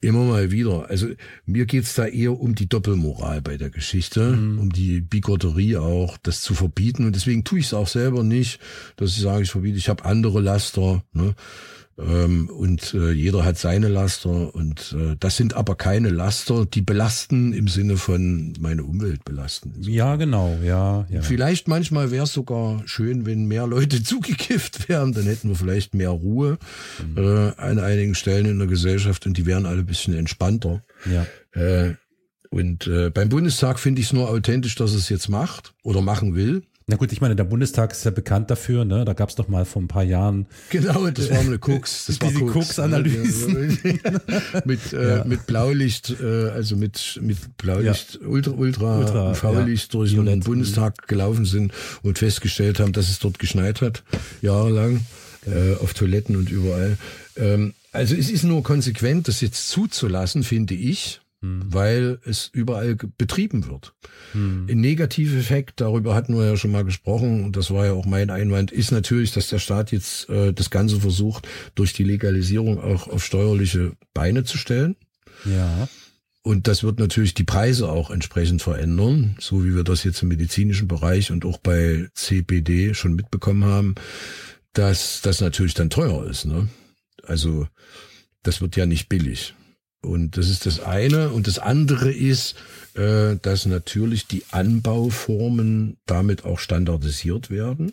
Immer 0.01 0.25
mal 0.25 0.51
wieder. 0.51 0.91
Also 0.91 1.09
mir 1.47 1.65
geht's 1.65 1.95
da 1.95 2.07
eher 2.07 2.39
um 2.39 2.55
die 2.55 2.69
Doppelmoral 2.69 3.41
bei 3.41 3.57
der 3.57 3.71
Geschichte, 3.71 4.33
um 4.33 4.71
die 4.71 5.01
Bigotterie 5.01 5.77
auch, 5.77 6.17
das 6.19 6.41
zu 6.41 6.55
verbieten. 6.55 7.07
Und 7.07 7.15
deswegen 7.15 7.45
tue 7.45 7.61
ich 7.61 7.67
es 7.67 7.75
auch 7.75 7.87
selber 7.87 8.25
nicht, 8.25 8.61
dass 8.97 9.11
ich 9.11 9.23
sage, 9.23 9.45
ich 9.45 9.51
verbiete. 9.51 9.79
Ich 9.79 9.89
habe 9.89 10.05
andere 10.05 10.41
Laster. 10.41 11.05
Ne? 11.13 11.35
Ähm, 11.99 12.49
und 12.49 12.95
äh, 12.95 13.11
jeder 13.11 13.45
hat 13.45 13.59
seine 13.59 13.89
Laster. 13.89 14.55
Und 14.55 14.95
äh, 14.97 15.17
das 15.19 15.37
sind 15.37 15.55
aber 15.55 15.75
keine 15.75 16.11
Laster, 16.11 16.65
die 16.65 16.81
belasten 16.81 17.53
im 17.53 17.67
Sinne 17.67 17.97
von 17.97 18.53
meine 18.61 18.85
Umwelt 18.85 19.25
belasten. 19.25 19.75
ja, 19.81 20.15
genau, 20.17 20.57
ja, 20.65 21.07
ja. 21.11 21.23
Vielleicht 21.23 21.67
manchmal 21.67 22.11
wäre 22.11 22.25
es 22.25 22.33
sogar 22.33 22.83
schön, 22.87 23.27
wenn 23.27 23.47
mehr 23.47 23.67
Leute 23.67 24.03
zugekifft 24.05 24.89
wären, 24.89 25.13
dann 25.13 25.25
hätten 25.25 25.49
wir 25.49 25.57
vielleicht 25.57 25.95
mehr 25.95 26.11
Ruhe 26.11 26.59
Mhm. 27.05 27.19
äh, 27.19 27.53
an 27.57 27.79
einigen 27.79 28.15
Stellen 28.15 28.47
in 28.47 28.59
der 28.59 28.69
Gesellschaft 28.69 29.27
und 29.27 29.37
die 29.37 29.47
wären 29.47 29.67
alle 29.67 29.81
ein 29.81 29.87
bisschen 29.87 30.15
entspannter. 30.15 30.83
ja. 31.11 31.27
Äh, 31.61 31.95
und 32.51 32.87
äh, 32.87 33.11
beim 33.11 33.29
Bundestag 33.29 33.79
finde 33.79 34.01
ich 34.01 34.07
es 34.07 34.13
nur 34.15 34.31
authentisch, 34.31 34.75
dass 34.75 34.93
es 34.95 35.11
jetzt 35.11 35.29
macht 35.29 35.75
oder 35.83 36.01
machen 36.01 36.35
will. 36.35 36.63
Na 36.91 36.97
gut, 36.97 37.13
ich 37.13 37.21
meine, 37.21 37.37
der 37.37 37.45
Bundestag 37.45 37.93
ist 37.93 38.07
ja 38.07 38.11
bekannt 38.11 38.51
dafür, 38.51 38.87
ne? 38.87 39.05
Da 39.05 39.13
gab 39.13 39.29
es 39.29 39.35
doch 39.35 39.47
mal 39.47 39.67
vor 39.67 39.83
ein 39.83 39.89
paar 39.89 40.05
Jahren. 40.05 40.47
Genau, 40.71 41.11
das 41.11 41.31
war 41.31 41.41
eine 41.41 41.59
Koks. 41.59 42.07
Das 42.07 42.19
war 42.23 42.31
diese 42.31 42.47
Koks-Analysen. 42.47 43.79
mit, 44.65 44.95
äh, 44.95 45.23
mit 45.27 45.47
Blaulicht, 45.47 46.17
äh, 46.19 46.49
also 46.49 46.77
mit, 46.77 47.21
mit 47.23 47.59
Blaulicht, 47.59 48.19
ja. 48.23 48.27
Ultra, 48.27 48.53
Ultra, 48.53 48.99
Ultra 49.01 49.31
UV-Licht 49.33 49.93
ja. 49.93 49.99
durch 49.99 50.15
den 50.15 50.41
Bundestag 50.41 51.07
gelaufen 51.09 51.45
sind 51.45 51.75
und 52.03 52.19
festgestellt 52.19 52.81
haben, 52.81 52.93
dass 52.93 53.11
es 53.11 53.19
dort 53.19 53.39
geschneit 53.39 53.83
hat, 53.83 54.03
jahrelang, 54.41 55.05
äh, 55.45 55.75
auf 55.75 55.93
Toiletten 55.93 56.37
und 56.37 56.51
überall. 56.51 56.97
Ähm, 57.37 57.75
also 57.93 58.15
es 58.15 58.31
ist 58.31 58.45
nur 58.45 58.63
konsequent, 58.63 59.29
das 59.29 59.43
jetzt 59.43 59.69
zuzulassen, 59.69 60.43
finde 60.43 60.73
ich 60.73 61.21
hm. 61.41 61.63
weil 61.67 62.19
es 62.25 62.51
überall 62.53 62.97
betrieben 62.97 63.67
wird. 63.67 63.95
Hm. 64.33 64.67
Ein 64.69 64.81
Negativeffekt, 64.81 65.81
darüber 65.81 66.15
hatten 66.15 66.37
wir 66.37 66.47
ja 66.47 66.57
schon 66.57 66.73
mal 66.73 66.85
gesprochen, 66.85 67.45
und 67.45 67.57
das 67.57 67.71
war 67.71 67.87
ja 67.87 67.93
auch 67.93 68.07
mein 68.07 68.31
Einwand, 68.31 68.73
ist 68.73 68.91
natürlich, 68.91 69.33
dass 69.33 69.49
der 69.49 69.59
Staat 69.59 69.93
jetzt 69.93 70.29
äh, 70.29 70.53
das 70.53 70.71
Ganze 70.71 71.01
versucht, 71.01 71.47
durch 71.75 71.93
die 71.93 72.05
Legalisierung 72.05 72.81
auch 72.81 73.09
auf 73.09 73.25
steuerliche 73.25 73.93
Beine 74.15 74.45
zu 74.45 74.59
stellen. 74.59 74.97
Ja. 75.45 75.89
Und 76.43 76.67
das 76.67 76.83
wird 76.83 76.99
natürlich 76.99 77.35
die 77.35 77.45
Preise 77.45 77.89
auch 77.89 78.11
entsprechend 78.11 78.63
verändern, 78.63 79.37
so 79.39 79.65
wie 79.65 79.75
wir 79.75 79.85
das 79.85 80.03
jetzt 80.05 80.23
im 80.23 80.29
medizinischen 80.29 80.89
Bereich 80.89 81.31
und 81.31 81.45
auch 81.45 81.59
bei 81.59 82.09
CBD 82.15 82.95
schon 82.95 83.15
mitbekommen 83.15 83.65
haben, 83.65 83.95
dass 84.73 85.21
das 85.21 85.41
natürlich 85.41 85.75
dann 85.75 85.91
teuer 85.91 86.25
ist. 86.27 86.47
Ne? 86.47 86.69
Also 87.23 87.67
das 88.43 88.61
wird 88.61 88.77
ja 88.77 88.87
nicht 88.87 89.09
billig. 89.09 89.55
Und 90.03 90.37
das 90.37 90.49
ist 90.49 90.67
das 90.67 90.81
eine. 90.81 91.31
Und 91.31 91.47
das 91.47 91.59
andere 91.59 92.13
ist, 92.13 92.55
äh, 92.95 93.37
dass 93.43 93.67
natürlich 93.67 94.27
die 94.27 94.45
Anbauformen 94.51 95.97
damit 96.07 96.45
auch 96.45 96.59
standardisiert 96.59 97.51
werden. 97.51 97.93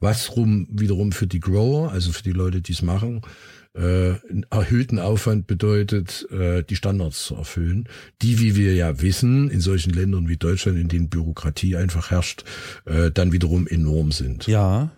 Was 0.00 0.36
rum, 0.36 0.68
wiederum 0.70 1.12
für 1.12 1.26
die 1.26 1.40
Grower, 1.40 1.90
also 1.90 2.12
für 2.12 2.22
die 2.22 2.32
Leute, 2.32 2.60
die 2.60 2.72
es 2.72 2.82
machen, 2.82 3.22
äh, 3.74 3.80
einen 4.30 4.46
erhöhten 4.50 4.98
Aufwand 4.98 5.46
bedeutet, 5.46 6.26
äh, 6.30 6.62
die 6.62 6.76
Standards 6.76 7.24
zu 7.24 7.34
erfüllen, 7.34 7.88
die, 8.22 8.40
wie 8.40 8.56
wir 8.56 8.74
ja 8.74 9.00
wissen, 9.00 9.50
in 9.50 9.60
solchen 9.60 9.92
Ländern 9.92 10.28
wie 10.28 10.36
Deutschland, 10.36 10.78
in 10.78 10.88
denen 10.88 11.08
Bürokratie 11.08 11.76
einfach 11.76 12.10
herrscht, 12.10 12.44
dann 12.84 13.32
wiederum 13.32 13.66
enorm 13.66 14.12
sind. 14.12 14.46
Ja. 14.46 14.90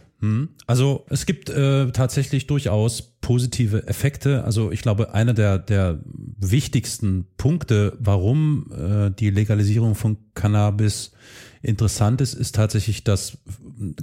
Also 0.66 1.06
es 1.08 1.24
gibt 1.24 1.48
äh, 1.48 1.90
tatsächlich 1.92 2.46
durchaus 2.46 3.02
positive 3.20 3.86
Effekte. 3.86 4.44
Also 4.44 4.70
ich 4.70 4.82
glaube, 4.82 5.14
einer 5.14 5.32
der, 5.32 5.58
der 5.58 6.00
wichtigsten 6.04 7.26
Punkte, 7.36 7.96
warum 7.98 8.70
äh, 8.72 9.10
die 9.10 9.30
Legalisierung 9.30 9.94
von 9.94 10.18
Cannabis 10.34 11.12
interessant 11.62 12.20
ist, 12.20 12.34
ist 12.34 12.54
tatsächlich, 12.54 13.04
dass 13.04 13.38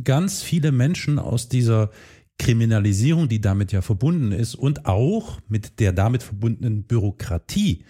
ganz 0.04 0.42
viele 0.42 0.72
Menschen 0.72 1.20
aus 1.20 1.50
dieser 1.50 1.92
Kriminalisierung, 2.40 3.30
die 3.30 3.42
damit 3.42 3.72
ja 3.72 3.82
verbunden 3.82 4.32
ist 4.32 4.56
und 4.56 4.86
auch 4.86 5.40
mit 5.48 5.80
der 5.80 5.94
damit 5.94 6.24
verbundenen 6.24 6.84
Bürokratie 6.84 7.84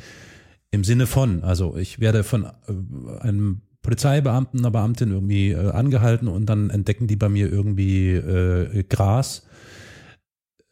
im 0.72 0.84
Sinne 0.84 1.08
von, 1.08 1.44
also 1.44 1.78
ich 1.78 2.00
werde 2.00 2.24
von 2.24 2.46
äh, 2.46 3.20
einem 3.20 3.62
Polizeibeamten, 3.88 4.60
einer 4.60 4.72
Beamtin 4.72 5.12
irgendwie 5.12 5.52
äh, 5.52 5.72
angehalten 5.72 6.28
und 6.28 6.46
dann 6.48 6.70
entdecken 6.70 7.08
die 7.08 7.16
bei 7.16 7.30
mir 7.30 7.50
irgendwie 7.50 8.10
äh, 8.16 8.84
Gras. 8.84 9.48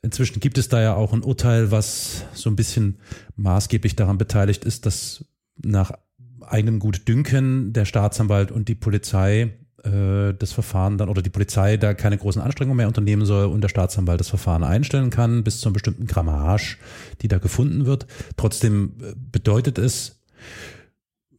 Inzwischen 0.02 0.42
gibt 0.42 0.58
es 0.58 0.68
da 0.68 0.82
ja 0.82 0.96
auch 0.96 1.14
ein 1.14 1.24
Urteil, 1.24 1.72
was 1.72 2.26
so 2.34 2.50
ein 2.50 2.58
bisschen 2.58 2.98
maßgeblich 3.38 3.96
daran 3.96 4.18
beteiligt 4.18 4.66
ist, 4.66 4.86
dass 4.86 5.24
nach 5.64 5.94
eigenem 6.42 6.80
Gutdünken 6.80 7.72
der 7.72 7.86
Staatsanwalt 7.86 8.52
und 8.52 8.68
die 8.68 8.76
Polizei 8.76 9.54
äh, 9.86 10.34
das 10.38 10.52
Verfahren 10.52 10.98
dann 10.98 11.08
oder 11.08 11.22
die 11.22 11.30
Polizei 11.30 11.78
da 11.78 11.94
keine 11.94 12.18
großen 12.18 12.42
Anstrengungen 12.42 12.76
mehr 12.76 12.90
unternehmen 12.90 13.26
soll 13.26 13.46
und 13.46 13.62
der 13.62 13.70
Staatsanwalt 13.70 14.20
das 14.20 14.28
Verfahren 14.28 14.66
einstellen 14.66 15.10
kann 15.10 15.46
bis 15.46 15.62
zu 15.62 15.70
einem 15.70 15.74
bestimmten 15.74 16.06
Grammage, 16.06 16.80
die 17.22 17.30
da 17.30 17.38
gefunden 17.38 17.86
wird. 17.86 18.08
Trotzdem 18.36 18.92
äh, 19.02 19.14
bedeutet 19.16 19.78
es, 19.78 20.20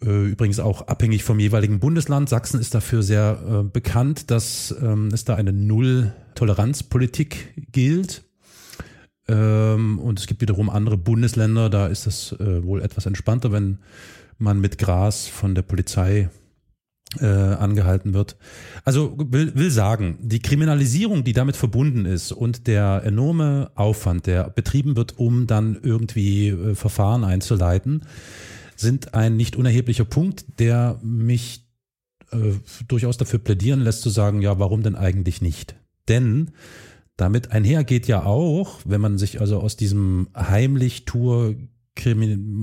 übrigens 0.06 0.60
auch 0.60 0.88
abhängig 0.88 1.24
vom 1.24 1.38
jeweiligen 1.38 1.80
Bundesland. 1.80 2.28
Sachsen 2.28 2.60
ist 2.60 2.74
dafür 2.74 3.02
sehr 3.02 3.38
äh, 3.48 3.62
bekannt, 3.62 4.30
dass 4.30 4.74
ähm, 4.80 5.08
es 5.12 5.24
da 5.24 5.34
eine 5.34 5.52
Null-Toleranz-Politik 5.52 7.72
gilt. 7.72 8.24
Ähm, 9.28 9.98
und 9.98 10.18
es 10.18 10.26
gibt 10.26 10.40
wiederum 10.40 10.70
andere 10.70 10.96
Bundesländer, 10.96 11.68
da 11.68 11.88
ist 11.88 12.06
es 12.06 12.32
äh, 12.32 12.64
wohl 12.64 12.82
etwas 12.82 13.06
entspannter, 13.06 13.52
wenn 13.52 13.78
man 14.38 14.60
mit 14.60 14.78
Gras 14.78 15.26
von 15.26 15.54
der 15.54 15.62
Polizei 15.62 16.30
äh, 17.20 17.26
angehalten 17.26 18.14
wird. 18.14 18.36
Also 18.84 19.14
will, 19.16 19.54
will 19.54 19.70
sagen, 19.70 20.18
die 20.20 20.40
Kriminalisierung, 20.40 21.24
die 21.24 21.32
damit 21.32 21.56
verbunden 21.56 22.04
ist 22.04 22.32
und 22.32 22.66
der 22.66 23.02
enorme 23.04 23.70
Aufwand, 23.74 24.26
der 24.26 24.50
betrieben 24.50 24.96
wird, 24.96 25.18
um 25.18 25.46
dann 25.46 25.78
irgendwie 25.82 26.48
äh, 26.48 26.74
Verfahren 26.74 27.24
einzuleiten, 27.24 28.02
sind 28.76 29.14
ein 29.14 29.36
nicht 29.36 29.56
unerheblicher 29.56 30.04
Punkt, 30.04 30.44
der 30.58 31.00
mich 31.02 31.66
äh, 32.30 32.52
durchaus 32.88 33.16
dafür 33.16 33.38
plädieren 33.38 33.80
lässt 33.80 34.02
zu 34.02 34.10
sagen, 34.10 34.42
ja, 34.42 34.58
warum 34.58 34.82
denn 34.82 34.94
eigentlich 34.94 35.42
nicht? 35.42 35.76
Denn 36.08 36.52
damit 37.16 37.50
einhergeht 37.50 38.06
ja 38.08 38.24
auch, 38.24 38.80
wenn 38.84 39.00
man 39.00 39.18
sich 39.18 39.40
also 39.40 39.58
aus 39.58 39.76
diesem 39.76 40.28
Heimlichtour 40.36 41.54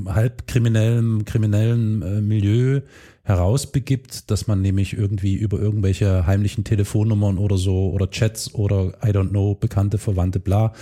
halb 0.05 0.47
kriminellen, 0.47 1.25
kriminellen 1.25 2.01
äh, 2.03 2.21
Milieu 2.21 2.81
herausbegibt, 3.23 4.29
dass 4.29 4.47
man 4.47 4.61
nämlich 4.61 4.93
irgendwie 4.93 5.35
über 5.35 5.59
irgendwelche 5.59 6.27
heimlichen 6.27 6.63
Telefonnummern 6.63 7.39
oder 7.39 7.57
so 7.57 7.91
oder 7.91 8.09
Chats 8.09 8.53
oder 8.53 8.93
I 9.03 9.09
don't 9.09 9.29
know, 9.29 9.55
bekannte 9.55 9.97
Verwandte, 9.97 10.39
bla, 10.39 10.73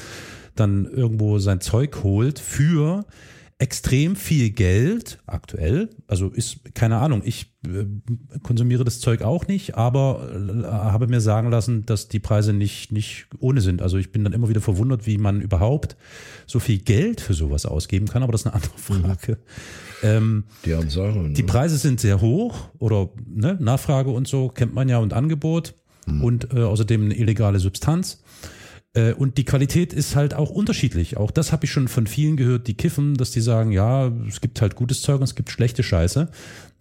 dann 0.55 0.85
irgendwo 0.85 1.39
sein 1.39 1.61
Zeug 1.61 2.03
holt 2.03 2.39
für 2.39 3.05
extrem 3.61 4.15
viel 4.15 4.49
Geld 4.49 5.19
aktuell. 5.27 5.91
Also 6.07 6.29
ist 6.29 6.73
keine 6.73 6.97
Ahnung, 6.97 7.21
ich 7.23 7.53
äh, 7.63 7.85
konsumiere 8.41 8.83
das 8.83 8.99
Zeug 8.99 9.21
auch 9.21 9.45
nicht, 9.45 9.75
aber 9.75 10.31
äh, 10.33 10.63
habe 10.65 11.05
mir 11.05 11.21
sagen 11.21 11.51
lassen, 11.51 11.85
dass 11.85 12.07
die 12.07 12.17
Preise 12.19 12.53
nicht 12.53 12.91
nicht 12.91 13.27
ohne 13.37 13.61
sind. 13.61 13.83
Also 13.83 13.97
ich 13.97 14.11
bin 14.11 14.23
dann 14.23 14.33
immer 14.33 14.49
wieder 14.49 14.61
verwundert, 14.61 15.05
wie 15.05 15.19
man 15.19 15.41
überhaupt 15.41 15.95
so 16.47 16.59
viel 16.59 16.79
Geld 16.79 17.21
für 17.21 17.35
sowas 17.35 17.67
ausgeben 17.67 18.07
kann, 18.07 18.23
aber 18.23 18.31
das 18.31 18.41
ist 18.41 18.47
eine 18.47 18.55
andere 18.55 18.73
mhm. 18.73 19.03
Frage. 19.03 19.37
Ähm, 20.01 20.43
die, 20.65 20.73
Ansage, 20.73 21.19
ne? 21.19 21.33
die 21.33 21.43
Preise 21.43 21.77
sind 21.77 21.99
sehr 21.99 22.19
hoch 22.19 22.69
oder 22.79 23.09
ne, 23.27 23.57
Nachfrage 23.59 24.09
und 24.09 24.27
so 24.27 24.49
kennt 24.49 24.73
man 24.73 24.89
ja 24.89 24.97
und 24.97 25.13
Angebot 25.13 25.75
mhm. 26.07 26.23
und 26.23 26.53
äh, 26.55 26.63
außerdem 26.63 27.03
eine 27.03 27.15
illegale 27.15 27.59
Substanz. 27.59 28.20
Äh, 28.93 29.13
und 29.13 29.37
die 29.37 29.45
Qualität 29.45 29.93
ist 29.93 30.15
halt 30.15 30.33
auch 30.33 30.49
unterschiedlich. 30.49 31.17
Auch 31.17 31.31
das 31.31 31.51
habe 31.51 31.65
ich 31.65 31.71
schon 31.71 31.87
von 31.87 32.07
vielen 32.07 32.37
gehört, 32.37 32.67
die 32.67 32.73
kiffen, 32.73 33.15
dass 33.15 33.31
die 33.31 33.41
sagen, 33.41 33.71
ja, 33.71 34.11
es 34.27 34.41
gibt 34.41 34.61
halt 34.61 34.75
gutes 34.75 35.01
Zeug 35.01 35.17
und 35.17 35.23
es 35.23 35.35
gibt 35.35 35.49
schlechte 35.49 35.83
Scheiße, 35.83 36.29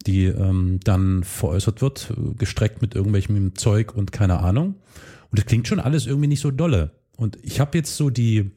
die 0.07 0.27
ähm, 0.27 0.81
dann 0.85 1.25
veräußert 1.25 1.83
wird, 1.83 2.13
gestreckt 2.37 2.83
mit 2.83 2.95
irgendwelchem 2.95 3.55
Zeug 3.55 3.95
und 3.95 4.13
keine 4.13 4.41
Ahnung. 4.41 4.77
Und 5.31 5.39
das 5.39 5.47
klingt 5.47 5.69
schon 5.69 5.81
alles 5.81 6.07
irgendwie 6.07 6.29
nicht 6.29 6.41
so 6.41 6.51
dolle. 6.51 6.93
Und 7.17 7.39
ich 7.43 7.61
habe 7.61 7.79
jetzt 7.79 7.97
so 7.97 8.11
die 8.11 8.51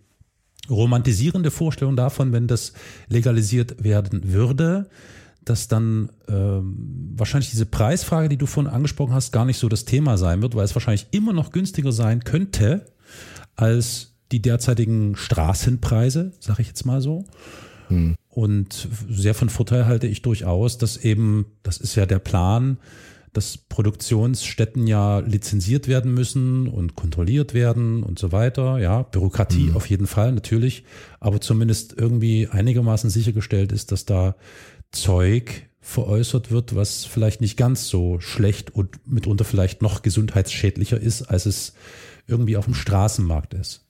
romantisierende 0.69 1.51
Vorstellung 1.51 1.95
davon, 1.95 2.31
wenn 2.31 2.47
das 2.47 2.73
legalisiert 3.09 3.83
werden 3.83 4.31
würde, 4.31 4.89
dass 5.43 5.67
dann 5.67 6.09
ähm, 6.29 7.11
wahrscheinlich 7.15 7.51
diese 7.51 7.65
Preisfrage, 7.65 8.29
die 8.29 8.37
du 8.37 8.45
vorhin 8.45 8.71
angesprochen 8.71 9.13
hast, 9.13 9.33
gar 9.33 9.43
nicht 9.43 9.57
so 9.57 9.67
das 9.67 9.83
Thema 9.83 10.17
sein 10.17 10.41
wird, 10.41 10.55
weil 10.55 10.63
es 10.63 10.73
wahrscheinlich 10.73 11.07
immer 11.11 11.33
noch 11.33 11.51
günstiger 11.51 11.91
sein 11.91 12.23
könnte, 12.23 12.85
als 13.55 14.13
die 14.31 14.41
derzeitigen 14.41 15.15
Straßenpreise, 15.15 16.33
sage 16.39 16.61
ich 16.61 16.67
jetzt 16.69 16.85
mal 16.85 17.01
so. 17.01 17.25
Hm. 17.87 18.15
Und 18.29 18.87
sehr 19.09 19.35
von 19.35 19.49
Vorteil 19.49 19.85
halte 19.85 20.07
ich 20.07 20.21
durchaus, 20.23 20.77
dass 20.77 20.97
eben, 20.97 21.45
das 21.61 21.77
ist 21.77 21.95
ja 21.95 22.05
der 22.05 22.19
Plan, 22.19 22.77
dass 23.33 23.57
Produktionsstätten 23.57 24.87
ja 24.87 25.19
lizenziert 25.19 25.87
werden 25.87 26.13
müssen 26.13 26.67
und 26.67 26.95
kontrolliert 26.95 27.53
werden 27.53 28.03
und 28.03 28.19
so 28.19 28.31
weiter. 28.31 28.79
Ja, 28.79 29.01
Bürokratie 29.01 29.69
mhm. 29.69 29.75
auf 29.75 29.87
jeden 29.87 30.07
Fall 30.07 30.31
natürlich, 30.31 30.83
aber 31.19 31.41
zumindest 31.41 31.93
irgendwie 31.97 32.47
einigermaßen 32.47 33.09
sichergestellt 33.09 33.71
ist, 33.71 33.91
dass 33.91 34.05
da 34.05 34.35
Zeug 34.91 35.67
veräußert 35.81 36.51
wird, 36.51 36.75
was 36.75 37.05
vielleicht 37.05 37.41
nicht 37.41 37.57
ganz 37.57 37.87
so 37.87 38.19
schlecht 38.19 38.73
und 38.73 39.05
mitunter 39.05 39.43
vielleicht 39.43 39.81
noch 39.81 40.01
gesundheitsschädlicher 40.01 40.99
ist, 40.99 41.23
als 41.23 41.45
es 41.45 41.73
irgendwie 42.27 42.57
auf 42.57 42.65
dem 42.65 42.73
Straßenmarkt 42.73 43.53
ist. 43.53 43.83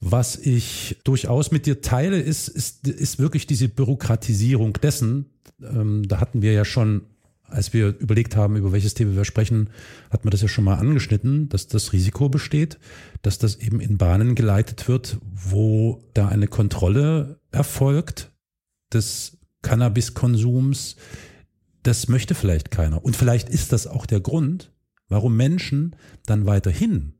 Was 0.00 0.36
ich 0.36 0.98
durchaus 1.02 1.50
mit 1.50 1.66
dir 1.66 1.80
teile, 1.80 2.20
ist, 2.20 2.48
ist, 2.48 2.86
ist 2.86 3.18
wirklich 3.18 3.46
diese 3.46 3.68
Bürokratisierung 3.68 4.74
dessen. 4.74 5.26
Ähm, 5.60 6.06
da 6.06 6.20
hatten 6.20 6.40
wir 6.40 6.52
ja 6.52 6.64
schon, 6.64 7.02
als 7.42 7.72
wir 7.72 7.98
überlegt 7.98 8.36
haben, 8.36 8.56
über 8.56 8.70
welches 8.70 8.94
Thema 8.94 9.16
wir 9.16 9.24
sprechen, 9.24 9.70
hat 10.10 10.24
man 10.24 10.30
das 10.30 10.42
ja 10.42 10.48
schon 10.48 10.64
mal 10.64 10.76
angeschnitten, 10.76 11.48
dass 11.48 11.66
das 11.66 11.92
Risiko 11.92 12.28
besteht, 12.28 12.78
dass 13.22 13.38
das 13.38 13.56
eben 13.56 13.80
in 13.80 13.98
Bahnen 13.98 14.36
geleitet 14.36 14.86
wird, 14.86 15.18
wo 15.22 16.04
da 16.14 16.28
eine 16.28 16.46
Kontrolle 16.46 17.40
erfolgt 17.50 18.30
des 18.92 19.38
Cannabiskonsums. 19.62 20.94
Das 21.82 22.06
möchte 22.06 22.36
vielleicht 22.36 22.70
keiner. 22.70 23.04
Und 23.04 23.16
vielleicht 23.16 23.48
ist 23.48 23.72
das 23.72 23.88
auch 23.88 24.06
der 24.06 24.20
Grund, 24.20 24.72
warum 25.08 25.36
Menschen 25.36 25.96
dann 26.26 26.46
weiterhin 26.46 27.14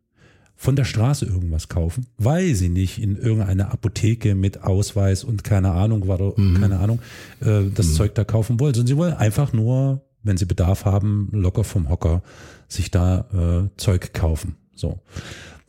von 0.57 0.75
der 0.75 0.85
Straße 0.85 1.25
irgendwas 1.25 1.69
kaufen, 1.69 2.07
weil 2.17 2.55
sie 2.57 2.69
nicht 2.69 3.01
in 3.01 3.17
irgendeine 3.17 3.71
Apotheke 3.71 4.35
mit 4.35 4.65
Ausweis 4.65 5.23
und 5.23 5.45
keine 5.45 5.71
Ahnung, 5.71 6.09
war 6.09 6.37
mhm. 6.37 6.61
keine 6.61 6.81
Ahnung, 6.81 7.01
äh, 7.41 7.63
das 7.73 7.89
mhm. 7.89 7.93
Zeug 7.93 8.15
da 8.17 8.25
kaufen 8.25 8.59
wollen, 8.59 8.75
sondern 8.75 8.89
sie 8.89 8.97
wollen 8.97 9.15
einfach 9.15 9.53
nur, 9.53 10.03
wenn 10.25 10.37
sie 10.37 10.47
Bedarf 10.47 10.85
haben, 10.85 11.29
locker 11.33 11.63
vom 11.63 11.89
Hocker 11.89 12.23
sich 12.67 12.91
da 12.91 13.69
äh, 13.69 13.77
Zeug 13.77 14.13
kaufen. 14.13 14.57
So. 14.75 15.01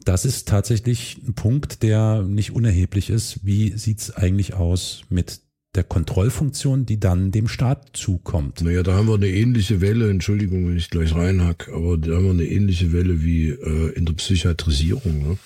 Das 0.05 0.25
ist 0.25 0.47
tatsächlich 0.47 1.21
ein 1.27 1.35
Punkt, 1.35 1.83
der 1.83 2.23
nicht 2.23 2.51
unerheblich 2.51 3.11
ist. 3.11 3.45
Wie 3.45 3.77
sieht's 3.77 4.09
eigentlich 4.09 4.55
aus 4.55 5.03
mit 5.09 5.41
der 5.75 5.83
Kontrollfunktion, 5.83 6.85
die 6.85 6.99
dann 6.99 7.31
dem 7.31 7.47
Staat 7.47 7.91
zukommt. 7.93 8.61
Naja, 8.61 8.81
da 8.81 8.93
haben 8.93 9.07
wir 9.07 9.15
eine 9.15 9.29
ähnliche 9.29 9.81
Welle, 9.81 10.09
Entschuldigung, 10.09 10.67
wenn 10.67 10.77
ich 10.77 10.89
gleich 10.89 11.13
reinhack, 11.13 11.69
aber 11.69 11.97
da 11.97 12.15
haben 12.15 12.25
wir 12.25 12.31
eine 12.31 12.45
ähnliche 12.45 12.91
Welle 12.91 13.21
wie 13.21 13.49
äh, 13.49 13.93
in 13.93 14.05
der 14.05 14.13
Psychiatrisierung. 14.13 15.29
Ne? 15.29 15.37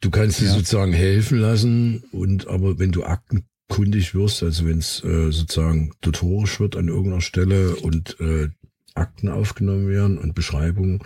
Du 0.00 0.10
kannst 0.10 0.40
dir 0.40 0.46
ja. 0.46 0.52
sozusagen 0.52 0.92
helfen 0.92 1.38
lassen 1.38 2.04
und 2.12 2.48
aber 2.48 2.78
wenn 2.78 2.92
du 2.92 3.04
aktenkundig 3.04 4.14
wirst, 4.14 4.42
also 4.42 4.66
wenn 4.66 4.78
es 4.78 5.02
äh, 5.02 5.32
sozusagen 5.32 5.92
tutorisch 6.02 6.60
wird 6.60 6.76
an 6.76 6.88
irgendeiner 6.88 7.22
Stelle 7.22 7.76
und 7.76 8.20
äh, 8.20 8.48
Akten 8.94 9.28
aufgenommen 9.28 9.88
werden 9.88 10.18
und 10.18 10.34
Beschreibungen 10.34 11.00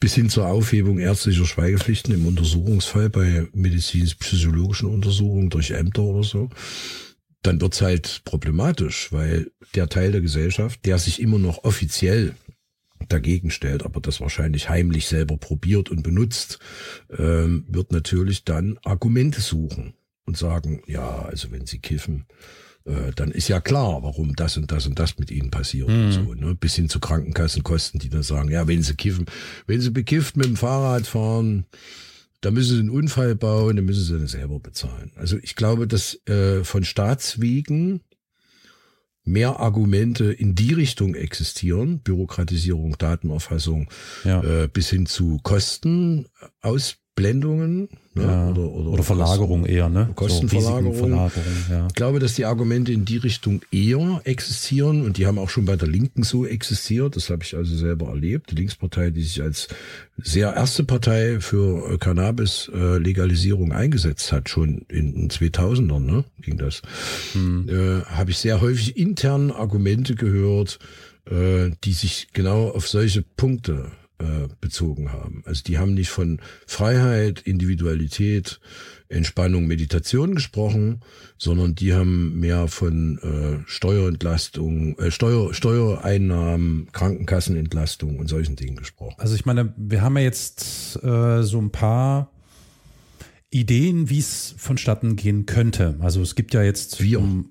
bis 0.00 0.14
hin 0.14 0.28
zur 0.28 0.46
Aufhebung 0.46 0.98
ärztlicher 0.98 1.44
Schweigepflichten 1.44 2.14
im 2.14 2.26
Untersuchungsfall 2.26 3.10
bei 3.10 3.46
medizinisch-psychologischen 3.52 4.88
Untersuchungen 4.88 5.50
durch 5.50 5.72
Ämter 5.72 6.02
oder 6.02 6.22
so, 6.22 6.48
dann 7.46 7.60
wird's 7.60 7.80
halt 7.80 8.22
problematisch, 8.24 9.12
weil 9.12 9.50
der 9.74 9.88
Teil 9.88 10.12
der 10.12 10.20
Gesellschaft, 10.20 10.84
der 10.84 10.98
sich 10.98 11.20
immer 11.20 11.38
noch 11.38 11.64
offiziell 11.64 12.34
dagegen 13.08 13.50
stellt, 13.50 13.84
aber 13.84 14.00
das 14.00 14.20
wahrscheinlich 14.20 14.68
heimlich 14.68 15.06
selber 15.06 15.36
probiert 15.36 15.90
und 15.90 16.02
benutzt, 16.02 16.58
ähm, 17.16 17.64
wird 17.68 17.92
natürlich 17.92 18.44
dann 18.44 18.78
Argumente 18.84 19.40
suchen 19.40 19.94
und 20.24 20.36
sagen, 20.36 20.82
ja, 20.86 21.22
also 21.22 21.52
wenn 21.52 21.66
sie 21.66 21.78
kiffen, 21.78 22.26
äh, 22.84 23.12
dann 23.14 23.30
ist 23.30 23.48
ja 23.48 23.60
klar, 23.60 24.02
warum 24.02 24.34
das 24.34 24.56
und 24.56 24.72
das 24.72 24.86
und 24.86 24.98
das 24.98 25.18
mit 25.18 25.30
ihnen 25.30 25.50
passiert 25.50 25.88
mhm. 25.88 26.06
und 26.06 26.12
so, 26.12 26.34
ne? 26.34 26.54
Bis 26.54 26.74
hin 26.74 26.88
zu 26.88 27.00
Krankenkassenkosten, 27.00 28.00
die 28.00 28.08
dann 28.08 28.22
sagen, 28.22 28.50
ja, 28.50 28.66
wenn 28.66 28.82
sie 28.82 28.94
kiffen, 28.94 29.26
wenn 29.66 29.80
sie 29.80 29.90
bekifft 29.90 30.36
mit 30.36 30.46
dem 30.46 30.56
Fahrrad 30.56 31.06
fahren, 31.06 31.66
da 32.46 32.52
müssen 32.52 32.74
sie 32.74 32.80
einen 32.80 32.90
Unfall 32.90 33.34
bauen, 33.34 33.74
dann 33.74 33.84
müssen 33.84 34.04
sie 34.04 34.16
dann 34.16 34.28
selber 34.28 34.60
bezahlen. 34.60 35.10
Also 35.16 35.36
ich 35.42 35.56
glaube, 35.56 35.88
dass 35.88 36.24
äh, 36.28 36.62
von 36.62 36.84
Staatswegen 36.84 38.02
mehr 39.24 39.58
Argumente 39.58 40.32
in 40.32 40.54
die 40.54 40.72
Richtung 40.72 41.16
existieren, 41.16 41.98
Bürokratisierung, 41.98 42.98
Datenerfassung, 42.98 43.90
ja. 44.22 44.44
äh, 44.44 44.68
bis 44.68 44.90
hin 44.90 45.06
zu 45.06 45.40
Kosten, 45.42 46.28
Ausblendungen, 47.16 47.88
Ne? 48.16 48.22
Ja. 48.22 48.48
Oder, 48.48 48.62
oder, 48.62 48.90
oder, 48.92 49.02
Verlagerung 49.02 49.60
Kosten, 49.60 49.76
eher, 49.76 49.88
ne? 49.90 50.08
Kostenverlagerung. 50.14 51.30
So, 51.30 51.72
ja. 51.72 51.86
Ich 51.86 51.94
glaube, 51.94 52.18
dass 52.18 52.34
die 52.34 52.46
Argumente 52.46 52.90
in 52.90 53.04
die 53.04 53.18
Richtung 53.18 53.60
eher 53.70 54.22
existieren 54.24 55.04
und 55.04 55.18
die 55.18 55.26
haben 55.26 55.38
auch 55.38 55.50
schon 55.50 55.66
bei 55.66 55.76
der 55.76 55.86
Linken 55.86 56.22
so 56.22 56.46
existiert. 56.46 57.14
Das 57.14 57.28
habe 57.28 57.42
ich 57.42 57.54
also 57.54 57.76
selber 57.76 58.08
erlebt. 58.08 58.50
Die 58.50 58.54
Linkspartei, 58.54 59.10
die 59.10 59.22
sich 59.22 59.42
als 59.42 59.68
sehr 60.16 60.54
erste 60.54 60.82
Partei 60.82 61.40
für 61.40 61.92
äh, 61.92 61.98
Cannabis-Legalisierung 61.98 63.72
eingesetzt 63.72 64.32
hat, 64.32 64.48
schon 64.48 64.86
in 64.88 65.12
den 65.12 65.30
2000ern, 65.30 66.00
ne? 66.00 66.24
ging 66.40 66.56
das, 66.56 66.80
hm. 67.34 67.68
äh, 67.68 68.02
habe 68.06 68.30
ich 68.30 68.38
sehr 68.38 68.62
häufig 68.62 68.96
intern 68.96 69.50
Argumente 69.50 70.14
gehört, 70.14 70.78
äh, 71.30 71.70
die 71.84 71.92
sich 71.92 72.28
genau 72.32 72.70
auf 72.70 72.88
solche 72.88 73.22
Punkte 73.36 73.90
äh, 74.18 74.48
bezogen 74.60 75.12
haben. 75.12 75.42
Also 75.46 75.62
die 75.64 75.78
haben 75.78 75.94
nicht 75.94 76.10
von 76.10 76.40
Freiheit, 76.66 77.40
Individualität, 77.42 78.60
Entspannung, 79.08 79.66
Meditation 79.66 80.34
gesprochen, 80.34 81.00
sondern 81.38 81.74
die 81.74 81.92
haben 81.92 82.40
mehr 82.40 82.66
von 82.68 83.18
äh, 83.18 83.68
Steuerentlastung, 83.68 84.98
äh, 84.98 85.10
Steuer, 85.10 85.54
Steuereinnahmen, 85.54 86.88
Krankenkassenentlastung 86.92 88.18
und 88.18 88.28
solchen 88.28 88.56
Dingen 88.56 88.76
gesprochen. 88.76 89.16
Also 89.18 89.34
ich 89.34 89.44
meine, 89.44 89.74
wir 89.76 90.02
haben 90.02 90.16
ja 90.16 90.24
jetzt 90.24 91.02
äh, 91.04 91.42
so 91.42 91.60
ein 91.60 91.70
paar 91.70 92.32
Ideen, 93.50 94.10
wie 94.10 94.18
es 94.18 94.54
vonstatten 94.58 95.16
gehen 95.16 95.46
könnte. 95.46 95.96
Also 96.00 96.20
es 96.22 96.34
gibt 96.34 96.54
ja 96.54 96.62
jetzt 96.62 97.02
wir. 97.02 97.20
Um, 97.20 97.50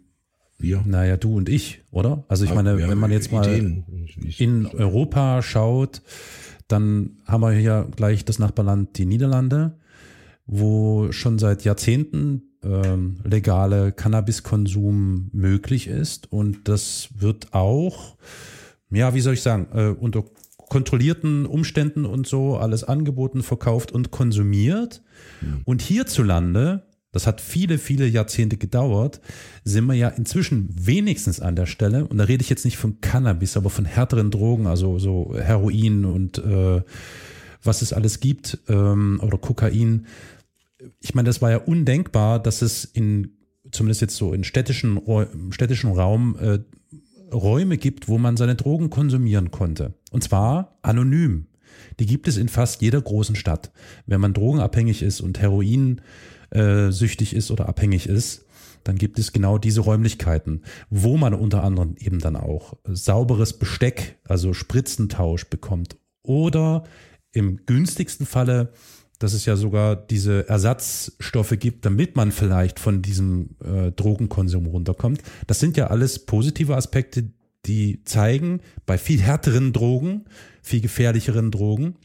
wir. 0.57 0.83
Naja, 0.85 1.17
du 1.17 1.35
und 1.35 1.49
ich, 1.49 1.81
oder? 1.91 2.23
Also 2.27 2.45
ich 2.45 2.53
meine, 2.53 2.77
wenn 2.77 2.97
man 2.97 3.11
jetzt 3.11 3.31
mal 3.31 3.45
in 3.45 4.65
Europa 4.67 5.41
schaut, 5.41 6.01
dann 6.67 7.17
haben 7.25 7.41
wir 7.41 7.51
hier 7.51 7.87
gleich 7.95 8.25
das 8.25 8.39
Nachbarland, 8.39 8.97
die 8.97 9.05
Niederlande, 9.05 9.77
wo 10.45 11.11
schon 11.11 11.39
seit 11.39 11.63
Jahrzehnten 11.63 12.43
ähm, 12.63 13.17
legale 13.23 13.91
Cannabiskonsum 13.91 15.29
möglich 15.31 15.87
ist. 15.87 16.31
Und 16.31 16.67
das 16.67 17.09
wird 17.15 17.53
auch, 17.53 18.17
ja, 18.89 19.13
wie 19.13 19.21
soll 19.21 19.35
ich 19.35 19.41
sagen, 19.41 19.67
äh, 19.73 19.89
unter 19.89 20.23
kontrollierten 20.57 21.45
Umständen 21.45 22.05
und 22.05 22.27
so 22.27 22.57
alles 22.57 22.83
angeboten, 22.83 23.43
verkauft 23.43 23.91
und 23.91 24.11
konsumiert. 24.11 25.03
Mhm. 25.41 25.61
Und 25.65 25.81
hierzulande 25.81 26.83
das 27.15 27.27
hat 27.27 27.39
viele, 27.39 27.77
viele 27.77 28.05
Jahrzehnte 28.07 28.57
gedauert, 28.57 29.21
sind 29.63 29.85
wir 29.85 29.93
ja 29.93 30.09
inzwischen 30.09 30.67
wenigstens 30.77 31.39
an 31.39 31.55
der 31.55 31.65
Stelle, 31.65 32.05
und 32.05 32.17
da 32.17 32.25
rede 32.25 32.41
ich 32.43 32.49
jetzt 32.49 32.65
nicht 32.65 32.75
von 32.75 32.99
Cannabis, 32.99 33.55
aber 33.55 33.69
von 33.69 33.85
härteren 33.85 34.31
Drogen, 34.31 34.67
also 34.67 34.99
so 34.99 35.33
Heroin 35.33 36.03
und 36.03 36.39
äh, 36.39 36.81
was 37.63 37.81
es 37.81 37.93
alles 37.93 38.19
gibt, 38.19 38.57
ähm, 38.67 39.21
oder 39.23 39.37
Kokain. 39.37 40.07
Ich 40.99 41.15
meine, 41.15 41.27
das 41.27 41.41
war 41.41 41.51
ja 41.51 41.57
undenkbar, 41.59 42.37
dass 42.37 42.61
es 42.61 42.83
in, 42.83 43.37
zumindest 43.71 44.01
jetzt 44.01 44.17
so 44.17 44.33
in 44.33 44.43
städtischen, 44.43 44.99
städtischen 45.51 45.93
Raum, 45.93 46.35
äh, 46.37 46.59
Räume 47.33 47.77
gibt, 47.77 48.09
wo 48.09 48.17
man 48.17 48.35
seine 48.35 48.55
Drogen 48.55 48.89
konsumieren 48.89 49.51
konnte. 49.51 49.93
Und 50.11 50.21
zwar 50.21 50.77
anonym. 50.81 51.47
Die 51.99 52.05
gibt 52.05 52.27
es 52.27 52.35
in 52.35 52.49
fast 52.49 52.81
jeder 52.81 53.01
großen 53.01 53.37
Stadt. 53.37 53.71
Wenn 54.05 54.19
man 54.19 54.33
drogenabhängig 54.33 55.01
ist 55.01 55.21
und 55.21 55.39
Heroin 55.39 55.99
äh, 55.99 56.01
süchtig 56.91 57.35
ist 57.35 57.51
oder 57.51 57.67
abhängig 57.67 58.07
ist, 58.07 58.45
dann 58.85 58.97
gibt 58.97 59.19
es 59.19 59.33
genau 59.33 59.57
diese 59.57 59.81
Räumlichkeiten, 59.81 60.61
wo 60.89 61.17
man 61.17 61.33
unter 61.33 61.63
anderem 61.63 61.95
eben 61.99 62.19
dann 62.19 62.35
auch 62.35 62.77
sauberes 62.85 63.53
Besteck, 63.53 64.19
also 64.23 64.53
Spritzentausch 64.53 65.45
bekommt. 65.49 65.97
Oder 66.21 66.83
im 67.31 67.65
günstigsten 67.65 68.27
Falle, 68.27 68.71
dass 69.17 69.33
es 69.33 69.45
ja 69.45 69.55
sogar 69.55 69.95
diese 69.95 70.47
Ersatzstoffe 70.47 71.57
gibt, 71.57 71.85
damit 71.85 72.15
man 72.15 72.31
vielleicht 72.31 72.79
von 72.79 73.01
diesem 73.01 73.55
äh, 73.63 73.91
Drogenkonsum 73.91 74.67
runterkommt. 74.67 75.21
Das 75.47 75.59
sind 75.59 75.77
ja 75.77 75.87
alles 75.87 76.19
positive 76.19 76.75
Aspekte, 76.75 77.31
die 77.65 78.03
zeigen, 78.03 78.61
bei 78.85 78.99
viel 78.99 79.19
härteren 79.19 79.73
Drogen, 79.73 80.25
viel 80.61 80.81
gefährlicheren 80.81 81.49
Drogen, 81.49 81.95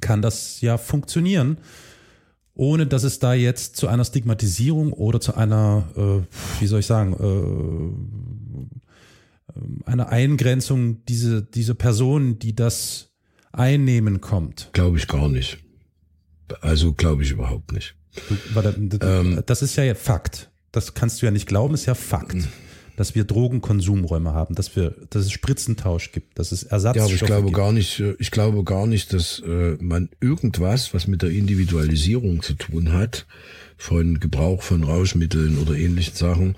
kann 0.00 0.22
das 0.22 0.62
ja 0.62 0.78
funktionieren 0.78 1.58
ohne 2.58 2.86
dass 2.88 3.04
es 3.04 3.20
da 3.20 3.32
jetzt 3.34 3.76
zu 3.76 3.86
einer 3.86 4.04
Stigmatisierung 4.04 4.92
oder 4.92 5.20
zu 5.20 5.34
einer, 5.36 5.88
äh, 5.96 6.60
wie 6.60 6.66
soll 6.66 6.80
ich 6.80 6.86
sagen, 6.86 7.94
äh, 9.54 9.90
einer 9.90 10.08
Eingrenzung 10.08 11.04
diese, 11.06 11.42
diese 11.42 11.76
Person, 11.76 12.40
die 12.40 12.54
das 12.56 13.10
einnehmen 13.52 14.20
kommt. 14.20 14.70
Glaube 14.72 14.98
ich 14.98 15.06
gar 15.06 15.28
nicht. 15.28 15.58
Also 16.60 16.92
glaube 16.92 17.22
ich 17.22 17.30
überhaupt 17.30 17.72
nicht. 17.72 17.94
Ähm, 19.02 19.40
das 19.46 19.62
ist 19.62 19.76
ja 19.76 19.94
Fakt. 19.94 20.50
Das 20.72 20.94
kannst 20.94 21.22
du 21.22 21.26
ja 21.26 21.32
nicht 21.32 21.46
glauben, 21.46 21.74
ist 21.74 21.86
ja 21.86 21.94
Fakt. 21.94 22.48
Dass 22.98 23.14
wir 23.14 23.22
Drogenkonsumräume 23.22 24.32
haben, 24.32 24.56
dass 24.56 24.74
wir, 24.74 24.94
dass 25.10 25.24
es 25.24 25.30
Spritzentausch 25.30 26.10
gibt, 26.10 26.36
dass 26.36 26.50
es 26.50 26.64
Ersatzstoffe 26.64 27.08
Ja, 27.08 27.14
aber 27.14 27.14
ich 27.14 27.26
glaube 27.26 27.46
gibt. 27.46 27.56
gar 27.56 27.72
nicht, 27.72 28.00
äh, 28.00 28.16
ich 28.18 28.32
glaube 28.32 28.64
gar 28.64 28.88
nicht, 28.88 29.12
dass 29.12 29.38
äh, 29.38 29.76
man 29.80 30.08
irgendwas, 30.20 30.92
was 30.94 31.06
mit 31.06 31.22
der 31.22 31.30
Individualisierung 31.30 32.42
zu 32.42 32.54
tun 32.54 32.92
hat, 32.92 33.26
von 33.76 34.18
Gebrauch 34.18 34.62
von 34.62 34.82
Rauschmitteln 34.82 35.58
oder 35.58 35.74
ähnlichen 35.74 36.16
Sachen, 36.16 36.56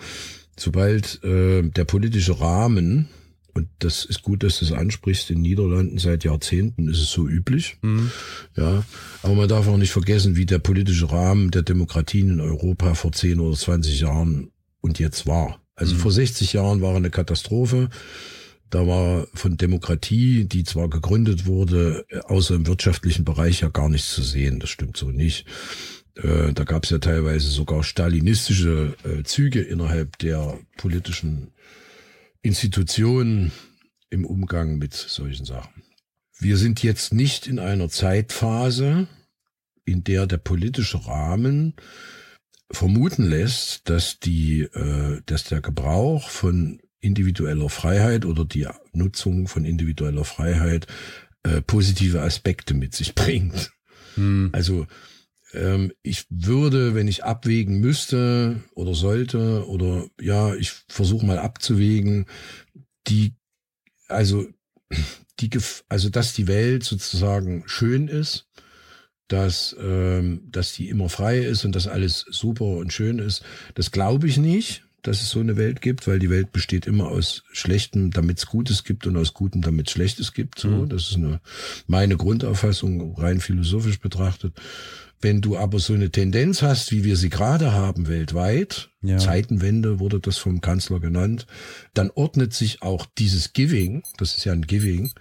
sobald 0.59 1.23
äh, 1.23 1.63
der 1.63 1.85
politische 1.85 2.41
Rahmen 2.41 3.11
und 3.53 3.69
das 3.81 4.05
ist 4.05 4.23
gut, 4.23 4.43
dass 4.43 4.59
du 4.59 4.65
es 4.65 4.73
ansprichst. 4.73 5.31
In 5.31 5.43
Niederlanden 5.43 5.99
seit 5.99 6.25
Jahrzehnten 6.25 6.89
ist 6.89 7.01
es 7.01 7.11
so 7.11 7.27
üblich. 7.29 7.77
Mhm. 7.83 8.11
Ja, 8.57 8.85
aber 9.23 9.35
man 9.35 9.49
darf 9.49 9.69
auch 9.69 9.77
nicht 9.77 9.91
vergessen, 9.91 10.37
wie 10.37 10.47
der 10.47 10.61
politische 10.61 11.11
Rahmen 11.11 11.51
der 11.51 11.63
Demokratien 11.63 12.31
in 12.31 12.41
Europa 12.41 12.95
vor 12.95 13.13
10 13.13 13.41
oder 13.41 13.57
20 13.57 14.01
Jahren 14.01 14.51
und 14.81 14.99
jetzt 14.99 15.27
war. 15.27 15.61
Also 15.81 15.95
mhm. 15.95 15.99
vor 15.99 16.13
60 16.13 16.53
Jahren 16.53 16.83
war 16.83 16.95
eine 16.95 17.11
Katastrophe. 17.11 17.89
Da 18.69 18.87
war 18.87 19.27
von 19.35 19.57
Demokratie, 19.57 20.45
die 20.45 20.63
zwar 20.63 20.89
gegründet 20.89 21.47
wurde, 21.47 22.05
außer 22.25 22.55
im 22.55 22.67
wirtschaftlichen 22.67 23.25
Bereich 23.25 23.63
ja 23.63 23.69
gar 23.69 23.89
nichts 23.89 24.15
zu 24.15 24.23
sehen. 24.23 24.61
Das 24.61 24.71
stimmt 24.71 24.97
so 24.97 25.11
nicht. 25.11 25.47
Äh, 26.17 26.53
da 26.53 26.65
gab 26.65 26.85
es 26.85 26.91
ja 26.91 26.99
teilweise 26.99 27.49
sogar 27.49 27.83
stalinistische 27.83 28.95
äh, 29.05 29.25
Züge 29.25 29.63
innerhalb 29.63 30.19
der 30.19 30.59
politischen 30.77 31.49
Institutionen 32.43 33.51
im 34.11 34.25
Umgang 34.25 34.79
mit 34.79 34.93
solchen 34.95 35.47
Sachen. 35.47 35.83
wir 36.39 36.57
sind 36.57 36.83
jetzt 36.83 37.13
nicht 37.13 37.47
in 37.47 37.59
einer 37.59 37.89
Zeitphase, 37.91 39.09
in 39.85 40.05
der 40.05 40.27
der 40.27 40.39
politische 40.39 41.07
Rahmen 41.07 41.75
vermuten 42.71 43.25
lässt, 43.25 43.89
dass 43.89 44.21
die, 44.21 44.63
äh, 44.63 45.21
dass 45.27 45.45
der 45.45 45.61
Gebrauch 45.61 46.29
von 46.29 46.81
individueller 47.01 47.69
Freiheit 47.69 48.25
oder 48.25 48.45
die 48.45 48.69
Nutzung 48.93 49.49
von 49.49 49.65
individueller 49.65 50.25
Freiheit 50.25 50.87
äh, 51.43 51.63
positive 51.63 52.23
Aspekte 52.23 52.75
mit 52.75 52.95
sich 52.95 53.15
bringt. 53.15 53.73
Hm. 54.15 54.51
Also 54.53 54.87
ähm, 55.53 55.93
ich 56.03 56.27
würde, 56.29 56.95
wenn 56.95 57.09
ich 57.09 57.25
abwägen 57.25 57.81
müsste 57.81 58.63
oder 58.75 58.95
sollte 58.95 59.67
oder 59.69 60.07
ja, 60.21 60.55
ich 60.55 60.73
versuche 60.89 61.27
mal 61.27 61.39
abzuwägen, 61.39 62.27
die 63.09 63.35
also 64.09 64.47
die 65.41 65.51
also 65.89 66.11
dass 66.11 66.35
die 66.35 66.47
Welt 66.47 66.85
sozusagen 66.85 67.65
schön 67.67 68.09
ist, 68.09 68.49
dass 69.33 69.77
ähm, 69.81 70.43
dass 70.51 70.73
die 70.73 70.89
immer 70.89 71.09
frei 71.09 71.39
ist 71.39 71.65
und 71.65 71.75
dass 71.75 71.87
alles 71.87 72.27
super 72.31 72.65
und 72.65 72.93
schön 72.93 73.19
ist, 73.19 73.43
das 73.75 73.91
glaube 73.91 74.27
ich 74.27 74.37
nicht 74.37 74.83
dass 75.03 75.23
es 75.23 75.31
so 75.31 75.41
eine 75.41 75.57
Welt 75.57 75.81
gibt, 75.81 76.07
weil 76.07 76.19
die 76.19 76.31
Welt 76.31 76.53
besteht 76.53 76.87
immer 76.87 77.09
aus 77.09 77.45
Schlechtem, 77.53 78.11
damit 78.11 78.39
es 78.39 78.47
Gutes 78.47 78.85
gibt 78.85 79.07
und 79.07 79.17
aus 79.17 79.35
Gutem, 79.35 79.63
damit 79.63 79.89
es 79.89 79.93
Schlechtes 79.93 80.33
gibt. 80.33 80.59
So, 80.59 80.69
mhm. 80.69 80.89
das 80.89 81.11
ist 81.11 81.17
eine 81.17 81.41
meine 81.87 82.17
Grundauffassung 82.17 83.15
rein 83.17 83.41
philosophisch 83.41 84.01
betrachtet. 84.01 84.61
Wenn 85.23 85.43
du 85.43 85.59
aber 85.59 85.79
so 85.79 85.93
eine 85.93 86.11
Tendenz 86.11 86.63
hast, 86.63 86.93
wie 86.93 87.05
wir 87.05 87.17
sie 87.17 87.29
gerade 87.29 87.73
haben 87.73 88.09
weltweit, 88.09 88.91
ja. 89.03 89.19
Zeitenwende 89.19 90.01
wurde 90.01 90.19
das 90.19 90.39
vom 90.39 90.63
Kanzler 90.63 90.99
genannt, 90.99 91.47
dann 91.93 92.11
ordnet 92.15 92.55
sich 92.55 92.81
auch 92.83 93.07
dieses 93.19 93.53
Giving, 93.53 94.03
das 94.17 94.39
ist 94.39 94.45
ja 94.45 94.53
ein 94.53 94.67
Giving, 94.67 95.13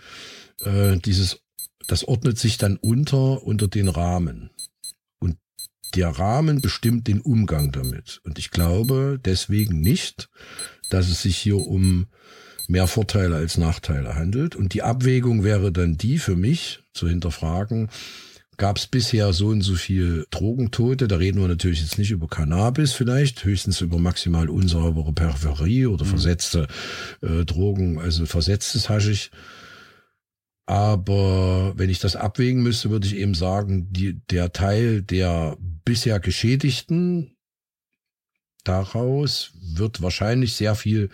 äh, 0.62 0.98
dieses, 0.98 1.42
das 1.90 2.04
ordnet 2.04 2.38
sich 2.38 2.58
dann 2.58 2.78
unter 2.78 3.44
unter 3.44 3.68
den 3.68 3.90
Rahmen 3.90 4.50
der 5.96 6.10
Rahmen 6.10 6.62
bestimmt 6.62 7.08
den 7.08 7.22
Umgang 7.22 7.72
damit. 7.72 8.22
Und 8.24 8.40
ich 8.40 8.52
glaube 8.52 9.20
deswegen 9.24 9.82
nicht, 9.82 10.30
dass 10.90 11.10
es 11.10 11.22
sich 11.22 11.38
hier 11.38 11.58
um 11.58 12.08
mehr 12.68 12.88
Vorteile 12.88 13.36
als 13.36 13.58
Nachteile 13.58 14.16
handelt. 14.16 14.56
Und 14.56 14.74
die 14.74 14.84
Abwägung 14.84 15.44
wäre 15.44 15.72
dann 15.72 15.98
die 15.98 16.20
für 16.20 16.36
mich 16.36 16.82
zu 16.94 17.08
hinterfragen, 17.08 17.90
gab 18.58 18.78
es 18.78 18.88
bisher 18.88 19.34
so 19.34 19.48
und 19.48 19.62
so 19.62 19.76
viel 19.76 20.28
Drogentote. 20.30 21.08
Da 21.08 21.16
reden 21.16 21.42
wir 21.42 21.48
natürlich 21.48 21.82
jetzt 21.82 21.98
nicht 21.98 22.12
über 22.12 22.28
Cannabis 22.28 22.92
vielleicht, 22.92 23.44
höchstens 23.46 23.82
über 23.82 23.98
maximal 23.98 24.50
unsaubere 24.50 25.14
Peripherie 25.14 25.88
oder 25.88 26.06
mhm. 26.06 26.10
versetzte 26.10 26.68
äh, 27.22 27.46
Drogen, 27.46 27.98
also 28.00 28.26
versetztes 28.26 28.90
Haschig. 28.90 29.32
Aber 30.70 31.74
wenn 31.78 31.90
ich 31.90 31.98
das 31.98 32.16
abwägen 32.16 32.62
müsste, 32.62 32.92
würde 32.92 33.08
ich 33.08 33.16
eben 33.16 33.34
sagen, 33.34 33.88
die, 33.90 34.22
der 34.30 34.54
Teil 34.54 35.02
der 35.02 35.58
bisher 35.84 36.20
Geschädigten 36.20 37.36
daraus 38.64 39.52
wird 39.60 40.04
wahrscheinlich 40.04 40.54
sehr 40.54 40.76
viel 40.76 41.10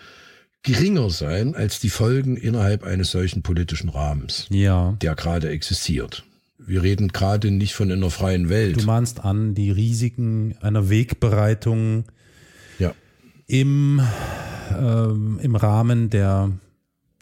geringer 0.62 1.08
sein 1.08 1.54
als 1.54 1.80
die 1.80 1.88
Folgen 1.88 2.36
innerhalb 2.36 2.84
eines 2.84 3.10
solchen 3.12 3.42
politischen 3.42 3.88
Rahmens, 3.88 4.46
ja. 4.50 4.94
der 5.00 5.14
gerade 5.14 5.48
existiert. 5.48 6.24
Wir 6.58 6.82
reden 6.82 7.08
gerade 7.08 7.50
nicht 7.50 7.72
von 7.72 7.90
einer 7.90 8.10
freien 8.10 8.50
Welt. 8.50 8.82
Du 8.82 8.84
mahnst 8.84 9.24
an 9.24 9.54
die 9.54 9.70
Risiken 9.70 10.54
einer 10.60 10.90
Wegbereitung 10.90 12.04
ja. 12.78 12.92
im, 13.46 14.02
ähm, 14.78 15.38
im 15.40 15.56
Rahmen 15.56 16.10
der 16.10 16.52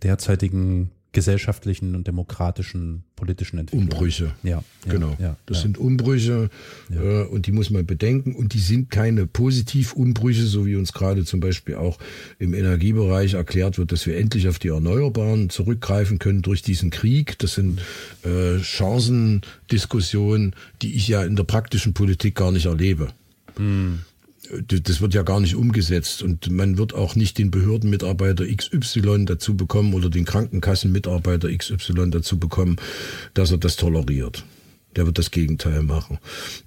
derzeitigen 0.03 0.90
gesellschaftlichen 1.14 1.94
und 1.94 2.07
demokratischen 2.07 3.05
politischen 3.16 3.59
Entwicklung. 3.59 3.88
Umbrüche. 3.88 4.33
Ja, 4.42 4.62
ja 4.85 4.92
genau. 4.92 5.16
Ja, 5.18 5.37
das 5.46 5.59
ja. 5.59 5.62
sind 5.62 5.79
Umbrüche 5.79 6.50
äh, 6.90 7.22
und 7.22 7.46
die 7.46 7.53
muss 7.53 7.70
man 7.70 7.87
bedenken 7.87 8.35
und 8.35 8.53
die 8.53 8.59
sind 8.59 8.90
keine 8.90 9.27
Positivumbrüche, 9.27 10.42
so 10.42 10.66
wie 10.66 10.77
uns 10.77 10.92
gerade 10.92 11.24
zum 11.24 11.40
Beispiel 11.40 11.77
auch 11.77 11.98
im 12.38 12.53
Energiebereich 12.53 13.35
erklärt 13.35 13.79
wird, 13.79 13.92
dass 13.92 14.07
wir 14.07 14.18
endlich 14.18 14.48
auf 14.48 14.59
die 14.59 14.68
Erneuerbaren 14.68 15.48
zurückgreifen 15.48 16.18
können 16.18 16.42
durch 16.42 16.61
diesen 16.61 16.90
Krieg. 16.90 17.38
Das 17.38 17.55
sind 17.55 17.81
äh, 18.24 18.59
Chancendiskussionen, 18.59 20.55
die 20.83 20.94
ich 20.94 21.09
ja 21.09 21.24
in 21.24 21.37
der 21.37 21.44
praktischen 21.44 21.94
Politik 21.94 22.35
gar 22.35 22.53
nicht 22.53 22.66
erlebe. 22.66 23.09
Hm 23.57 24.00
das 24.66 25.00
wird 25.00 25.14
ja 25.14 25.22
gar 25.22 25.40
nicht 25.40 25.54
umgesetzt 25.54 26.22
und 26.22 26.50
man 26.50 26.78
wird 26.78 26.94
auch 26.94 27.16
nicht 27.16 27.38
den 27.38 27.50
Behördenmitarbeiter 27.50 28.44
XY 28.46 29.24
dazu 29.24 29.57
bekommen 29.57 29.94
oder 29.94 30.11
den 30.11 30.24
Krankenkassenmitarbeiter 30.24 31.48
XY 31.57 32.11
dazu 32.11 32.38
bekommen, 32.38 32.76
dass 33.35 33.50
er 33.50 33.59
das 33.59 33.76
toleriert. 33.76 34.44
Der 34.96 35.07
wird 35.07 35.18
das 35.18 35.30
Gegenteil 35.30 35.83
machen. 35.83 36.18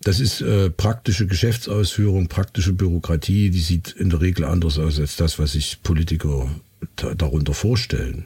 Das 0.03 0.19
ist 0.19 0.41
äh, 0.41 0.69
praktische 0.69 1.27
Geschäftsausführung, 1.27 2.27
praktische 2.27 2.73
Bürokratie, 2.73 3.49
die 3.49 3.61
sieht 3.61 3.91
in 3.91 4.09
der 4.09 4.21
Regel 4.21 4.43
anders 4.43 4.77
aus 4.79 4.99
als 4.99 5.15
das, 5.15 5.39
was 5.39 5.53
sich 5.53 5.81
Politiker 5.81 6.49
darunter 6.95 7.53
vorstellen. 7.53 8.25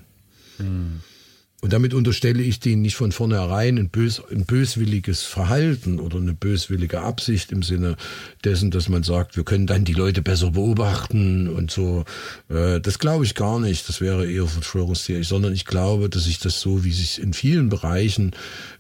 Hm. 0.58 1.02
Und 1.62 1.74
damit 1.74 1.94
unterstelle 1.94 2.42
ich 2.42 2.60
denen 2.60 2.82
nicht 2.82 2.96
von 2.96 3.12
vornherein 3.12 3.78
ein, 3.78 3.90
bös, 3.90 4.20
ein 4.32 4.46
böswilliges 4.46 5.22
Verhalten 5.22 6.00
oder 6.00 6.18
eine 6.18 6.34
böswillige 6.34 7.02
Absicht 7.02 7.52
im 7.52 7.62
Sinne 7.62 7.98
dessen, 8.44 8.72
dass 8.72 8.90
man 8.90 9.04
sagt, 9.04 9.38
wir 9.38 9.44
können 9.44 9.68
dann 9.68 9.86
die 9.86 9.94
Leute 9.94 10.24
besser 10.24 10.52
beobachten 10.52 11.48
und 11.48 11.70
so. 11.70 12.04
Äh, 12.50 12.82
das 12.82 12.98
glaube 12.98 13.26
ich 13.26 13.36
gar 13.36 13.60
nicht. 13.60 13.88
Das 13.88 14.02
wäre 14.02 14.30
eher 14.30 14.48
Verschwörungstheorie, 14.48 15.24
sondern 15.24 15.54
ich 15.54 15.66
glaube, 15.66 16.10
dass 16.10 16.24
sich 16.24 16.40
das 16.40 16.60
so, 16.60 16.84
wie 16.84 16.92
sich 16.92 17.22
in 17.22 17.32
vielen 17.32 17.70
Bereichen 17.70 18.32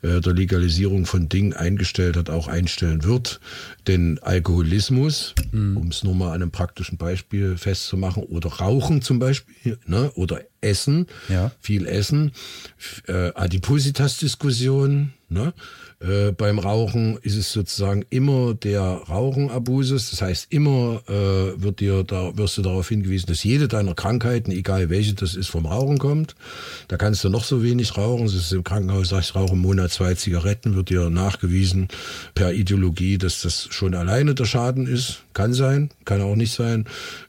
äh, 0.01 0.19
der 0.19 0.33
Legalisierung 0.33 1.05
von 1.05 1.29
Dingen 1.29 1.53
eingestellt 1.53 2.17
hat, 2.17 2.31
auch 2.31 2.47
einstellen 2.47 3.03
wird. 3.03 3.39
Denn 3.85 4.17
Alkoholismus, 4.23 5.35
mhm. 5.51 5.77
um 5.77 5.87
es 5.89 6.03
nur 6.03 6.15
mal 6.15 6.29
an 6.29 6.41
einem 6.41 6.51
praktischen 6.51 6.97
Beispiel 6.97 7.57
festzumachen, 7.57 8.23
oder 8.23 8.49
Rauchen 8.49 9.03
zum 9.03 9.19
Beispiel, 9.19 9.77
ne, 9.85 10.11
oder 10.15 10.41
Essen, 10.61 11.07
ja. 11.29 11.51
viel 11.59 11.85
Essen, 11.87 12.31
äh, 13.07 13.31
Adipositas-Diskussion, 13.33 15.13
ne? 15.29 15.53
Äh, 16.01 16.31
beim 16.31 16.57
Rauchen 16.57 17.17
ist 17.21 17.35
es 17.35 17.51
sozusagen 17.51 18.03
immer 18.09 18.55
der 18.55 18.81
Rauchenabusus. 18.81 20.09
Das 20.09 20.21
heißt, 20.21 20.47
immer 20.49 21.03
äh, 21.07 21.61
wird 21.61 21.79
dir 21.79 22.03
da 22.03 22.35
wirst 22.37 22.57
du 22.57 22.63
darauf 22.63 22.89
hingewiesen, 22.89 23.27
dass 23.27 23.43
jede 23.43 23.67
deiner 23.67 23.93
Krankheiten, 23.93 24.51
egal 24.51 24.89
welche 24.89 25.13
das 25.13 25.35
ist, 25.35 25.49
vom 25.49 25.67
Rauchen 25.67 25.99
kommt. 25.99 26.35
Da 26.87 26.97
kannst 26.97 27.23
du 27.23 27.29
noch 27.29 27.43
so 27.43 27.61
wenig 27.61 27.97
rauchen. 27.97 28.25
Das 28.25 28.33
ist 28.33 28.51
im 28.51 28.63
Krankenhaus, 28.63 29.09
sagst 29.09 29.29
ich 29.29 29.35
rauche 29.35 29.53
im 29.53 29.59
Monat 29.59 29.91
zwei 29.91 30.15
Zigaretten, 30.15 30.75
wird 30.75 30.89
dir 30.89 31.11
nachgewiesen 31.11 31.87
per 32.33 32.51
Ideologie, 32.53 33.19
dass 33.19 33.41
das 33.41 33.67
schon 33.69 33.93
alleine 33.93 34.33
der 34.33 34.45
Schaden 34.45 34.87
ist. 34.87 35.19
Kann 35.33 35.53
sein, 35.53 35.91
kann 36.05 36.21
auch 36.21 36.35
nicht 36.35 36.53
sein. 36.53 36.85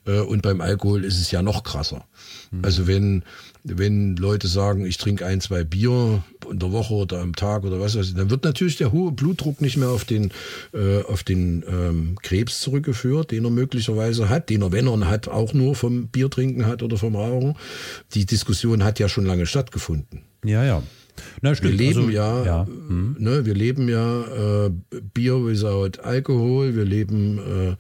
Äh, 0.07 0.21
und 0.21 0.41
beim 0.41 0.63
Alkohol 0.63 1.05
ist 1.05 1.21
es 1.21 1.31
ja 1.31 1.43
noch 1.43 1.63
krasser. 1.63 2.07
Mhm. 2.53 2.65
Also 2.65 2.87
wenn 2.87 3.25
wenn 3.65 4.17
Leute 4.17 4.49
sagen, 4.49 4.85
ich 4.85 4.99
trinke 4.99 5.25
ein, 5.25 5.41
zwei 5.41 5.63
Bier 5.63 6.23
in 6.51 6.59
der 6.59 6.73
Woche 6.73 6.95
oder 6.95 7.21
am 7.21 7.37
Tag 7.37 7.63
oder 7.65 7.79
was 7.79 7.97
weiß 7.97 8.09
ich, 8.09 8.15
dann 8.15 8.29
wird 8.29 8.45
natürlich 8.45 8.77
der 8.77 8.91
hohe 8.91 9.13
Blutdruck 9.13 9.61
nicht 9.61 9.77
mehr 9.77 9.91
auf 9.91 10.05
den, 10.05 10.33
äh, 10.75 11.03
auf 11.03 11.23
den 11.23 11.65
ähm, 11.69 12.17
Krebs 12.23 12.61
zurückgeführt, 12.61 13.31
den 13.31 13.45
er 13.45 13.51
möglicherweise 13.51 14.29
hat, 14.29 14.51
den 14.51 14.63
er, 14.63 14.73
wenn 14.73 14.89
er 14.89 15.09
hat, 15.09 15.29
auch 15.29 15.55
nur 15.55 15.77
vom 15.77 16.09
Biertrinken 16.09 16.67
hat 16.67 16.83
oder 16.83 16.97
vom 16.97 17.15
Rauchen. 17.15 17.55
Die 18.15 18.27
Diskussion 18.27 18.83
hat 18.83 18.99
ja 18.99 19.09
schon 19.09 19.27
lange 19.27 19.47
stattgefunden. 19.47 20.23
Ja, 20.45 20.65
ja. 20.65 20.83
Na. 21.41 21.53
Wir 21.63 21.71
leben 21.71 21.99
also, 21.99 22.11
ja, 22.11 22.45
ja. 22.45 22.67
Hm. 22.67 23.17
Ne, 23.19 23.45
wir 23.45 23.55
leben 23.55 23.89
ja 23.89 24.67
äh, 24.67 24.71
Bier 25.15 25.47
without 25.47 26.01
Alkohol, 26.03 26.75
wir 26.75 26.85
leben 26.85 27.39
äh, 27.39 27.77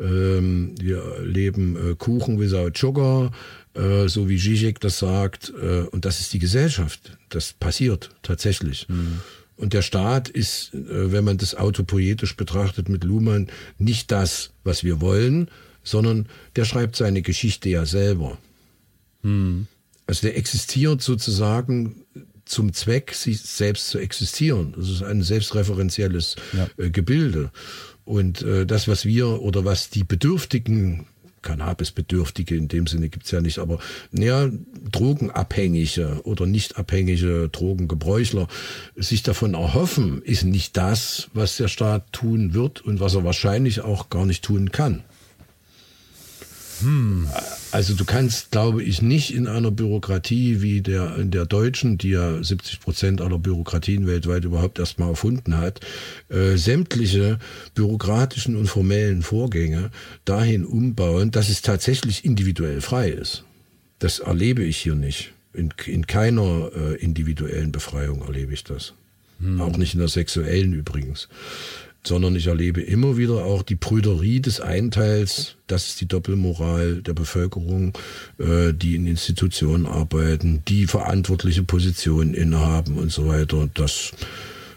ähm, 0.00 0.74
wir 0.78 1.02
leben 1.24 1.76
äh, 1.76 1.94
Kuchen 1.96 2.38
without 2.38 2.70
Sugar, 2.76 3.32
äh, 3.78 4.08
so 4.08 4.28
wie 4.28 4.38
Zizek 4.38 4.80
das 4.80 4.98
sagt. 4.98 5.52
Äh, 5.60 5.82
und 5.90 6.04
das 6.04 6.20
ist 6.20 6.32
die 6.32 6.38
Gesellschaft. 6.38 7.16
Das 7.28 7.52
passiert 7.52 8.10
tatsächlich. 8.22 8.88
Mhm. 8.88 9.20
Und 9.56 9.72
der 9.72 9.82
Staat 9.82 10.28
ist, 10.28 10.74
äh, 10.74 11.12
wenn 11.12 11.24
man 11.24 11.38
das 11.38 11.54
autopoetisch 11.54 12.36
betrachtet 12.36 12.88
mit 12.88 13.04
Luhmann, 13.04 13.48
nicht 13.78 14.10
das, 14.10 14.50
was 14.64 14.84
wir 14.84 15.00
wollen, 15.00 15.50
sondern 15.82 16.26
der 16.56 16.64
schreibt 16.64 16.96
seine 16.96 17.22
Geschichte 17.22 17.68
ja 17.68 17.86
selber. 17.86 18.38
Mhm. 19.22 19.66
Also 20.06 20.26
der 20.26 20.36
existiert 20.36 21.02
sozusagen 21.02 22.04
zum 22.44 22.72
Zweck, 22.72 23.12
sich 23.12 23.40
selbst 23.40 23.88
zu 23.88 23.98
existieren. 23.98 24.74
Das 24.76 24.88
ist 24.88 25.02
ein 25.02 25.22
selbstreferenzielles 25.22 26.36
ja. 26.54 26.68
äh, 26.78 26.90
Gebilde. 26.90 27.50
Und 28.04 28.40
äh, 28.42 28.64
das, 28.64 28.88
was 28.88 29.04
wir 29.04 29.42
oder 29.42 29.66
was 29.66 29.90
die 29.90 30.04
Bedürftigen 30.04 31.06
Cannabisbedürftige 31.42 32.56
in 32.56 32.68
dem 32.68 32.86
Sinne 32.86 33.08
gibt's 33.08 33.30
ja 33.30 33.40
nicht, 33.40 33.58
aber 33.58 33.78
naja, 34.10 34.50
Drogenabhängige 34.90 36.20
oder 36.24 36.46
nicht 36.46 36.76
abhängige 36.76 37.48
Drogengebräuchler 37.50 38.48
sich 38.96 39.22
davon 39.22 39.54
erhoffen, 39.54 40.22
ist 40.22 40.44
nicht 40.44 40.76
das, 40.76 41.28
was 41.34 41.56
der 41.56 41.68
Staat 41.68 42.12
tun 42.12 42.54
wird 42.54 42.80
und 42.80 43.00
was 43.00 43.14
er 43.14 43.24
wahrscheinlich 43.24 43.80
auch 43.82 44.08
gar 44.10 44.26
nicht 44.26 44.44
tun 44.44 44.72
kann. 44.72 45.04
Hm. 46.80 47.28
Also 47.70 47.94
du 47.94 48.04
kannst, 48.04 48.50
glaube 48.50 48.82
ich, 48.82 49.02
nicht 49.02 49.34
in 49.34 49.46
einer 49.46 49.70
Bürokratie 49.70 50.62
wie 50.62 50.80
der 50.80 51.16
in 51.16 51.30
der 51.30 51.46
deutschen, 51.46 51.98
die 51.98 52.10
ja 52.10 52.42
70 52.42 52.80
Prozent 52.80 53.20
aller 53.20 53.38
Bürokratien 53.38 54.06
weltweit 54.06 54.44
überhaupt 54.44 54.78
erstmal 54.78 55.10
erfunden 55.10 55.56
hat, 55.56 55.80
äh, 56.28 56.56
sämtliche 56.56 57.38
bürokratischen 57.74 58.56
und 58.56 58.68
formellen 58.68 59.22
Vorgänge 59.22 59.90
dahin 60.24 60.64
umbauen, 60.64 61.30
dass 61.30 61.48
es 61.48 61.62
tatsächlich 61.62 62.24
individuell 62.24 62.80
frei 62.80 63.10
ist. 63.10 63.44
Das 63.98 64.20
erlebe 64.20 64.62
ich 64.62 64.78
hier 64.78 64.94
nicht. 64.94 65.32
In, 65.52 65.72
in 65.86 66.06
keiner 66.06 66.70
äh, 66.74 66.94
individuellen 66.96 67.72
Befreiung 67.72 68.22
erlebe 68.22 68.52
ich 68.52 68.64
das. 68.64 68.94
Hm. 69.40 69.60
Auch 69.60 69.76
nicht 69.76 69.94
in 69.94 70.00
der 70.00 70.08
sexuellen 70.08 70.72
übrigens 70.72 71.28
sondern 72.08 72.34
ich 72.34 72.46
erlebe 72.46 72.80
immer 72.80 73.16
wieder 73.16 73.44
auch 73.44 73.62
die 73.62 73.76
Brüderie 73.76 74.40
des 74.40 74.60
Einteils, 74.60 75.56
das 75.66 75.88
ist 75.88 76.00
die 76.00 76.08
Doppelmoral 76.08 77.02
der 77.02 77.12
Bevölkerung, 77.12 77.92
äh, 78.38 78.72
die 78.72 78.96
in 78.96 79.06
Institutionen 79.06 79.86
arbeiten, 79.86 80.62
die 80.66 80.86
verantwortliche 80.86 81.62
Positionen 81.62 82.34
innehaben 82.34 82.96
und 82.96 83.12
so 83.12 83.28
weiter. 83.28 83.68
Das 83.74 84.12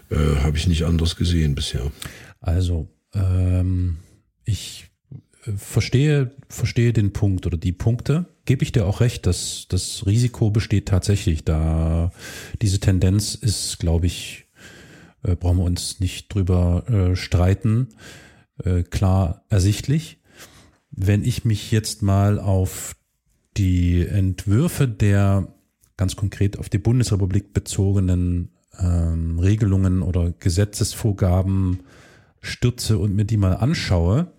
äh, 0.10 0.16
habe 0.16 0.58
ich 0.58 0.68
nicht 0.68 0.84
anders 0.84 1.16
gesehen 1.16 1.56
bisher. 1.56 1.92
Also, 2.42 2.88
ähm, 3.14 3.98
ich 4.44 4.90
äh, 5.46 5.52
verstehe, 5.54 6.32
verstehe 6.50 6.94
den 6.94 7.14
Punkt 7.14 7.46
oder 7.46 7.58
die 7.58 7.72
Punkte. 7.72 8.26
Gebe 8.46 8.64
ich 8.64 8.72
dir 8.72 8.86
auch 8.86 9.00
recht, 9.00 9.26
dass 9.26 9.68
das 9.70 10.06
Risiko 10.06 10.52
besteht 10.52 10.88
tatsächlich. 10.88 11.46
Da 11.46 12.12
diese 12.62 12.80
Tendenz 12.80 13.36
ist, 13.36 13.80
glaube 13.80 14.08
ich, 14.08 14.41
äh, 15.24 15.36
brauchen 15.36 15.58
wir 15.58 15.66
uns 15.66 16.00
nicht 16.00 16.34
drüber 16.34 16.86
äh, 16.90 17.16
streiten, 17.16 17.90
äh, 18.64 18.84
klar 18.84 19.44
ersichtlich. 19.50 20.20
Wenn 20.92 21.24
ich 21.24 21.46
mich 21.46 21.72
jetzt 21.72 22.02
mal 22.02 22.40
auf 22.40 22.96
die 23.58 24.06
Entwürfe 24.06 24.88
der 24.88 25.48
ganz 25.98 26.16
konkret 26.16 26.58
auf 26.58 26.70
die 26.70 26.80
Bundesrepublik 26.80 27.54
bezogenen 27.54 28.50
ähm, 28.80 29.40
Regelungen 29.40 30.02
oder 30.02 30.32
Gesetzesvorgaben 30.32 31.82
stürze 32.42 32.98
und 32.98 33.16
mir 33.16 33.26
die 33.26 33.38
mal 33.38 33.56
anschaue, 33.56 34.32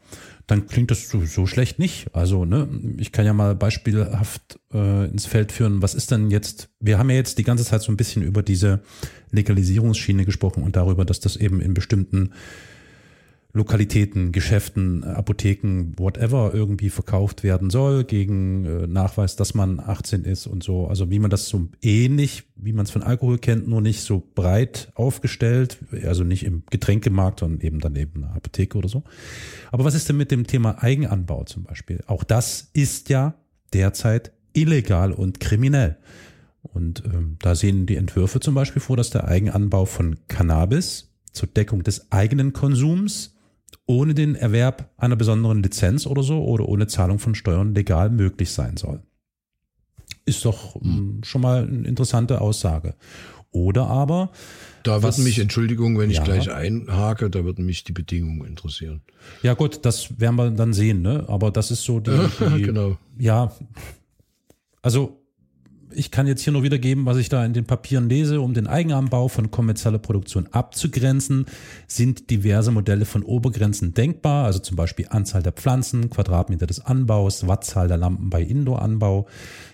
dann 0.47 0.67
klingt 0.67 0.91
das 0.91 1.09
so, 1.09 1.25
so 1.25 1.47
schlecht 1.47 1.79
nicht. 1.79 2.15
Also, 2.15 2.45
ne, 2.45 2.69
ich 2.99 3.13
kann 3.13 3.27
ja 3.27 3.33
mal 3.33 3.55
beispielhaft 3.55 4.59
äh, 4.73 5.07
ins 5.07 5.27
Feld 5.27 5.53
führen, 5.53 5.83
was 5.83 5.95
ist 5.95 6.11
denn 6.11 6.31
jetzt, 6.31 6.69
wir 6.81 6.99
haben 6.99 7.11
ja 7.11 7.17
jetzt 7.17 7.39
die 7.39 7.45
ganze 7.45 7.65
Zeit 7.65 7.83
so 7.83 7.93
ein 7.93 7.97
bisschen 7.97 8.23
über 8.23 8.43
diese 8.43 8.83
Legalisierungsschiene 9.31 10.25
gesprochen 10.25 10.63
und 10.63 10.77
darüber, 10.77 11.05
dass 11.05 11.21
das 11.21 11.37
eben 11.37 11.61
in 11.61 11.75
bestimmten 11.75 12.33
Lokalitäten, 13.55 14.33
Geschäften, 14.33 15.05
Apotheken, 15.05 15.93
whatever 15.99 16.53
irgendwie 16.55 16.89
verkauft 16.89 17.43
werden 17.43 17.69
soll 17.69 18.05
gegen 18.05 18.65
äh, 18.65 18.87
Nachweis, 18.87 19.37
dass 19.37 19.53
man 19.53 19.79
18 19.79 20.25
ist 20.25 20.47
und 20.47 20.63
so. 20.63 20.87
Also 20.87 21.11
wie 21.11 21.19
man 21.19 21.31
das 21.31 21.49
so 21.49 21.69
ähnlich, 21.83 22.45
wie 22.57 22.73
man 22.73 22.87
es 22.87 22.91
von 22.91 23.03
Alkohol 23.03 23.37
kennt, 23.37 23.69
nur 23.69 23.83
nicht 23.83 24.01
so 24.01 24.23
breit 24.35 24.91
aufgestellt, 24.95 25.79
also 26.07 26.25
nicht 26.25 26.45
im 26.47 26.63
Getränkemarkt, 26.71 27.41
sondern 27.41 27.61
eben 27.61 27.81
dann 27.81 27.95
eben 27.97 28.25
eine 28.25 28.35
Apotheke 28.35 28.79
oder 28.79 28.89
so. 28.89 29.03
Aber 29.71 29.85
was 29.85 29.95
ist 29.95 30.09
denn 30.09 30.17
mit 30.17 30.31
dem 30.31 30.47
Thema 30.47 30.83
Eigenanbau 30.83 31.45
zum 31.45 31.65
Beispiel? 31.65 32.03
Auch 32.07 32.25
das 32.25 32.71
ist 32.73 33.11
ja 33.11 33.35
derzeit 33.75 34.33
illegal 34.55 35.13
und 35.13 35.41
kriminell. 35.41 35.99
Und 36.63 37.03
ähm, 37.05 37.37
da 37.41 37.55
sehen 37.55 37.85
die 37.85 37.97
Entwürfe 37.97 38.41
zum 38.41 38.55
Beispiel 38.55 38.81
vor, 38.81 38.97
dass 38.97 39.11
der 39.11 39.29
Eigenanbau 39.29 39.85
von 39.85 40.17
Cannabis 40.29 41.13
zur 41.33 41.49
Deckung 41.49 41.83
des 41.83 42.11
eigenen 42.13 42.53
Konsums 42.53 43.32
ohne 43.87 44.15
den 44.15 44.35
Erwerb 44.35 44.91
einer 44.97 45.17
besonderen 45.17 45.63
Lizenz 45.63 46.07
oder 46.07 46.23
so 46.23 46.45
oder 46.45 46.69
ohne 46.69 46.87
Zahlung 46.87 47.19
von 47.19 47.35
Steuern 47.35 47.75
legal 47.75 48.11
möglich 48.11 48.51
sein 48.51 48.77
soll. 48.77 49.03
Ist 50.25 50.45
doch 50.45 50.77
ähm, 50.77 51.21
schon 51.25 51.41
mal 51.41 51.67
eine 51.67 51.87
interessante 51.89 52.41
Aussage. 52.41 52.95
Oder 53.51 53.87
aber. 53.87 54.31
Da 54.83 55.03
würden 55.03 55.25
mich, 55.25 55.39
Entschuldigung, 55.39 55.99
wenn 55.99 56.11
ich 56.11 56.17
ja, 56.17 56.25
gleich 56.25 56.51
einhake, 56.51 57.29
da 57.29 57.45
würden 57.45 57.67
mich 57.67 57.85
die 57.85 57.93
Bedingungen 57.93 58.47
interessieren. 58.47 59.03
Ja 59.43 59.55
gut, 59.55 59.85
das 59.85 60.19
werden 60.19 60.37
wir 60.37 60.51
dann 60.51 60.73
sehen, 60.73 61.03
ne? 61.03 61.25
Aber 61.29 61.51
das 61.51 61.71
ist 61.71 61.85
so 61.85 62.01
die, 62.01 62.11
die 62.57 62.63
genau. 62.63 62.97
ja, 63.19 63.53
also 64.81 65.22
ich 65.95 66.11
kann 66.11 66.27
jetzt 66.27 66.43
hier 66.43 66.53
nur 66.53 66.63
wiedergeben, 66.63 67.07
was 67.07 67.17
ich 67.17 67.29
da 67.29 67.45
in 67.45 67.53
den 67.53 67.65
Papieren 67.65 68.09
lese, 68.09 68.41
um 68.41 68.55
den 68.55 68.67
Eigenanbau 68.67 69.29
von 69.29 69.51
kommerzieller 69.51 69.99
Produktion 69.99 70.49
abzugrenzen, 70.51 71.47
sind 71.87 72.31
diverse 72.31 72.71
Modelle 72.71 73.05
von 73.05 73.23
Obergrenzen 73.23 73.95
denkbar, 73.95 74.45
also 74.45 74.59
zum 74.59 74.77
Beispiel 74.77 75.07
Anzahl 75.11 75.43
der 75.43 75.53
Pflanzen, 75.53 76.11
Quadratmeter 76.11 76.67
des 76.67 76.85
Anbaus, 76.85 77.47
Wattzahl 77.47 77.89
der 77.89 77.97
Lampen 77.97 78.31
bei 78.31 78.43
Indoor-Anbau, 78.43 79.27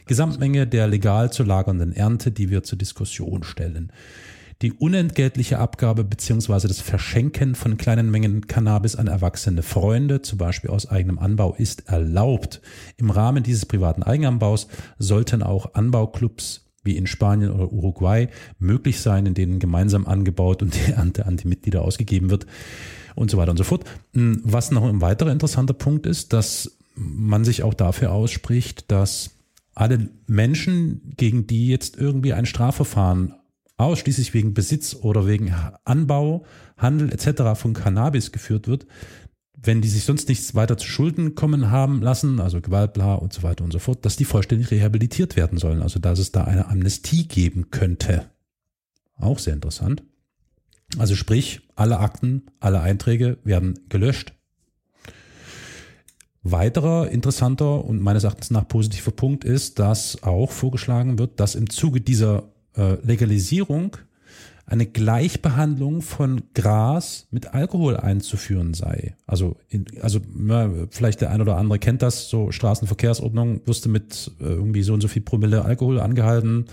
Gesamtmenge 0.06 0.66
der 0.66 0.86
legal 0.88 1.32
zu 1.32 1.42
lagernden 1.42 1.92
Ernte, 1.92 2.30
die 2.30 2.50
wir 2.50 2.62
zur 2.62 2.78
Diskussion 2.78 3.42
stellen. 3.42 3.92
Die 4.60 4.72
unentgeltliche 4.72 5.60
Abgabe 5.60 6.02
beziehungsweise 6.02 6.66
das 6.66 6.80
Verschenken 6.80 7.54
von 7.54 7.76
kleinen 7.76 8.10
Mengen 8.10 8.48
Cannabis 8.48 8.96
an 8.96 9.06
erwachsene 9.06 9.62
Freunde, 9.62 10.20
zum 10.22 10.38
Beispiel 10.38 10.70
aus 10.70 10.90
eigenem 10.90 11.20
Anbau, 11.20 11.54
ist 11.54 11.88
erlaubt. 11.88 12.60
Im 12.96 13.10
Rahmen 13.10 13.44
dieses 13.44 13.66
privaten 13.66 14.02
Eigenanbaus 14.02 14.66
sollten 14.98 15.44
auch 15.44 15.74
Anbauclubs 15.74 16.64
wie 16.82 16.96
in 16.96 17.06
Spanien 17.06 17.52
oder 17.52 17.72
Uruguay 17.72 18.28
möglich 18.58 19.00
sein, 19.00 19.26
in 19.26 19.34
denen 19.34 19.60
gemeinsam 19.60 20.06
angebaut 20.06 20.62
und 20.62 20.74
die 20.74 20.90
Ernte 20.92 21.26
an 21.26 21.36
die 21.36 21.46
Mitglieder 21.46 21.82
ausgegeben 21.82 22.30
wird 22.30 22.46
und 23.14 23.30
so 23.30 23.36
weiter 23.36 23.52
und 23.52 23.58
so 23.58 23.64
fort. 23.64 23.84
Hm, 24.14 24.40
was 24.42 24.72
noch 24.72 24.82
ein 24.82 25.00
weiterer 25.00 25.30
interessanter 25.30 25.74
Punkt 25.74 26.04
ist, 26.04 26.32
dass 26.32 26.78
man 26.96 27.44
sich 27.44 27.62
auch 27.62 27.74
dafür 27.74 28.10
ausspricht, 28.10 28.90
dass 28.90 29.30
alle 29.76 30.08
Menschen, 30.26 31.12
gegen 31.16 31.46
die 31.46 31.68
jetzt 31.68 31.96
irgendwie 31.96 32.32
ein 32.32 32.46
Strafverfahren 32.46 33.34
ausschließlich 33.78 34.34
wegen 34.34 34.52
Besitz 34.52 34.94
oder 34.94 35.26
wegen 35.26 35.54
Anbau, 35.84 36.44
Handel 36.76 37.12
etc. 37.12 37.58
von 37.58 37.72
Cannabis 37.72 38.32
geführt 38.32 38.68
wird, 38.68 38.86
wenn 39.56 39.80
die 39.80 39.88
sich 39.88 40.04
sonst 40.04 40.28
nichts 40.28 40.54
weiter 40.54 40.76
zu 40.76 40.86
Schulden 40.86 41.34
kommen 41.34 41.70
haben 41.70 42.02
lassen, 42.02 42.40
also 42.40 42.60
Gewalt, 42.60 42.92
bla 42.92 43.14
und 43.14 43.32
so 43.32 43.42
weiter 43.42 43.64
und 43.64 43.72
so 43.72 43.78
fort, 43.78 44.04
dass 44.04 44.16
die 44.16 44.24
vollständig 44.24 44.70
rehabilitiert 44.70 45.36
werden 45.36 45.58
sollen. 45.58 45.82
Also 45.82 45.98
dass 45.98 46.18
es 46.18 46.32
da 46.32 46.44
eine 46.44 46.68
Amnestie 46.68 47.26
geben 47.26 47.70
könnte. 47.70 48.26
Auch 49.16 49.38
sehr 49.38 49.54
interessant. 49.54 50.02
Also 50.96 51.16
sprich, 51.16 51.60
alle 51.74 51.98
Akten, 51.98 52.42
alle 52.60 52.80
Einträge 52.80 53.38
werden 53.44 53.78
gelöscht. 53.88 54.32
Weiterer 56.42 57.10
interessanter 57.10 57.84
und 57.84 58.00
meines 58.00 58.24
Erachtens 58.24 58.50
nach 58.50 58.66
positiver 58.66 59.10
Punkt 59.10 59.44
ist, 59.44 59.78
dass 59.80 60.22
auch 60.22 60.50
vorgeschlagen 60.50 61.18
wird, 61.18 61.40
dass 61.40 61.56
im 61.56 61.68
Zuge 61.68 62.00
dieser 62.00 62.52
äh, 62.78 62.96
Legalisierung 63.04 63.96
eine 64.68 64.84
Gleichbehandlung 64.84 66.02
von 66.02 66.42
Gras 66.54 67.26
mit 67.30 67.54
Alkohol 67.54 67.96
einzuführen 67.96 68.74
sei. 68.74 69.16
Also, 69.26 69.56
in, 69.70 69.86
also 70.02 70.20
ja, 70.46 70.70
vielleicht 70.90 71.22
der 71.22 71.30
ein 71.30 71.40
oder 71.40 71.56
andere 71.56 71.78
kennt 71.78 72.02
das, 72.02 72.28
so 72.28 72.52
Straßenverkehrsordnung, 72.52 73.62
du 73.86 73.88
mit 73.88 74.30
äh, 74.40 74.44
irgendwie 74.44 74.82
so 74.82 74.92
und 74.92 75.00
so 75.00 75.08
viel 75.08 75.22
Promille 75.22 75.64
Alkohol 75.64 76.00
angehalten, 76.00 76.66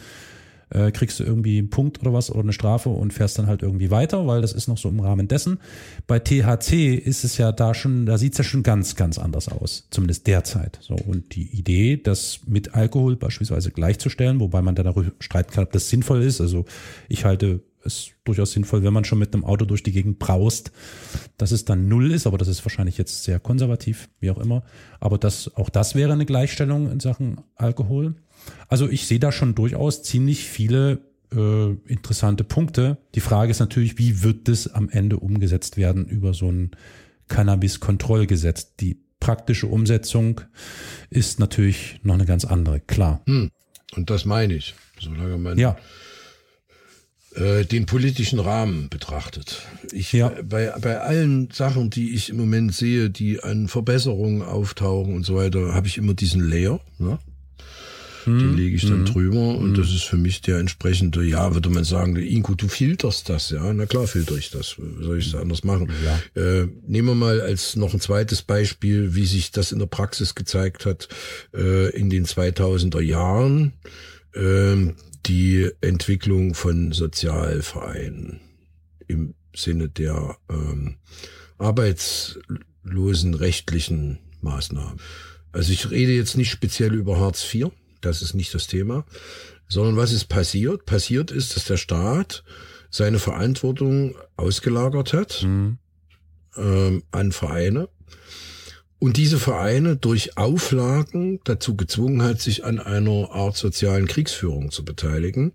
äh, 0.70 0.92
kriegst 0.92 1.20
du 1.20 1.24
irgendwie 1.24 1.58
einen 1.58 1.70
Punkt 1.70 2.02
oder 2.02 2.14
was 2.14 2.32
oder 2.32 2.42
eine 2.42 2.54
Strafe 2.54 2.90
und 2.90 3.14
fährst 3.14 3.38
dann 3.40 3.48
halt 3.48 3.62
irgendwie 3.62 3.92
weiter, 3.92 4.28
weil 4.28 4.42
das 4.42 4.54
ist 4.54 4.68
noch 4.68 4.78
so 4.78 4.90
im 4.90 5.00
Rahmen 5.00 5.28
dessen. 5.28 5.60
Bei 6.08 6.20
THC 6.20 6.96
ist 6.96 7.24
es 7.24 7.38
ja 7.38 7.52
da 7.52 7.74
schon, 7.74 8.06
da 8.06 8.18
sieht's 8.18 8.38
ja 8.38 8.44
schon 8.44 8.64
ganz, 8.64 8.96
ganz 8.96 9.18
anders 9.18 9.48
aus, 9.50 9.88
zumindest 9.92 10.28
derzeit. 10.28 10.80
So 10.82 10.96
und 10.96 11.36
die 11.36 11.48
Idee, 11.58 11.98
das 11.98 12.40
mit 12.48 12.76
Alkohol 12.76 13.16
beispielsweise 13.16 13.72
gleichzustellen, 13.72 14.40
wobei 14.40 14.62
man 14.62 14.76
dann 14.76 14.86
darüber 14.86 15.12
streiten 15.20 15.52
kann, 15.52 15.64
ob 15.64 15.72
das 15.72 15.90
sinnvoll 15.90 16.22
ist. 16.24 16.42
Also 16.42 16.66
ich 17.10 17.26
halte 17.26 17.62
es 17.86 18.12
durchaus 18.24 18.52
sinnvoll, 18.52 18.84
wenn 18.84 18.94
man 18.94 19.06
schon 19.06 19.20
mit 19.20 19.34
einem 19.34 19.46
Auto 19.46 19.66
durch 19.66 19.84
die 19.84 19.92
Gegend 19.92 20.20
braust, 20.20 20.72
dass 21.38 21.52
es 21.52 21.66
dann 21.66 21.88
null 21.88 22.12
ist, 22.12 22.28
aber 22.28 22.38
das 22.38 22.48
ist 22.48 22.66
wahrscheinlich 22.66 22.98
jetzt 22.98 23.24
sehr 23.24 23.40
konservativ, 23.40 24.10
wie 24.20 24.32
auch 24.32 24.40
immer. 24.40 24.64
Aber 25.00 25.18
das, 25.18 25.56
auch 25.56 25.70
das 25.70 25.96
wäre 25.96 26.14
eine 26.14 26.26
Gleichstellung 26.26 26.92
in 26.92 27.00
Sachen 27.00 27.42
Alkohol. 27.56 28.16
Also 28.68 28.90
ich 28.90 29.08
sehe 29.08 29.20
da 29.20 29.32
schon 29.32 29.56
durchaus 29.56 30.04
ziemlich 30.04 30.46
viele 30.46 31.00
äh, 31.34 31.72
interessante 31.88 32.44
Punkte. 32.44 32.98
Die 33.16 33.20
Frage 33.20 33.52
ist 33.52 33.60
natürlich, 33.60 33.98
wie 33.98 34.24
wird 34.24 34.48
das 34.48 34.68
am 34.68 34.90
Ende 34.90 35.18
umgesetzt 35.18 35.78
werden 35.78 36.06
über 36.06 36.34
so 36.34 36.52
ein 36.52 36.72
Cannabis-Kontrollgesetz? 37.28 38.76
Die 38.78 39.00
praktische 39.20 39.68
Umsetzung 39.68 40.42
ist 41.10 41.40
natürlich 41.40 42.00
noch 42.04 42.14
eine 42.14 42.26
ganz 42.26 42.46
andere, 42.46 42.80
klar. 42.80 43.22
Hm. 43.26 43.50
Und 43.96 44.10
das 44.10 44.26
meine 44.26 44.54
ich. 44.54 44.76
Solange 45.00 45.38
man 45.38 45.58
ja. 45.58 45.76
äh, 47.36 47.66
den 47.66 47.86
politischen 47.86 48.40
Rahmen 48.40 48.90
betrachtet. 48.90 49.64
Ich, 49.92 50.14
ja. 50.14 50.32
bei, 50.44 50.74
bei 50.80 51.02
allen 51.02 51.50
Sachen, 51.52 51.90
die 51.90 52.14
ich 52.14 52.30
im 52.30 52.38
Moment 52.38 52.74
sehe, 52.74 53.10
die 53.10 53.44
an 53.44 53.68
Verbesserungen 53.68 54.42
auftauchen 54.42 55.16
und 55.16 55.26
so 55.26 55.36
weiter, 55.36 55.74
habe 55.74 55.88
ich 55.88 55.98
immer 55.98 56.14
diesen 56.14 56.48
Layer. 56.48 56.80
Ne? 56.98 57.20
Mhm. 58.26 58.40
Den 58.40 58.58
lege 58.58 58.76
ich 58.76 58.86
dann 58.86 59.02
mhm. 59.02 59.06
drüber 59.06 59.56
und 59.56 59.72
mhm. 59.72 59.76
das 59.76 59.90
ist 59.90 60.04
für 60.04 60.18
mich 60.18 60.42
der 60.42 60.60
entsprechende, 60.60 61.24
ja, 61.24 61.54
würde 61.54 61.70
man 61.70 61.84
sagen, 61.84 62.16
Inko, 62.16 62.56
du 62.56 62.68
filterst 62.68 63.30
das, 63.30 63.50
ja. 63.50 63.74
Na 63.74 63.86
klar 63.86 64.08
filter 64.08 64.36
ich 64.36 64.52
das. 64.52 64.76
Soll 65.00 65.18
ich 65.18 65.28
es 65.28 65.36
anders 65.36 65.64
machen? 65.64 65.92
Ja. 66.04 66.42
Äh, 66.42 66.68
nehmen 66.88 67.10
wir 67.10 67.16
mal 67.16 67.42
als 67.42 67.76
noch 67.76 67.94
ein 67.94 68.00
zweites 68.00 68.42
Beispiel, 68.42 69.16
wie 69.16 69.26
sich 69.26 69.52
das 69.52 69.72
in 69.72 69.80
der 69.80 69.86
Praxis 69.86 70.36
gezeigt 70.36 70.86
hat 70.86 71.08
äh, 71.54 71.90
in 71.96 72.10
den 72.10 72.26
2000er 72.26 73.02
Jahren. 73.02 73.74
Äh, 74.34 74.94
die 75.26 75.72
Entwicklung 75.82 76.54
von 76.54 76.92
Sozialvereinen 76.92 78.42
im 79.08 79.34
Sinne 79.56 79.90
der 79.90 80.38
ähm, 80.50 80.98
arbeitslosenrechtlichen 81.58 84.20
Maßnahmen. 84.42 85.00
Also 85.52 85.72
ich 85.72 85.90
rede 85.90 86.12
jetzt 86.12 86.38
nicht 86.38 86.52
speziell 86.52 86.94
über 86.94 87.20
Hartz 87.20 87.52
IV, 87.54 87.72
das 88.06 88.22
ist 88.22 88.34
nicht 88.34 88.54
das 88.54 88.68
Thema, 88.68 89.06
sondern 89.68 89.98
was 89.98 90.12
ist 90.12 90.26
passiert? 90.26 90.86
Passiert 90.86 91.32
ist, 91.32 91.56
dass 91.56 91.66
der 91.66 91.78
Staat 91.78 92.44
seine 92.90 93.20
Verantwortung 93.20 94.16
ausgelagert 94.38 95.14
hat 95.14 95.44
mhm. 95.44 95.78
ähm, 96.56 97.04
an 97.12 97.32
Vereine 97.32 97.90
und 99.00 99.18
diese 99.18 99.38
Vereine 99.40 99.98
durch 99.98 100.38
Auflagen 100.38 101.40
dazu 101.44 101.76
gezwungen 101.76 102.22
hat, 102.24 102.40
sich 102.42 102.64
an 102.64 102.80
einer 102.80 103.32
Art 103.32 103.58
sozialen 103.58 104.08
Kriegsführung 104.08 104.72
zu 104.72 104.86
beteiligen, 104.86 105.54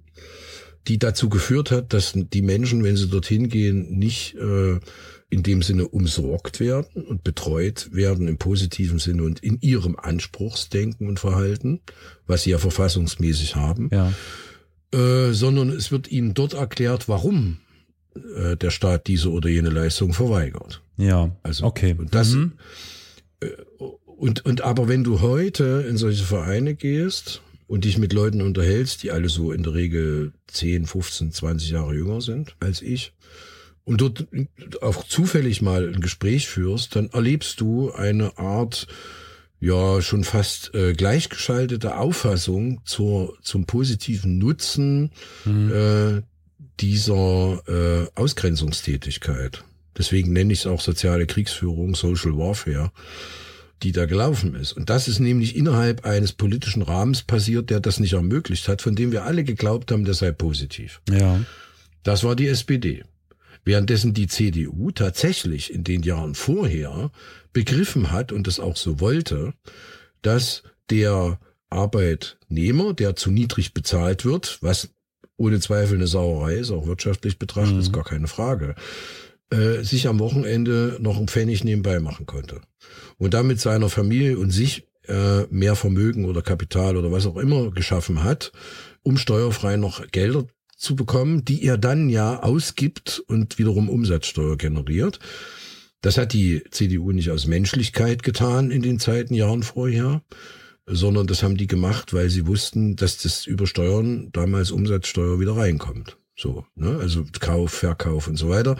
die 0.88 0.98
dazu 0.98 1.28
geführt 1.28 1.70
hat, 1.70 1.92
dass 1.92 2.12
die 2.14 2.42
Menschen, 2.42 2.84
wenn 2.84 2.96
sie 2.96 3.08
dorthin 3.08 3.48
gehen, 3.48 3.98
nicht 3.98 4.34
äh, 4.36 4.78
in 5.30 5.44
dem 5.44 5.62
Sinne 5.62 5.88
umsorgt 5.88 6.58
werden 6.58 7.04
und 7.04 7.22
betreut 7.22 7.88
werden 7.92 8.26
im 8.26 8.36
positiven 8.36 8.98
Sinne 8.98 9.22
und 9.22 9.40
in 9.40 9.60
ihrem 9.60 9.96
Anspruchsdenken 9.96 11.08
und 11.08 11.20
Verhalten, 11.20 11.80
was 12.26 12.42
sie 12.42 12.50
ja 12.50 12.58
verfassungsmäßig 12.58 13.56
haben, 13.56 13.90
ja. 13.92 14.12
Äh, 14.92 15.32
sondern 15.32 15.70
es 15.70 15.92
wird 15.92 16.10
ihnen 16.10 16.34
dort 16.34 16.54
erklärt, 16.54 17.08
warum 17.08 17.58
äh, 18.34 18.56
der 18.56 18.70
Staat 18.70 19.06
diese 19.06 19.30
oder 19.30 19.48
jene 19.48 19.70
Leistung 19.70 20.12
verweigert. 20.12 20.82
Ja, 20.96 21.30
also 21.44 21.64
okay. 21.64 21.94
Und 21.96 22.12
das 22.12 22.32
mhm. 22.32 22.54
äh, 23.38 23.50
und 24.04 24.44
und 24.44 24.62
aber 24.62 24.88
wenn 24.88 25.04
du 25.04 25.20
heute 25.20 25.86
in 25.88 25.96
solche 25.96 26.24
Vereine 26.24 26.74
gehst 26.74 27.40
und 27.68 27.84
dich 27.84 27.98
mit 27.98 28.12
Leuten 28.12 28.42
unterhältst, 28.42 29.04
die 29.04 29.12
alle 29.12 29.28
so 29.28 29.52
in 29.52 29.62
der 29.62 29.74
Regel 29.74 30.32
10, 30.48 30.86
15, 30.86 31.30
20 31.30 31.70
Jahre 31.70 31.94
jünger 31.94 32.20
sind 32.20 32.56
als 32.58 32.82
ich, 32.82 33.12
und 33.90 34.00
dort 34.00 34.24
auch 34.82 35.02
zufällig 35.02 35.62
mal 35.62 35.92
ein 35.92 36.00
Gespräch 36.00 36.46
führst, 36.46 36.94
dann 36.94 37.10
erlebst 37.10 37.60
du 37.60 37.90
eine 37.90 38.38
Art 38.38 38.86
ja 39.58 40.00
schon 40.00 40.22
fast 40.22 40.72
äh, 40.76 40.92
gleichgeschaltete 40.92 41.96
Auffassung 41.96 42.82
zur 42.84 43.36
zum 43.42 43.66
positiven 43.66 44.38
Nutzen 44.38 45.10
mhm. 45.44 45.72
äh, 45.72 46.22
dieser 46.78 47.62
äh, 47.66 48.06
Ausgrenzungstätigkeit. 48.14 49.64
Deswegen 49.98 50.32
nenne 50.32 50.52
ich 50.52 50.60
es 50.60 50.66
auch 50.68 50.80
soziale 50.80 51.26
Kriegsführung, 51.26 51.96
Social 51.96 52.38
Warfare, 52.38 52.92
die 53.82 53.90
da 53.90 54.06
gelaufen 54.06 54.54
ist. 54.54 54.72
Und 54.72 54.88
das 54.88 55.08
ist 55.08 55.18
nämlich 55.18 55.56
innerhalb 55.56 56.06
eines 56.06 56.32
politischen 56.32 56.82
Rahmens 56.82 57.22
passiert, 57.22 57.70
der 57.70 57.80
das 57.80 57.98
nicht 57.98 58.12
ermöglicht 58.12 58.68
hat, 58.68 58.82
von 58.82 58.94
dem 58.94 59.10
wir 59.10 59.24
alle 59.24 59.42
geglaubt 59.42 59.90
haben, 59.90 60.04
der 60.04 60.14
sei 60.14 60.30
positiv. 60.30 61.00
Ja. 61.10 61.40
Das 62.04 62.22
war 62.22 62.36
die 62.36 62.46
SPD. 62.46 63.02
Währenddessen 63.64 64.14
die 64.14 64.26
CDU 64.26 64.90
tatsächlich 64.90 65.72
in 65.72 65.84
den 65.84 66.02
Jahren 66.02 66.34
vorher 66.34 67.10
begriffen 67.52 68.10
hat 68.10 68.32
und 68.32 68.48
es 68.48 68.60
auch 68.60 68.76
so 68.76 69.00
wollte, 69.00 69.52
dass 70.22 70.62
der 70.90 71.38
Arbeitnehmer, 71.68 72.94
der 72.94 73.16
zu 73.16 73.30
niedrig 73.30 73.74
bezahlt 73.74 74.24
wird, 74.24 74.58
was 74.60 74.90
ohne 75.36 75.60
Zweifel 75.60 75.96
eine 75.96 76.06
Sauerei 76.06 76.54
ist, 76.54 76.70
auch 76.70 76.86
wirtschaftlich 76.86 77.38
betrachtet, 77.38 77.74
mhm. 77.74 77.80
ist 77.80 77.92
gar 77.92 78.04
keine 78.04 78.26
Frage, 78.26 78.74
äh, 79.50 79.82
sich 79.82 80.06
am 80.06 80.18
Wochenende 80.18 80.98
noch 81.00 81.16
einen 81.16 81.28
Pfennig 81.28 81.64
nebenbei 81.64 81.98
machen 82.00 82.26
konnte. 82.26 82.60
Und 83.18 83.34
damit 83.34 83.60
seiner 83.60 83.88
Familie 83.88 84.38
und 84.38 84.50
sich 84.50 84.86
äh, 85.06 85.42
mehr 85.50 85.76
Vermögen 85.76 86.26
oder 86.26 86.42
Kapital 86.42 86.96
oder 86.96 87.10
was 87.10 87.26
auch 87.26 87.36
immer 87.36 87.70
geschaffen 87.70 88.22
hat, 88.22 88.52
um 89.02 89.16
steuerfrei 89.16 89.76
noch 89.76 90.06
Gelder 90.10 90.46
zu 90.80 90.96
bekommen, 90.96 91.44
die 91.44 91.62
er 91.64 91.76
dann 91.76 92.08
ja 92.08 92.42
ausgibt 92.42 93.22
und 93.26 93.58
wiederum 93.58 93.88
Umsatzsteuer 93.88 94.56
generiert. 94.56 95.20
Das 96.00 96.16
hat 96.16 96.32
die 96.32 96.62
CDU 96.70 97.12
nicht 97.12 97.30
aus 97.30 97.46
Menschlichkeit 97.46 98.22
getan 98.22 98.70
in 98.70 98.80
den 98.80 98.98
Zeiten, 98.98 99.34
Jahren 99.34 99.62
vorher, 99.62 100.22
sondern 100.86 101.26
das 101.26 101.42
haben 101.42 101.58
die 101.58 101.66
gemacht, 101.66 102.14
weil 102.14 102.30
sie 102.30 102.46
wussten, 102.46 102.96
dass 102.96 103.18
das 103.18 103.46
über 103.46 103.66
Steuern 103.66 104.30
damals 104.32 104.70
Umsatzsteuer 104.70 105.38
wieder 105.38 105.54
reinkommt. 105.54 106.16
So, 106.34 106.64
ne? 106.74 106.96
Also 106.98 107.26
Kauf, 107.38 107.72
Verkauf 107.72 108.26
und 108.26 108.36
so 108.36 108.48
weiter, 108.48 108.78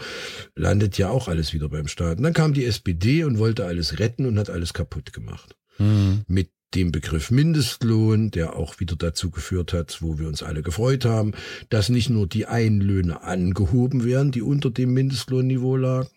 landet 0.55 0.97
ja 0.97 1.11
auch 1.11 1.27
alles 1.27 1.53
wieder 1.53 1.69
beim 1.69 1.87
Staat. 1.87 2.17
Und 2.17 2.23
dann 2.23 2.33
kam 2.33 2.55
die 2.55 2.65
SPD 2.65 3.23
und 3.23 3.37
wollte 3.37 3.65
alles 3.65 3.99
retten 3.99 4.25
und 4.25 4.39
hat 4.39 4.49
alles 4.49 4.73
kaputt 4.73 5.13
gemacht. 5.13 5.55
Mhm. 5.77 6.23
Mit 6.27 6.49
dem 6.73 6.91
Begriff 6.91 7.31
Mindestlohn, 7.31 8.31
der 8.31 8.55
auch 8.55 8.79
wieder 8.79 8.95
dazu 8.95 9.29
geführt 9.29 9.73
hat, 9.73 10.01
wo 10.01 10.17
wir 10.19 10.27
uns 10.27 10.43
alle 10.43 10.61
gefreut 10.61 11.05
haben, 11.05 11.33
dass 11.69 11.89
nicht 11.89 12.09
nur 12.09 12.27
die 12.27 12.45
Einlöhne 12.45 13.23
angehoben 13.23 14.05
werden, 14.05 14.31
die 14.31 14.41
unter 14.41 14.69
dem 14.69 14.93
Mindestlohnniveau 14.93 15.75
lagen, 15.75 16.09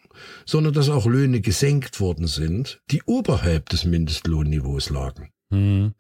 sondern 0.47 0.73
dass 0.73 0.89
auch 0.89 1.07
Löhne 1.07 1.41
gesenkt 1.41 2.01
worden 2.01 2.27
sind, 2.27 2.81
die 2.91 3.03
oberhalb 3.05 3.69
des 3.69 3.85
Mindestlohnniveaus 3.85 4.91
lagen. 4.91 5.31
Mhm. 5.51 5.95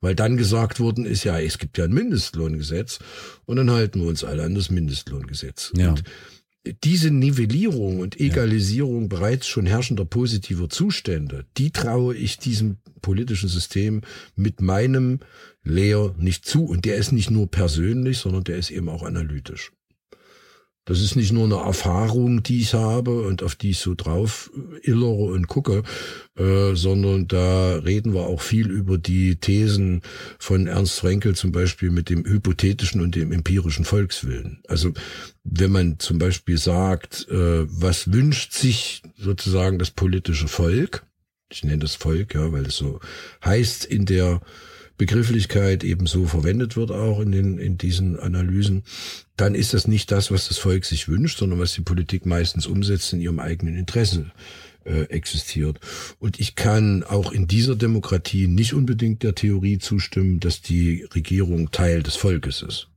Weil 0.00 0.14
dann 0.14 0.36
gesagt 0.36 0.78
worden 0.78 1.04
ist, 1.04 1.24
ja, 1.24 1.40
es 1.40 1.58
gibt 1.58 1.76
ja 1.76 1.84
ein 1.84 1.92
Mindestlohngesetz 1.92 3.00
und 3.46 3.56
dann 3.56 3.70
halten 3.70 4.00
wir 4.00 4.08
uns 4.08 4.22
alle 4.22 4.44
an 4.44 4.54
das 4.54 4.70
Mindestlohngesetz. 4.70 5.72
Ja. 5.76 5.90
Und 5.90 6.04
diese 6.84 7.10
Nivellierung 7.10 8.00
und 8.00 8.20
Egalisierung 8.20 9.02
ja. 9.02 9.08
bereits 9.08 9.46
schon 9.46 9.66
herrschender 9.66 10.04
positiver 10.04 10.68
Zustände, 10.68 11.44
die 11.56 11.70
traue 11.70 12.14
ich 12.14 12.38
diesem 12.38 12.78
politischen 13.02 13.48
System 13.48 14.02
mit 14.36 14.60
meinem 14.60 15.20
Lehr 15.62 16.14
nicht 16.18 16.44
zu. 16.44 16.64
Und 16.64 16.84
der 16.84 16.96
ist 16.96 17.12
nicht 17.12 17.30
nur 17.30 17.50
persönlich, 17.50 18.18
sondern 18.18 18.44
der 18.44 18.56
ist 18.56 18.70
eben 18.70 18.88
auch 18.88 19.02
analytisch. 19.02 19.72
Das 20.88 21.02
ist 21.02 21.16
nicht 21.16 21.32
nur 21.32 21.44
eine 21.44 21.66
Erfahrung, 21.66 22.42
die 22.42 22.62
ich 22.62 22.72
habe 22.72 23.20
und 23.20 23.42
auf 23.42 23.54
die 23.54 23.70
ich 23.70 23.78
so 23.78 23.94
drauf 23.94 24.50
illere 24.82 25.24
und 25.34 25.46
gucke, 25.46 25.82
äh, 26.38 26.74
sondern 26.74 27.28
da 27.28 27.76
reden 27.76 28.14
wir 28.14 28.22
auch 28.22 28.40
viel 28.40 28.70
über 28.70 28.96
die 28.96 29.36
Thesen 29.36 30.00
von 30.38 30.66
Ernst 30.66 31.00
Frenkel 31.00 31.36
zum 31.36 31.52
Beispiel 31.52 31.90
mit 31.90 32.08
dem 32.08 32.24
hypothetischen 32.24 33.02
und 33.02 33.14
dem 33.16 33.32
empirischen 33.32 33.84
Volkswillen. 33.84 34.62
Also 34.66 34.94
wenn 35.44 35.72
man 35.72 35.98
zum 35.98 36.18
Beispiel 36.18 36.56
sagt, 36.56 37.28
äh, 37.28 37.66
was 37.68 38.10
wünscht 38.10 38.54
sich 38.54 39.02
sozusagen 39.18 39.78
das 39.78 39.90
politische 39.90 40.48
Volk, 40.48 41.04
ich 41.52 41.64
nenne 41.64 41.80
das 41.80 41.96
Volk, 41.96 42.34
ja, 42.34 42.50
weil 42.50 42.64
es 42.64 42.76
so 42.76 42.98
heißt 43.44 43.84
in 43.84 44.06
der 44.06 44.40
Begrifflichkeit 44.98 45.84
ebenso 45.84 46.26
verwendet 46.26 46.76
wird 46.76 46.90
auch 46.90 47.20
in 47.20 47.32
den 47.32 47.58
in 47.58 47.78
diesen 47.78 48.18
Analysen, 48.18 48.82
dann 49.36 49.54
ist 49.54 49.72
das 49.72 49.86
nicht 49.86 50.10
das, 50.10 50.30
was 50.30 50.48
das 50.48 50.58
Volk 50.58 50.84
sich 50.84 51.08
wünscht, 51.08 51.38
sondern 51.38 51.60
was 51.60 51.72
die 51.72 51.82
Politik 51.82 52.26
meistens 52.26 52.66
umsetzt 52.66 53.12
in 53.12 53.20
ihrem 53.20 53.38
eigenen 53.38 53.76
Interesse 53.76 54.32
äh, 54.84 55.02
existiert. 55.04 55.78
Und 56.18 56.40
ich 56.40 56.56
kann 56.56 57.04
auch 57.04 57.30
in 57.30 57.46
dieser 57.46 57.76
Demokratie 57.76 58.48
nicht 58.48 58.74
unbedingt 58.74 59.22
der 59.22 59.36
Theorie 59.36 59.78
zustimmen, 59.78 60.40
dass 60.40 60.60
die 60.60 61.06
Regierung 61.14 61.70
Teil 61.70 62.02
des 62.02 62.16
Volkes 62.16 62.62
ist. 62.62 62.88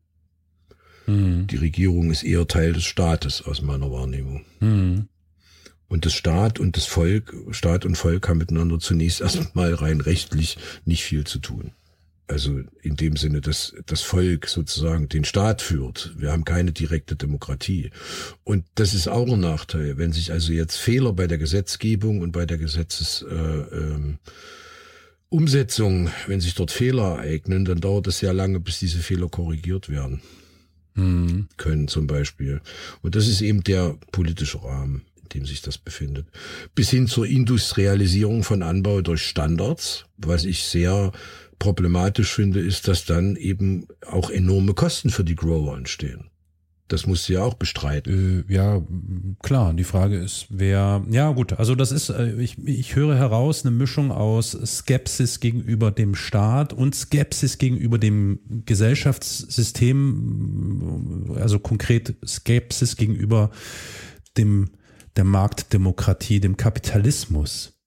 Mhm. 1.06 1.45
Die 1.47 1.58
Regierung 1.58 2.10
ist 2.10 2.24
eher 2.24 2.47
Teil 2.47 2.74
des 2.74 2.84
Staates 2.84 3.43
aus 3.43 3.62
meiner 3.62 3.91
Wahrnehmung. 3.91 4.43
Mhm. 4.60 5.08
Und 5.88 6.06
das 6.06 6.14
Staat 6.14 6.60
und 6.60 6.78
das 6.78 6.86
Volk, 6.86 7.36
Staat 7.52 7.86
und 7.86 7.95
Volk 7.95 8.28
haben 8.28 8.38
miteinander 8.38 8.80
zunächst 8.80 9.22
erstmal 9.22 9.74
rein 9.74 10.02
rechtlich 10.02 10.58
nicht 10.86 11.04
viel 11.04 11.26
zu 11.26 11.38
tun. 11.39 11.72
Also 12.32 12.61
in 12.82 12.95
dem 12.95 13.15
Sinne, 13.17 13.41
dass 13.41 13.75
das 13.86 14.01
Volk 14.01 14.47
sozusagen 14.47 15.09
den 15.09 15.25
Staat 15.25 15.61
führt. 15.61 16.13
Wir 16.17 16.32
haben 16.32 16.45
keine 16.45 16.71
direkte 16.71 17.15
Demokratie. 17.15 17.91
Und 18.43 18.65
das 18.75 18.93
ist 18.93 19.07
auch 19.07 19.32
ein 19.32 19.39
Nachteil. 19.39 19.97
Wenn 19.97 20.13
sich 20.13 20.32
also 20.32 20.53
jetzt 20.53 20.77
Fehler 20.77 21.13
bei 21.13 21.27
der 21.27 21.38
Gesetzgebung 21.38 22.21
und 22.21 22.32
bei 22.32 22.45
der 22.45 22.57
Gesetzes... 22.57 23.25
Äh, 23.29 23.36
ähm, 23.36 24.19
Umsetzung, 25.34 26.09
wenn 26.27 26.41
sich 26.41 26.55
dort 26.55 26.71
Fehler 26.71 27.15
ereignen, 27.15 27.63
dann 27.63 27.79
dauert 27.79 28.05
es 28.07 28.19
sehr 28.19 28.34
lange, 28.34 28.59
bis 28.59 28.79
diese 28.79 28.99
Fehler 28.99 29.29
korrigiert 29.29 29.88
werden 29.88 30.21
mhm. 30.95 31.47
können 31.57 31.88
zum 31.88 32.07
Beispiel. 32.07 32.61
Und 33.01 33.15
das 33.15 33.27
ist 33.27 33.41
eben 33.41 33.63
der 33.63 33.97
politische 34.11 34.63
Rahmen, 34.63 35.03
in 35.21 35.29
dem 35.29 35.45
sich 35.45 35.61
das 35.61 35.77
befindet. 35.77 36.27
Bis 36.75 36.89
hin 36.89 37.07
zur 37.07 37.25
Industrialisierung 37.25 38.43
von 38.43 38.63
Anbau 38.63 39.01
durch 39.01 39.23
Standards, 39.23 40.05
was 40.17 40.45
ich 40.45 40.63
sehr 40.63 41.11
problematisch 41.62 42.34
finde, 42.34 42.59
ist, 42.59 42.88
dass 42.88 43.05
dann 43.05 43.36
eben 43.36 43.86
auch 44.07 44.32
enorme 44.32 44.74
Kosten 44.74 45.12
für 45.12 45.24
die 45.24 45.36
Grower 45.36 45.78
entstehen. 45.78 46.32
Das 46.88 47.05
musst 47.05 47.30
du 47.30 47.34
ja 47.34 47.43
auch 47.43 47.53
bestreiten. 47.53 48.45
Äh, 48.49 48.53
ja, 48.53 48.82
klar. 49.43 49.76
Die 49.76 49.84
Frage 49.84 50.18
ist, 50.18 50.47
wer. 50.49 51.05
Ja, 51.09 51.32
gut. 51.32 51.53
Also, 51.53 51.76
das 51.76 51.91
ist, 51.91 52.09
äh, 52.09 52.34
ich, 52.41 52.57
ich 52.68 52.95
höre 52.95 53.16
heraus 53.16 53.64
eine 53.64 53.76
Mischung 53.76 54.12
aus 54.12 54.51
Skepsis 54.51 55.39
gegenüber 55.39 55.91
dem 55.91 56.16
Staat 56.16 56.74
und 56.74 56.95
Skepsis 56.95 57.59
gegenüber 57.59 57.99
dem 57.99 58.39
Gesellschaftssystem. 58.66 61.36
Also 61.39 61.59
konkret 61.59 62.16
Skepsis 62.26 62.97
gegenüber 62.97 63.51
dem, 64.36 64.72
der 65.16 65.26
Marktdemokratie, 65.26 66.39
dem 66.39 66.57
Kapitalismus. 66.57 67.80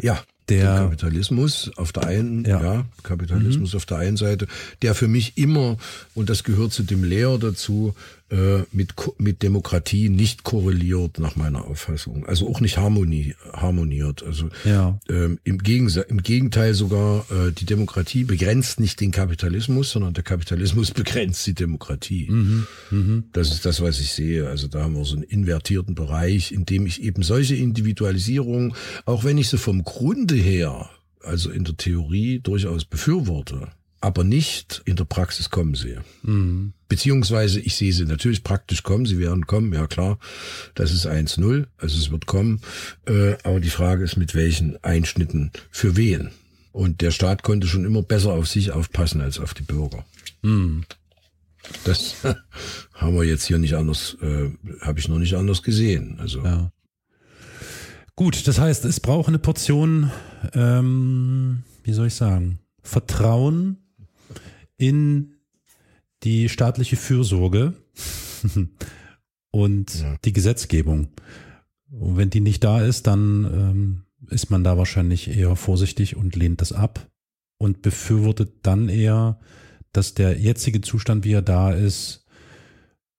Ja 0.00 0.22
der 0.48 0.76
Kapitalismus 0.76 1.70
auf 1.76 1.92
der 1.92 2.06
einen, 2.06 2.44
ja, 2.44 2.62
ja 2.62 2.84
Kapitalismus 3.02 3.72
mhm. 3.72 3.76
auf 3.76 3.86
der 3.86 3.98
einen 3.98 4.16
Seite, 4.16 4.46
der 4.82 4.94
für 4.94 5.08
mich 5.08 5.36
immer, 5.36 5.76
und 6.14 6.30
das 6.30 6.44
gehört 6.44 6.72
zu 6.72 6.82
dem 6.82 7.04
Lehr 7.04 7.36
dazu, 7.38 7.94
äh, 8.30 8.64
mit, 8.72 8.94
mit 9.18 9.42
Demokratie 9.42 10.08
nicht 10.10 10.44
korreliert 10.44 11.18
nach 11.18 11.36
meiner 11.36 11.64
Auffassung. 11.64 12.26
Also 12.26 12.48
auch 12.48 12.60
nicht 12.60 12.76
harmonie, 12.76 13.34
harmoniert. 13.52 14.22
Also 14.22 14.50
ja. 14.64 14.98
ähm, 15.08 15.38
im, 15.44 15.58
Gegensatz, 15.58 16.06
im 16.10 16.22
Gegenteil 16.22 16.74
sogar, 16.74 17.24
äh, 17.30 17.52
die 17.52 17.64
Demokratie 17.64 18.24
begrenzt 18.24 18.80
nicht 18.80 19.00
den 19.00 19.12
Kapitalismus, 19.12 19.90
sondern 19.90 20.12
der 20.14 20.24
Kapitalismus 20.24 20.90
begrenzt 20.92 21.46
die 21.46 21.54
Demokratie. 21.54 22.28
Mhm. 22.30 22.66
Mhm. 22.90 23.24
Das 23.32 23.50
ist 23.50 23.64
das, 23.64 23.80
was 23.80 23.98
ich 23.98 24.12
sehe. 24.12 24.48
Also 24.48 24.68
da 24.68 24.82
haben 24.82 24.94
wir 24.94 25.04
so 25.04 25.14
einen 25.14 25.22
invertierten 25.22 25.94
Bereich, 25.94 26.52
in 26.52 26.66
dem 26.66 26.86
ich 26.86 27.02
eben 27.02 27.22
solche 27.22 27.54
Individualisierung, 27.56 28.74
auch 29.06 29.24
wenn 29.24 29.38
ich 29.38 29.48
sie 29.48 29.58
vom 29.58 29.84
Grunde 29.84 30.34
her, 30.34 30.90
also 31.22 31.50
in 31.50 31.64
der 31.64 31.76
Theorie 31.76 32.40
durchaus 32.40 32.84
befürworte, 32.84 33.68
aber 34.00 34.22
nicht 34.22 34.82
in 34.84 34.96
der 34.96 35.04
Praxis 35.04 35.50
kommen 35.50 35.74
sehe. 35.74 36.02
Mhm. 36.22 36.74
Beziehungsweise 36.88 37.60
ich 37.60 37.76
sehe 37.76 37.92
sie 37.92 38.06
natürlich 38.06 38.42
praktisch 38.42 38.82
kommen, 38.82 39.04
sie 39.04 39.18
werden 39.18 39.46
kommen, 39.46 39.72
ja 39.74 39.86
klar, 39.86 40.18
das 40.74 40.92
ist 40.92 41.06
1-0, 41.06 41.66
also 41.76 41.98
es 41.98 42.10
wird 42.10 42.26
kommen, 42.26 42.60
äh, 43.06 43.34
aber 43.42 43.60
die 43.60 43.70
Frage 43.70 44.04
ist, 44.04 44.16
mit 44.16 44.34
welchen 44.34 44.82
Einschnitten 44.82 45.50
für 45.70 45.96
wen. 45.96 46.30
Und 46.72 47.00
der 47.02 47.10
Staat 47.10 47.42
konnte 47.42 47.66
schon 47.66 47.84
immer 47.84 48.02
besser 48.02 48.32
auf 48.32 48.48
sich 48.48 48.72
aufpassen 48.72 49.20
als 49.20 49.38
auf 49.38 49.52
die 49.52 49.62
Bürger. 49.62 50.04
Mhm. 50.42 50.84
Das 51.84 52.14
haben 52.94 53.16
wir 53.16 53.24
jetzt 53.24 53.44
hier 53.44 53.58
nicht 53.58 53.74
anders, 53.74 54.16
äh, 54.22 54.50
habe 54.80 54.98
ich 54.98 55.08
noch 55.08 55.18
nicht 55.18 55.34
anders 55.34 55.62
gesehen. 55.62 56.16
Also 56.18 56.42
ja. 56.42 56.70
Gut, 58.16 58.48
das 58.48 58.58
heißt, 58.58 58.84
es 58.84 59.00
braucht 59.00 59.28
eine 59.28 59.38
Portion, 59.38 60.10
ähm, 60.52 61.62
wie 61.84 61.92
soll 61.92 62.08
ich 62.08 62.14
sagen, 62.14 62.58
Vertrauen 62.82 63.76
in 64.76 65.37
die 66.24 66.48
staatliche 66.48 66.96
Fürsorge 66.96 67.74
und 69.50 70.00
ja. 70.00 70.16
die 70.24 70.32
Gesetzgebung. 70.32 71.08
Und 71.90 72.16
wenn 72.16 72.30
die 72.30 72.40
nicht 72.40 72.64
da 72.64 72.82
ist, 72.82 73.06
dann 73.06 73.44
ähm, 73.44 74.02
ist 74.30 74.50
man 74.50 74.64
da 74.64 74.76
wahrscheinlich 74.76 75.28
eher 75.28 75.56
vorsichtig 75.56 76.16
und 76.16 76.36
lehnt 76.36 76.60
das 76.60 76.72
ab 76.72 77.08
und 77.58 77.82
befürwortet 77.82 78.52
dann 78.62 78.88
eher, 78.88 79.38
dass 79.92 80.14
der 80.14 80.38
jetzige 80.38 80.80
Zustand, 80.80 81.24
wie 81.24 81.32
er 81.32 81.42
da 81.42 81.72
ist, 81.72 82.26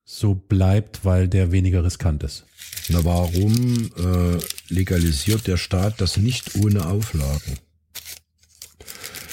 so 0.04 0.34
bleibt, 0.34 1.06
weil 1.06 1.28
der 1.28 1.52
weniger 1.52 1.84
riskant 1.84 2.24
ist. 2.24 2.46
Na, 2.90 3.04
warum 3.06 3.92
äh, 3.98 4.40
legalisiert 4.74 5.46
der 5.46 5.58
Staat 5.58 6.02
das 6.02 6.18
nicht 6.18 6.56
ohne 6.56 6.88
Auflagen? 6.88 7.60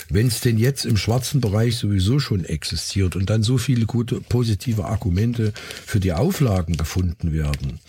Wenn 0.08 0.28
es 0.28 0.40
denn 0.40 0.58
jetzt 0.58 0.84
im 0.84 0.96
schwarzen 0.96 1.40
Bereich 1.40 1.76
sowieso 1.76 2.18
schon 2.18 2.44
existiert 2.44 3.16
und 3.16 3.30
dann 3.30 3.42
so 3.42 3.58
viele 3.58 3.86
gute 3.86 4.20
positive 4.20 4.84
Argumente 4.84 5.52
für 5.84 6.00
die 6.00 6.12
Auflagen 6.12 6.76
gefunden 6.76 7.32
werden, 7.32 7.80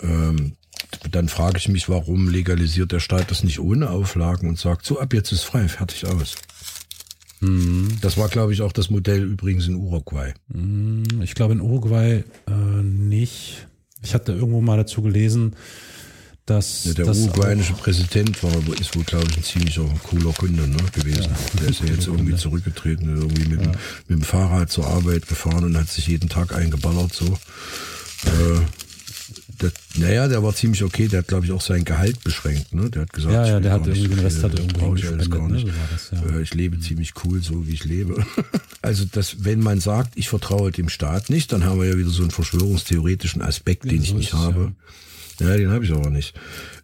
ähm, 0.00 0.52
dann 1.10 1.28
frage 1.28 1.58
ich 1.58 1.68
mich, 1.68 1.88
warum 1.88 2.28
legalisiert 2.28 2.92
der 2.92 3.00
Staat 3.00 3.30
das 3.30 3.42
nicht 3.42 3.60
ohne 3.60 3.90
Auflagen 3.90 4.48
und 4.48 4.58
sagt, 4.58 4.86
so 4.86 5.00
ab 5.00 5.14
jetzt 5.14 5.32
ist 5.32 5.42
frei, 5.42 5.68
fertig 5.68 6.06
aus. 6.06 6.36
Mhm. 7.40 7.88
Das 8.00 8.16
war, 8.16 8.28
glaube 8.28 8.52
ich, 8.52 8.62
auch 8.62 8.72
das 8.72 8.90
Modell 8.90 9.22
übrigens 9.22 9.66
in 9.66 9.74
Uruguay. 9.74 10.32
Mhm. 10.48 11.22
Ich 11.22 11.34
glaube 11.34 11.54
in 11.54 11.60
Uruguay 11.60 12.24
äh, 12.48 12.82
nicht. 12.82 13.66
Ich 14.02 14.14
hatte 14.14 14.32
irgendwo 14.32 14.60
mal 14.60 14.76
dazu 14.76 15.02
gelesen, 15.02 15.56
dass, 16.46 16.84
ja, 16.84 16.94
der 16.94 17.08
uruguayanische 17.08 17.74
Präsident 17.74 18.40
war, 18.42 18.52
ist 18.80 18.94
wohl, 18.94 19.02
glaube 19.02 19.26
ich, 19.30 19.36
ein 19.36 19.42
ziemlicher 19.42 19.84
cooler 20.04 20.32
Kunde 20.32 20.66
ne, 20.68 20.76
gewesen. 20.92 21.24
Ja, 21.24 21.60
der 21.60 21.68
ist 21.68 21.80
ja 21.80 21.86
jetzt 21.86 22.06
irgendwie 22.06 22.36
zurückgetreten, 22.36 23.16
irgendwie 23.16 23.48
mit, 23.48 23.62
ja. 23.62 23.72
mit 24.06 24.20
dem 24.20 24.22
Fahrrad 24.22 24.70
zur 24.70 24.86
Arbeit 24.86 25.26
gefahren 25.26 25.64
und 25.64 25.76
hat 25.76 25.88
sich 25.88 26.06
jeden 26.06 26.28
Tag 26.28 26.54
eingeballert. 26.54 27.12
So. 27.12 27.26
Äh, 27.26 28.60
der, 29.60 29.72
naja, 29.96 30.28
der 30.28 30.42
war 30.42 30.54
ziemlich 30.54 30.84
okay. 30.84 31.08
Der 31.08 31.20
hat, 31.20 31.28
glaube 31.28 31.46
ich, 31.46 31.52
auch 31.52 31.60
sein 31.60 31.84
Gehalt 31.84 32.22
beschränkt. 32.22 32.72
Ne? 32.72 32.90
Der 32.90 33.02
hat 33.02 33.12
gesagt, 33.12 33.34
ja, 33.34 33.46
ja, 33.46 33.60
der 33.60 33.72
hat 33.72 33.86
irgendwie 33.86 34.08
den 34.08 34.18
Rest 34.20 34.44
hat 34.44 34.56
irgendwie 34.56 34.78
brauche 34.78 34.98
ich 34.98 35.08
alles 35.08 35.28
gar 35.28 35.48
nicht. 35.48 35.66
Ne? 35.66 35.72
So 35.72 36.16
das, 36.16 36.30
ja. 36.30 36.36
Äh, 36.36 36.42
ich 36.42 36.54
lebe 36.54 36.78
ziemlich 36.78 37.14
cool, 37.24 37.42
so 37.42 37.66
wie 37.66 37.72
ich 37.72 37.84
lebe. 37.84 38.24
also, 38.82 39.04
das, 39.10 39.44
wenn 39.44 39.60
man 39.60 39.80
sagt, 39.80 40.12
ich 40.16 40.28
vertraue 40.28 40.70
dem 40.70 40.88
Staat 40.90 41.28
nicht, 41.28 41.52
dann 41.52 41.64
haben 41.64 41.80
wir 41.80 41.88
ja 41.88 41.98
wieder 41.98 42.10
so 42.10 42.22
einen 42.22 42.30
verschwörungstheoretischen 42.30 43.42
Aspekt, 43.42 43.84
den 43.84 43.98
so 43.98 44.04
ich 44.04 44.14
nicht 44.14 44.32
habe. 44.34 44.60
Ja. 44.60 44.72
Ja, 45.40 45.56
den 45.56 45.70
habe 45.70 45.84
ich 45.84 45.92
aber 45.92 46.10
nicht. 46.10 46.34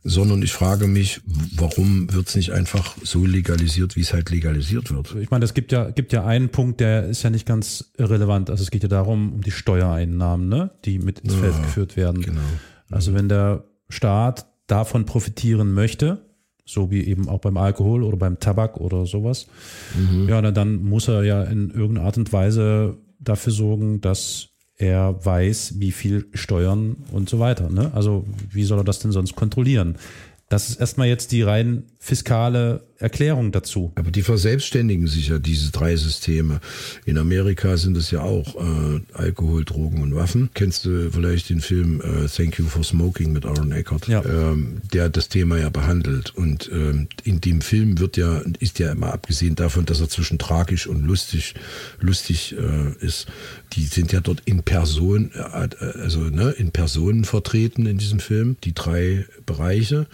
Sondern 0.05 0.43
ich 0.43 0.53
frage 0.53 0.87
mich, 0.87 1.21
warum 1.55 2.13
wird 2.13 2.29
es 2.29 2.35
nicht 2.35 2.53
einfach 2.53 2.97
so 3.03 3.25
legalisiert, 3.25 3.97
wie 3.97 4.01
es 4.01 4.13
halt 4.13 4.31
legalisiert 4.31 4.91
wird? 4.91 5.15
Ich 5.21 5.31
meine, 5.31 5.45
es 5.45 5.55
gibt 5.55 5.73
ja, 5.73 5.91
gibt 5.91 6.13
ja 6.13 6.25
einen 6.25 6.49
Punkt, 6.49 6.81
der 6.81 7.05
ist 7.05 7.23
ja 7.23 7.31
nicht 7.31 7.47
ganz 7.47 7.93
irrelevant. 7.97 8.51
Also 8.51 8.63
es 8.63 8.71
geht 8.71 8.83
ja 8.83 8.89
darum, 8.89 9.33
um 9.35 9.41
die 9.43 9.51
Steuereinnahmen, 9.51 10.49
ne, 10.49 10.71
die 10.85 10.99
mit 10.99 11.21
ins 11.21 11.35
Feld 11.35 11.55
ja, 11.55 11.63
geführt 11.63 11.97
werden. 11.97 12.23
Genau. 12.23 12.41
Also 12.91 13.15
wenn 13.15 13.29
der 13.29 13.65
Staat 13.89 14.47
davon 14.67 15.07
profitieren 15.07 15.73
möchte, 15.75 16.25
so 16.65 16.91
wie 16.91 17.03
eben 17.05 17.29
auch 17.29 17.41
beim 17.41 17.57
Alkohol 17.57 18.03
oder 18.03 18.17
beim 18.17 18.39
Tabak 18.39 18.77
oder 18.79 19.07
sowas, 19.07 19.47
mhm. 19.95 20.29
ja, 20.29 20.43
dann 20.43 20.83
muss 20.85 21.09
er 21.09 21.23
ja 21.25 21.43
in 21.45 21.71
irgendeiner 21.71 22.07
Art 22.07 22.17
und 22.17 22.33
Weise 22.33 22.99
dafür 23.19 23.53
sorgen, 23.53 24.01
dass 24.01 24.49
er 24.83 25.25
weiß, 25.25 25.75
wie 25.79 25.93
viel 25.93 26.27
Steuern 26.35 26.97
und 27.11 27.29
so 27.29 27.39
weiter. 27.39 27.71
Ne? 27.71 27.91
Also 27.95 28.25
wie 28.51 28.65
soll 28.65 28.79
er 28.79 28.85
das 28.85 28.99
denn 28.99 29.13
sonst 29.13 29.37
kontrollieren? 29.37 29.97
Das 30.49 30.69
ist 30.69 30.81
erstmal 30.81 31.09
jetzt 31.09 31.33
die 31.33 31.41
rein 31.41 31.85
fiskale 31.99 32.83
Erklärung 32.99 33.53
dazu. 33.53 33.93
Aber 33.95 34.11
die 34.11 34.23
verselbstständigen 34.23 35.07
sich 35.07 35.29
ja, 35.29 35.39
diese 35.39 35.71
drei 35.71 35.97
Systeme. 35.97 36.61
In 37.07 37.17
Amerika 37.17 37.77
sind 37.77 37.97
es 37.97 38.11
ja 38.11 38.21
auch 38.21 38.57
äh, 38.57 39.01
Alkohol, 39.15 39.65
Drogen 39.65 40.03
und 40.03 40.15
Waffen. 40.15 40.51
Kennst 40.53 40.85
du 40.85 41.11
vielleicht 41.11 41.49
den 41.49 41.61
Film 41.61 42.01
äh, 42.01 42.29
Thank 42.29 42.59
You 42.59 42.67
for 42.67 42.85
Smoking 42.85 43.33
mit 43.33 43.47
Aaron 43.47 43.73
Eckhart, 43.73 44.09
ja. 44.09 44.23
ähm, 44.25 44.83
der 44.93 45.09
das 45.09 45.29
Thema 45.29 45.59
ja 45.59 45.71
behandelt. 45.71 46.35
Und 46.37 46.71
ähm, 46.73 47.09
in 47.25 47.41
dem 47.41 47.61
Film 47.61 47.99
wird 47.99 48.17
ja, 48.17 48.43
ist 48.59 48.79
ja 48.79 48.93
immer 48.93 49.13
abgesehen 49.13 49.55
davon, 49.55 49.87
dass 49.87 50.01
er 50.01 50.09
zwischen 50.09 50.39
tragisch 50.39 50.87
und 50.87 51.03
lustig, 51.03 51.55
lustig 52.01 52.57
äh, 52.59 53.05
ist, 53.05 53.27
die 53.73 53.85
sind 53.85 54.13
ja 54.13 54.21
dort 54.21 54.43
in 54.45 54.63
Person, 54.63 55.31
äh, 55.35 55.69
also 56.01 56.21
ne, 56.21 56.51
in 56.51 56.73
Personen 56.73 57.25
vertreten 57.25 57.87
in 57.87 57.99
diesem 57.99 58.21
Film, 58.21 58.57
die 58.65 58.75
drei 58.75 59.27
Bereiche. 59.47 60.07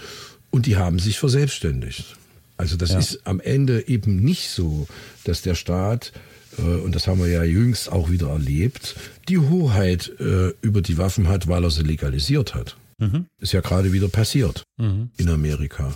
Und 0.50 0.66
die 0.66 0.76
haben 0.76 0.98
sich 0.98 1.18
verselbstständigt. 1.18 2.16
Also 2.56 2.76
das 2.76 2.90
ja. 2.90 2.98
ist 2.98 3.20
am 3.24 3.40
Ende 3.40 3.86
eben 3.88 4.16
nicht 4.16 4.50
so, 4.50 4.88
dass 5.24 5.42
der 5.42 5.54
Staat, 5.54 6.12
äh, 6.58 6.62
und 6.62 6.94
das 6.94 7.06
haben 7.06 7.20
wir 7.20 7.28
ja 7.28 7.44
jüngst 7.44 7.90
auch 7.90 8.10
wieder 8.10 8.28
erlebt, 8.30 8.96
die 9.28 9.38
Hoheit 9.38 10.12
äh, 10.18 10.52
über 10.62 10.82
die 10.82 10.98
Waffen 10.98 11.28
hat, 11.28 11.48
weil 11.48 11.64
er 11.64 11.70
sie 11.70 11.82
legalisiert 11.82 12.54
hat. 12.54 12.76
Mhm. 12.98 13.26
Ist 13.40 13.52
ja 13.52 13.60
gerade 13.60 13.92
wieder 13.92 14.08
passiert 14.08 14.64
mhm. 14.76 15.10
in 15.18 15.28
Amerika. 15.28 15.94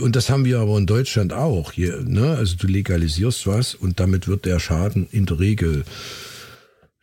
Und 0.00 0.16
das 0.16 0.28
haben 0.28 0.44
wir 0.44 0.58
aber 0.58 0.76
in 0.76 0.86
Deutschland 0.86 1.32
auch. 1.32 1.70
Hier, 1.70 2.02
ne? 2.02 2.36
Also 2.36 2.56
du 2.56 2.66
legalisierst 2.66 3.46
was 3.46 3.76
und 3.76 4.00
damit 4.00 4.26
wird 4.26 4.44
der 4.44 4.58
Schaden 4.58 5.06
in 5.12 5.26
der 5.26 5.38
Regel 5.38 5.84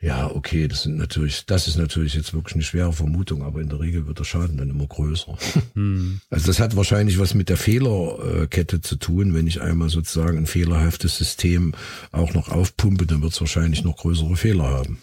ja, 0.02 0.32
okay, 0.32 0.70
das 0.70 0.84
sind 0.84 0.98
natürlich, 0.98 1.46
das 1.46 1.68
ist 1.68 1.76
natürlich 1.76 2.14
jetzt 2.14 2.34
wirklich 2.34 2.56
eine 2.56 2.64
schwere 2.64 2.94
Vermutung, 2.94 3.44
aber 3.44 3.60
in 3.60 3.68
der 3.68 3.82
Regel 3.82 4.08
wird 4.08 4.20
der 4.20 4.24
Schaden 4.24 4.56
dann 4.56 4.70
immer 4.70 4.88
größer. 4.88 5.38
Hm. 5.74 6.22
Also 6.30 6.48
das 6.48 6.60
hat 6.60 6.76
wahrscheinlich 6.76 7.20
was 7.20 7.34
mit 7.34 7.50
der 7.50 7.58
Fehlerkette 7.58 8.80
zu 8.82 8.96
tun. 8.96 9.34
Wenn 9.34 9.48
ich 9.48 9.62
einmal 9.62 9.90
sozusagen 9.90 10.38
ein 10.38 10.46
fehlerhaftes 10.46 11.18
System 11.18 11.74
auch 12.12 12.34
noch 12.34 12.50
aufpumpe, 12.50 13.06
dann 13.06 13.22
wird 13.22 13.34
es 13.34 13.42
wahrscheinlich 13.42 13.84
noch 13.84 13.98
größere 13.98 14.38
Fehler 14.38 14.66
haben. 14.66 15.00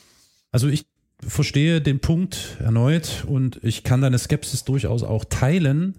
Also 0.51 0.69
ich 0.69 0.87
verstehe 1.21 1.81
den 1.83 2.01
Punkt 2.01 2.57
erneut 2.61 3.25
und 3.27 3.61
ich 3.63 3.83
kann 3.83 4.01
deine 4.01 4.19
Skepsis 4.19 4.65
durchaus 4.65 5.03
auch 5.03 5.25
teilen. 5.27 5.97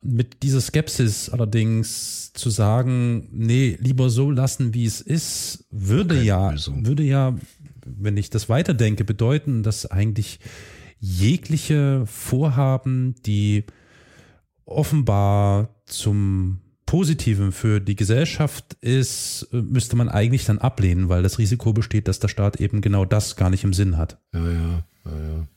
Mit 0.00 0.42
dieser 0.42 0.60
Skepsis 0.60 1.30
allerdings 1.30 2.32
zu 2.32 2.50
sagen, 2.50 3.28
nee, 3.32 3.76
lieber 3.80 4.10
so 4.10 4.30
lassen, 4.30 4.74
wie 4.74 4.84
es 4.84 5.00
ist, 5.00 5.66
würde 5.70 6.22
ja, 6.22 6.48
also. 6.48 6.72
würde 6.76 7.02
ja 7.02 7.36
wenn 7.96 8.16
ich 8.16 8.30
das 8.30 8.48
weiterdenke, 8.48 9.04
bedeuten, 9.04 9.62
dass 9.62 9.86
eigentlich 9.86 10.40
jegliche 11.00 12.04
Vorhaben, 12.06 13.14
die 13.24 13.64
offenbar 14.64 15.74
zum 15.86 16.60
Positiven 16.86 17.52
für 17.52 17.80
die 17.80 17.96
Gesellschaft 17.96 18.74
ist, 18.80 19.48
müsste 19.52 19.96
man 19.96 20.08
eigentlich 20.08 20.46
dann 20.46 20.58
ablehnen, 20.58 21.08
weil 21.08 21.22
das 21.22 21.38
Risiko 21.38 21.72
besteht, 21.72 22.08
dass 22.08 22.18
der 22.18 22.28
Staat 22.28 22.60
eben 22.60 22.80
genau 22.80 23.04
das 23.04 23.36
gar 23.36 23.50
nicht 23.50 23.64
im 23.64 23.74
Sinn 23.74 23.96
hat. 23.96 24.18
Ja, 24.32 24.50
ja. 24.50 24.84
ja. 25.04 25.48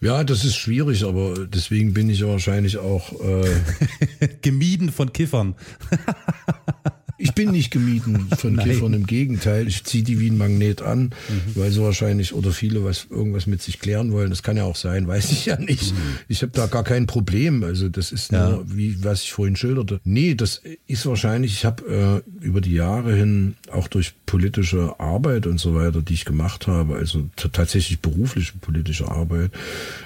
Ja, 0.00 0.24
das 0.24 0.44
ist 0.44 0.56
schwierig, 0.56 1.04
aber 1.04 1.46
deswegen 1.46 1.94
bin 1.94 2.10
ich 2.10 2.24
wahrscheinlich 2.24 2.78
auch 2.78 3.12
äh 3.20 4.28
gemieden 4.42 4.92
von 4.92 5.12
Kiffern. 5.12 5.56
Ich 7.18 7.34
bin 7.34 7.50
nicht 7.50 7.70
gemieden 7.70 8.28
von 8.36 8.56
Kiffern, 8.62 8.92
im 8.92 9.06
Gegenteil. 9.06 9.66
Ich 9.68 9.84
ziehe 9.84 10.04
die 10.04 10.20
wie 10.20 10.30
ein 10.30 10.38
Magnet 10.38 10.82
an, 10.82 11.14
mhm. 11.28 11.52
weil 11.54 11.70
sie 11.70 11.82
wahrscheinlich 11.82 12.34
oder 12.34 12.52
viele 12.52 12.84
was 12.84 13.06
irgendwas 13.10 13.46
mit 13.46 13.62
sich 13.62 13.78
klären 13.78 14.12
wollen. 14.12 14.30
Das 14.30 14.42
kann 14.42 14.56
ja 14.56 14.64
auch 14.64 14.76
sein, 14.76 15.08
weiß 15.08 15.32
ich 15.32 15.46
ja 15.46 15.58
nicht. 15.58 15.92
Mhm. 15.92 16.18
Ich 16.28 16.42
habe 16.42 16.52
da 16.52 16.66
gar 16.66 16.84
kein 16.84 17.06
Problem. 17.06 17.64
Also 17.64 17.88
das 17.88 18.12
ist 18.12 18.32
ja. 18.32 18.50
nur, 18.50 18.76
wie 18.76 19.02
was 19.02 19.22
ich 19.22 19.32
vorhin 19.32 19.56
schilderte. 19.56 20.00
Nee, 20.04 20.34
das 20.34 20.62
ist 20.86 21.06
wahrscheinlich, 21.06 21.52
ich 21.52 21.64
habe 21.64 22.22
äh, 22.42 22.44
über 22.44 22.60
die 22.60 22.74
Jahre 22.74 23.14
hin, 23.14 23.56
auch 23.70 23.88
durch 23.88 24.12
politische 24.26 25.00
Arbeit 25.00 25.46
und 25.46 25.58
so 25.58 25.74
weiter, 25.74 26.02
die 26.02 26.14
ich 26.14 26.24
gemacht 26.24 26.66
habe, 26.66 26.96
also 26.96 27.28
tatsächlich 27.36 28.00
berufliche 28.00 28.52
politische 28.60 29.08
Arbeit, 29.08 29.52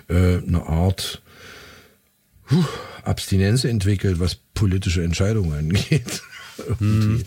äh, 0.08 0.38
eine 0.38 0.66
Art 0.66 1.22
huh, 2.50 2.64
Abstinenz 3.02 3.64
entwickelt, 3.64 4.20
was 4.20 4.36
politische 4.54 5.02
Entscheidungen 5.02 5.52
angeht. 5.58 6.22
Hm. 6.78 7.22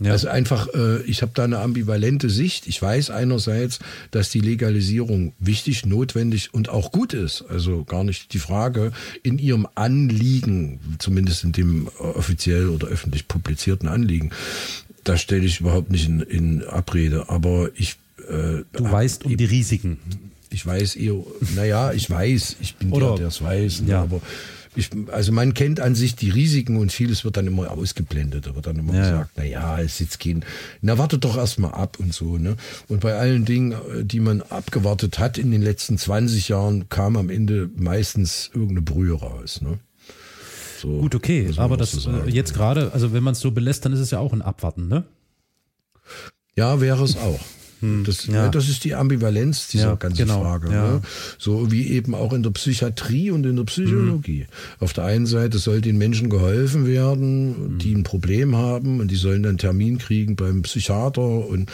Ja. 0.00 0.12
Also 0.12 0.28
einfach, 0.28 0.68
äh, 0.74 1.02
ich 1.02 1.22
habe 1.22 1.32
da 1.34 1.44
eine 1.44 1.58
ambivalente 1.58 2.30
Sicht. 2.30 2.66
Ich 2.66 2.80
weiß 2.80 3.10
einerseits, 3.10 3.78
dass 4.10 4.30
die 4.30 4.40
Legalisierung 4.40 5.32
wichtig, 5.38 5.86
notwendig 5.86 6.52
und 6.52 6.68
auch 6.68 6.92
gut 6.92 7.14
ist. 7.14 7.44
Also 7.48 7.84
gar 7.84 8.04
nicht 8.04 8.32
die 8.32 8.38
Frage 8.38 8.92
in 9.22 9.38
ihrem 9.38 9.66
Anliegen, 9.74 10.80
zumindest 10.98 11.44
in 11.44 11.52
dem 11.52 11.88
offiziell 11.98 12.68
oder 12.68 12.88
öffentlich 12.88 13.28
publizierten 13.28 13.88
Anliegen. 13.88 14.30
Da 15.04 15.16
stelle 15.16 15.44
ich 15.44 15.60
überhaupt 15.60 15.90
nicht 15.90 16.08
in, 16.08 16.20
in 16.20 16.64
Abrede. 16.64 17.28
Aber 17.28 17.70
ich 17.74 17.96
äh, 18.28 18.64
du 18.72 18.90
weißt 18.90 19.24
um 19.24 19.36
die 19.36 19.44
Risiken. 19.44 19.98
Ich 20.50 20.64
weiß 20.64 20.96
eher, 20.96 21.16
naja, 21.54 21.92
ich 21.92 22.08
weiß, 22.08 22.56
ich 22.60 22.76
bin 22.76 22.92
Oder, 22.92 23.08
der, 23.08 23.16
der 23.16 23.26
es 23.28 23.42
weiß, 23.42 23.82
ja. 23.86 24.02
aber 24.02 24.20
ich, 24.76 24.90
also 25.10 25.32
man 25.32 25.54
kennt 25.54 25.80
an 25.80 25.94
sich 25.94 26.16
die 26.16 26.30
Risiken 26.30 26.76
und 26.76 26.92
vieles 26.92 27.24
wird 27.24 27.36
dann 27.36 27.46
immer 27.46 27.70
ausgeblendet. 27.70 28.46
Da 28.46 28.54
wird 28.54 28.66
dann 28.66 28.76
immer 28.76 28.94
ja, 28.94 29.00
gesagt, 29.02 29.30
na 29.36 29.44
ja, 29.44 29.80
es 29.80 29.98
sitzt 29.98 30.20
kein, 30.20 30.44
na 30.82 30.98
wartet 30.98 31.24
doch 31.24 31.36
erstmal 31.36 31.72
ab 31.72 31.98
und 31.98 32.12
so, 32.12 32.38
ne? 32.38 32.56
Und 32.88 33.00
bei 33.00 33.14
allen 33.14 33.44
Dingen, 33.44 33.72
äh, 33.72 34.04
die 34.04 34.20
man 34.20 34.42
abgewartet 34.42 35.18
hat 35.18 35.38
in 35.38 35.50
den 35.50 35.62
letzten 35.62 35.98
20 35.98 36.48
Jahren, 36.48 36.88
kam 36.88 37.16
am 37.16 37.30
Ende 37.30 37.70
meistens 37.76 38.50
irgendeine 38.52 38.82
Brühe 38.82 39.14
raus, 39.14 39.60
ne? 39.60 39.78
So, 40.80 40.98
Gut, 41.00 41.14
okay, 41.14 41.50
aber 41.56 41.76
das 41.76 41.92
so 41.92 42.10
äh, 42.10 42.28
jetzt 42.28 42.52
gerade, 42.52 42.92
also 42.92 43.12
wenn 43.12 43.22
man 43.22 43.32
es 43.32 43.40
so 43.40 43.50
belässt, 43.50 43.84
dann 43.84 43.92
ist 43.92 44.00
es 44.00 44.10
ja 44.10 44.18
auch 44.18 44.32
ein 44.32 44.42
Abwarten, 44.42 44.88
ne? 44.88 45.04
Ja, 46.54 46.80
wäre 46.80 47.02
es 47.02 47.16
auch. 47.16 47.40
Hm, 47.80 48.04
das, 48.04 48.26
ja. 48.26 48.48
das 48.48 48.68
ist 48.68 48.84
die 48.84 48.94
Ambivalenz 48.94 49.68
dieser 49.68 49.88
ja, 49.88 49.94
ganzen 49.94 50.26
genau, 50.26 50.40
Frage. 50.40 50.72
Ja. 50.72 50.92
Ne? 50.92 51.02
So 51.38 51.70
wie 51.70 51.88
eben 51.88 52.14
auch 52.14 52.32
in 52.32 52.42
der 52.42 52.50
Psychiatrie 52.50 53.30
und 53.30 53.44
in 53.44 53.56
der 53.56 53.64
Psychologie. 53.64 54.40
Hm. 54.40 54.46
Auf 54.80 54.92
der 54.92 55.04
einen 55.04 55.26
Seite 55.26 55.58
soll 55.58 55.80
den 55.80 55.98
Menschen 55.98 56.30
geholfen 56.30 56.86
werden, 56.86 57.78
die 57.78 57.90
hm. 57.90 58.00
ein 58.00 58.02
Problem 58.02 58.56
haben 58.56 59.00
und 59.00 59.10
die 59.10 59.16
sollen 59.16 59.42
dann 59.42 59.58
Termin 59.58 59.98
kriegen 59.98 60.36
beim 60.36 60.62
Psychiater 60.62 61.46
und 61.46 61.70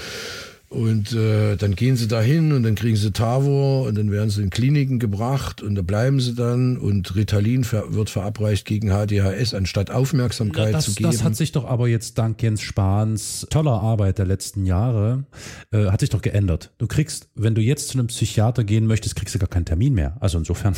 und 0.73 1.13
äh, 1.13 1.57
dann 1.57 1.75
gehen 1.75 1.97
sie 1.97 2.09
dahin 2.09 2.53
und 2.53 2.63
dann 2.63 2.75
kriegen 2.75 2.97
sie 2.97 3.13
Tavor 3.13 3.87
und 3.87 3.97
dann 3.97 4.11
werden 4.11 4.31
sie 4.31 4.43
in 4.43 4.51
Kliniken 4.51 4.99
gebracht 4.99 5.63
und 5.63 5.75
da 5.75 5.83
bleiben 5.83 6.19
sie 6.19 6.35
dann 6.35 6.79
und 6.79 7.15
Ritalin 7.15 7.65
ver 7.65 7.95
wird 7.95 8.11
verabreicht 8.11 8.67
gegen 8.67 8.89
HDHS, 8.89 9.55
anstatt 9.55 9.91
Aufmerksamkeit 9.91 10.73
das, 10.73 10.87
zu 10.87 10.95
geben. 10.95 11.11
Das 11.11 11.23
hat 11.23 11.37
sich 11.37 11.53
doch 11.53 11.67
aber 11.67 11.89
jetzt 11.89 12.17
dank 12.19 12.43
Jens 12.43 12.63
Spahns 12.63 13.47
toller 13.51 13.83
Arbeit 13.83 14.19
der 14.19 14.27
letzten 14.27 14.65
Jahre, 14.65 15.25
äh, 15.73 15.87
hat 15.87 16.01
sich 16.01 16.11
doch 16.11 16.23
geändert. 16.23 16.73
Du 16.79 16.87
kriegst, 16.87 17.29
wenn 17.35 17.55
du 17.55 17.61
jetzt 17.61 17.89
zu 17.89 17.99
einem 17.99 18.07
Psychiater 18.07 18.65
gehen 18.65 18.87
möchtest, 18.87 19.15
kriegst 19.17 19.35
du 19.35 19.39
gar 19.39 19.49
keinen 19.49 19.67
Termin 19.67 19.93
mehr. 19.95 20.17
Also 20.21 20.39
insofern. 20.39 20.75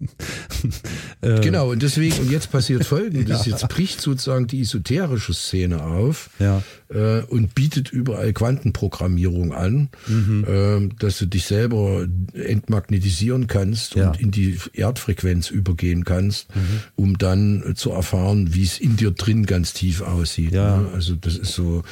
Äh, 1.20 1.40
genau, 1.40 1.70
und 1.70 1.82
deswegen, 1.82 2.18
und 2.18 2.30
jetzt 2.30 2.50
passiert 2.50 2.84
folgendes, 2.86 3.46
ja. 3.46 3.52
jetzt 3.52 3.68
bricht 3.68 4.00
sozusagen 4.00 4.46
die 4.46 4.60
esoterische 4.60 5.32
Szene 5.32 5.82
auf 5.82 6.28
ja. 6.38 6.62
äh, 6.90 7.22
und 7.22 7.54
bietet 7.54 7.90
überall 7.90 8.32
Quantenprogrammierung 8.34 9.54
an, 9.54 9.88
mhm. 10.06 10.44
äh, 10.46 10.94
dass 10.98 11.18
du 11.18 11.26
dich 11.26 11.46
selber 11.46 12.06
entmagnetisieren 12.34 13.46
kannst 13.46 13.94
ja. 13.94 14.08
und 14.08 14.20
in 14.20 14.30
die 14.32 14.58
Erdfrequenz 14.74 15.48
übergehen 15.48 16.04
kannst, 16.04 16.54
mhm. 16.54 16.60
um 16.94 17.18
dann 17.18 17.72
zu 17.74 17.90
erfahren, 17.90 18.52
wie 18.52 18.64
es 18.64 18.78
in 18.78 18.96
dir 18.96 19.10
drin 19.10 19.46
ganz 19.46 19.72
tief 19.72 20.02
aussieht. 20.02 20.52
Ne? 20.52 20.90
Also 20.92 21.14
das 21.14 21.36
ist 21.38 21.52
so, 21.52 21.82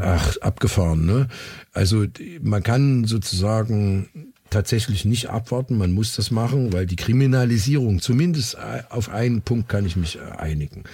ach, 0.00 0.36
abgefahren. 0.38 1.06
Ne? 1.06 1.28
Also 1.72 2.06
man 2.40 2.62
kann 2.62 3.04
sozusagen 3.04 4.31
tatsächlich 4.52 5.04
nicht 5.04 5.30
abwarten, 5.30 5.76
man 5.76 5.92
muss 5.92 6.14
das 6.14 6.30
machen, 6.30 6.72
weil 6.72 6.86
die 6.86 6.96
Kriminalisierung, 6.96 8.00
zumindest 8.00 8.54
äh, 8.54 8.82
auf 8.88 9.08
einen 9.08 9.42
Punkt 9.42 9.68
kann 9.68 9.84
ich 9.86 9.96
mich 9.96 10.16
äh, 10.16 10.20
einigen. 10.38 10.84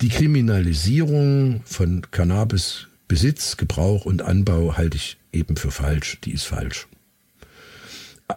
Die 0.00 0.08
Kriminalisierung 0.08 1.62
von 1.64 2.02
Cannabisbesitz, 2.10 3.56
Gebrauch 3.56 4.04
und 4.04 4.22
Anbau 4.22 4.76
halte 4.76 4.96
ich 4.96 5.18
eben 5.32 5.56
für 5.56 5.70
falsch. 5.70 6.18
Die 6.24 6.32
ist 6.32 6.44
falsch. 6.44 6.88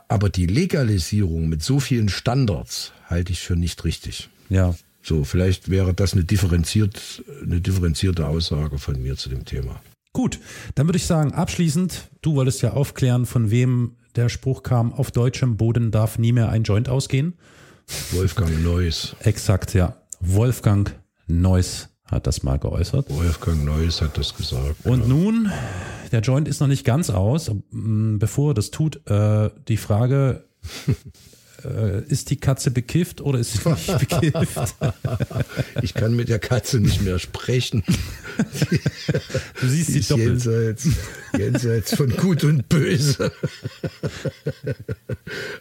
Aber 0.07 0.30
die 0.30 0.45
Legalisierung 0.45 1.47
mit 1.47 1.63
so 1.63 1.80
vielen 1.80 2.09
Standards 2.09 2.91
halte 3.07 3.32
ich 3.32 3.39
für 3.39 3.55
nicht 3.55 3.84
richtig. 3.84 4.30
Ja. 4.49 4.76
So, 5.01 5.24
vielleicht 5.24 5.70
wäre 5.70 5.93
das 5.93 6.13
eine, 6.13 6.24
differenziert, 6.24 7.24
eine 7.43 7.61
differenzierte 7.61 8.28
Aussage 8.28 8.80
von 8.80 9.01
mir 9.01 9.16
zu 9.16 9.30
dem 9.30 9.45
Thema. 9.45 9.80
Gut, 10.13 10.39
dann 10.76 10.88
würde 10.88 10.97
ich 10.97 11.05
sagen, 11.05 11.34
abschließend, 11.34 12.09
du 12.22 12.36
wolltest 12.36 12.61
ja 12.61 12.72
aufklären, 12.72 13.26
von 13.26 13.51
wem 13.51 13.91
der 14.16 14.30
Spruch 14.30 14.63
kam, 14.63 14.93
auf 14.93 15.11
deutschem 15.11 15.57
Boden 15.57 15.91
darf 15.91 16.18
nie 16.18 16.32
mehr 16.32 16.49
ein 16.49 16.63
Joint 16.63 16.89
ausgehen. 16.89 17.34
Wolfgang 18.11 18.63
Neuss. 18.63 19.16
Exakt, 19.20 19.74
ja. 19.74 19.95
Wolfgang 20.20 20.95
Neuss 21.28 21.89
hat 22.05 22.28
das 22.28 22.43
mal 22.43 22.57
geäußert. 22.57 23.09
Wolfgang 23.09 23.63
Neuss 23.63 24.01
hat 24.01 24.18
das 24.18 24.36
gesagt. 24.36 24.86
Und 24.86 25.01
ja. 25.01 25.07
nun, 25.07 25.51
der 26.11 26.22
Joint 26.22 26.47
ist 26.47 26.59
noch 26.59 26.68
nicht 26.68 26.86
ganz 26.86 27.09
aus. 27.09 27.51
Bevor 27.72 28.51
er 28.51 28.53
das 28.53 28.72
tut, 28.72 29.05
äh, 29.09 29.49
die 29.68 29.78
Frage, 29.78 30.45
äh, 31.66 32.03
ist 32.07 32.30
die 32.30 32.38
Katze 32.38 32.72
bekifft 32.72 33.22
oder 33.22 33.39
ist 33.39 33.53
sie 33.53 33.70
nicht 33.70 33.99
bekifft? 34.09 34.76
ich 35.82 35.93
kann 35.93 36.16
mit 36.16 36.30
der 36.30 36.39
Katze 36.39 36.80
nicht 36.80 37.01
mehr 37.01 37.20
sprechen. 37.20 37.84
Du 39.61 39.68
siehst 39.70 39.93
sie 39.93 40.01
doppelt. 40.01 40.43
Jenseits, 40.45 40.89
jenseits 41.38 41.95
von 41.95 42.09
Gut 42.09 42.43
und 42.43 42.68
Böse. 42.68 43.32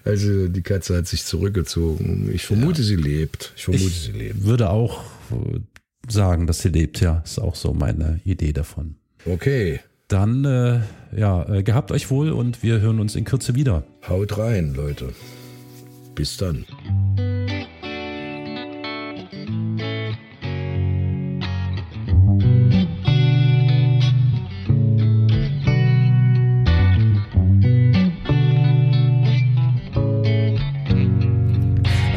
Also 0.05 0.49
die 0.49 0.63
Katze 0.63 0.97
hat 0.97 1.07
sich 1.07 1.25
zurückgezogen. 1.25 2.31
Ich 2.33 2.45
vermute, 2.45 2.83
ja. 2.83 2.89
sie 2.89 2.97
lebt. 2.97 3.53
Ich 3.57 3.65
vermute, 3.65 3.85
ich 3.85 4.01
sie 4.01 4.13
lebt. 4.13 4.43
würde 4.43 4.71
auch 4.71 5.05
äh, 5.31 5.61
sagen, 6.09 6.47
dass 6.47 6.61
sie 6.61 6.69
lebt. 6.69 7.01
Ja, 7.01 7.23
ist 7.25 7.39
auch 7.39 7.55
so 7.55 7.73
meine 7.73 8.21
Idee 8.25 8.53
davon. 8.53 8.97
Okay. 9.25 9.81
Dann, 10.09 10.45
äh, 10.45 10.81
ja, 11.17 11.49
äh, 11.49 11.63
gehabt 11.63 11.91
euch 11.91 12.11
wohl 12.11 12.31
und 12.31 12.63
wir 12.63 12.81
hören 12.81 13.01
uns 13.01 13.17
in 13.17 13.25
Kürze 13.25 13.55
wieder. 13.55 13.85
Haut 14.09 14.37
rein, 14.37 14.75
Leute. 14.75 15.15
Bis 16.15 16.37
dann. 16.37 16.65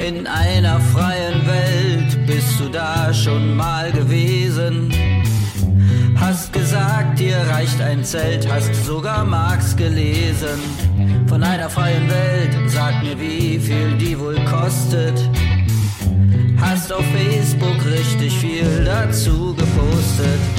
In 0.08 0.28
einer 0.28 0.80
freien 0.80 1.46
Welt 1.48 2.26
bist 2.28 2.60
du 2.60 2.70
da 2.70 3.14
schon 3.14 3.58
mal 3.58 3.92
gewesen. 3.92 4.37
Hast 6.38 6.54
gesagt, 6.54 7.18
dir 7.18 7.36
reicht 7.50 7.82
ein 7.82 8.04
Zelt, 8.04 8.48
hast 8.48 8.86
sogar 8.86 9.26
Marx 9.26 9.76
gelesen 9.76 10.60
von 11.28 11.42
einer 11.42 11.68
freien 11.68 12.08
Welt. 12.08 12.56
Sag 12.68 13.02
mir, 13.02 13.20
wie 13.20 13.58
viel 13.58 13.98
die 13.98 14.20
wohl 14.20 14.36
kostet. 14.46 15.18
Hast 16.62 16.94
auf 16.94 17.04
Facebook 17.06 17.84
richtig 17.86 18.38
viel 18.38 18.86
dazu 18.86 19.56
gepostet. 19.56 20.57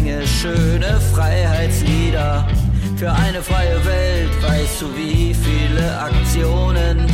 Menge 0.00 0.26
schöne 0.26 0.98
Freiheitslieder. 1.12 2.48
Für 2.96 3.12
eine 3.12 3.42
freie 3.42 3.84
Welt 3.84 4.30
weißt 4.42 4.80
du, 4.80 4.86
wie 4.96 5.34
viele 5.34 6.00
Aktionen 6.00 7.06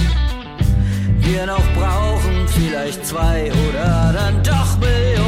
wir 1.18 1.46
noch 1.46 1.64
brauchen. 1.74 2.46
Vielleicht 2.46 3.04
zwei 3.04 3.50
oder 3.68 4.12
dann 4.12 4.40
doch 4.44 4.78
Millionen. 4.78 5.25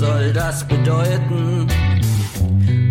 Was 0.00 0.08
soll 0.08 0.32
das 0.32 0.66
bedeuten? 0.66 1.66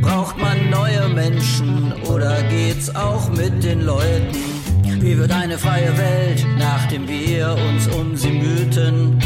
Braucht 0.01 0.37
man 0.37 0.69
neue 0.69 1.07
Menschen 1.09 1.93
oder 2.03 2.41
geht's 2.43 2.93
auch 2.95 3.29
mit 3.29 3.63
den 3.63 3.81
Leuten? 3.81 4.35
Wie 4.99 5.17
wird 5.17 5.31
eine 5.31 5.57
freie 5.57 5.97
Welt, 5.97 6.45
nachdem 6.57 7.07
wir 7.07 7.55
uns 7.69 7.87
um 7.87 8.15
sie 8.15 8.31
mühten? 8.31 9.19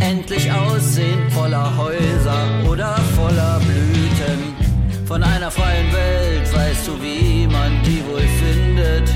Endlich 0.00 0.50
aussehen 0.50 1.30
voller 1.30 1.76
Häuser 1.76 2.70
oder 2.70 2.96
voller 3.14 3.60
Blüten. 3.60 5.06
Von 5.06 5.22
einer 5.22 5.50
freien 5.50 5.92
Welt 5.92 6.54
weißt 6.54 6.88
du, 6.88 7.02
wie 7.02 7.46
man 7.46 7.82
die 7.84 8.02
wohl 8.10 8.28
findet. 8.42 9.12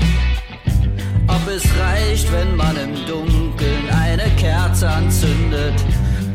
Ob 1.27 1.47
es 1.47 1.63
reicht, 1.79 2.31
wenn 2.31 2.55
man 2.55 2.75
im 2.77 2.95
Dunkeln 3.05 3.89
eine 3.89 4.29
Kerze 4.37 4.89
anzündet. 4.89 5.73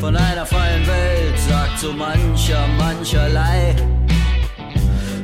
Von 0.00 0.16
einer 0.16 0.46
freien 0.46 0.86
Welt 0.86 1.38
sagt 1.48 1.78
so 1.80 1.92
mancher, 1.92 2.66
mancherlei. 2.78 3.74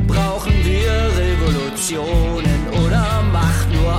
Brauchen 0.06 0.52
wir 0.64 0.92
Revolutionen 1.16 2.68
oder 2.84 3.22
macht 3.32 3.70
nur 3.72 3.94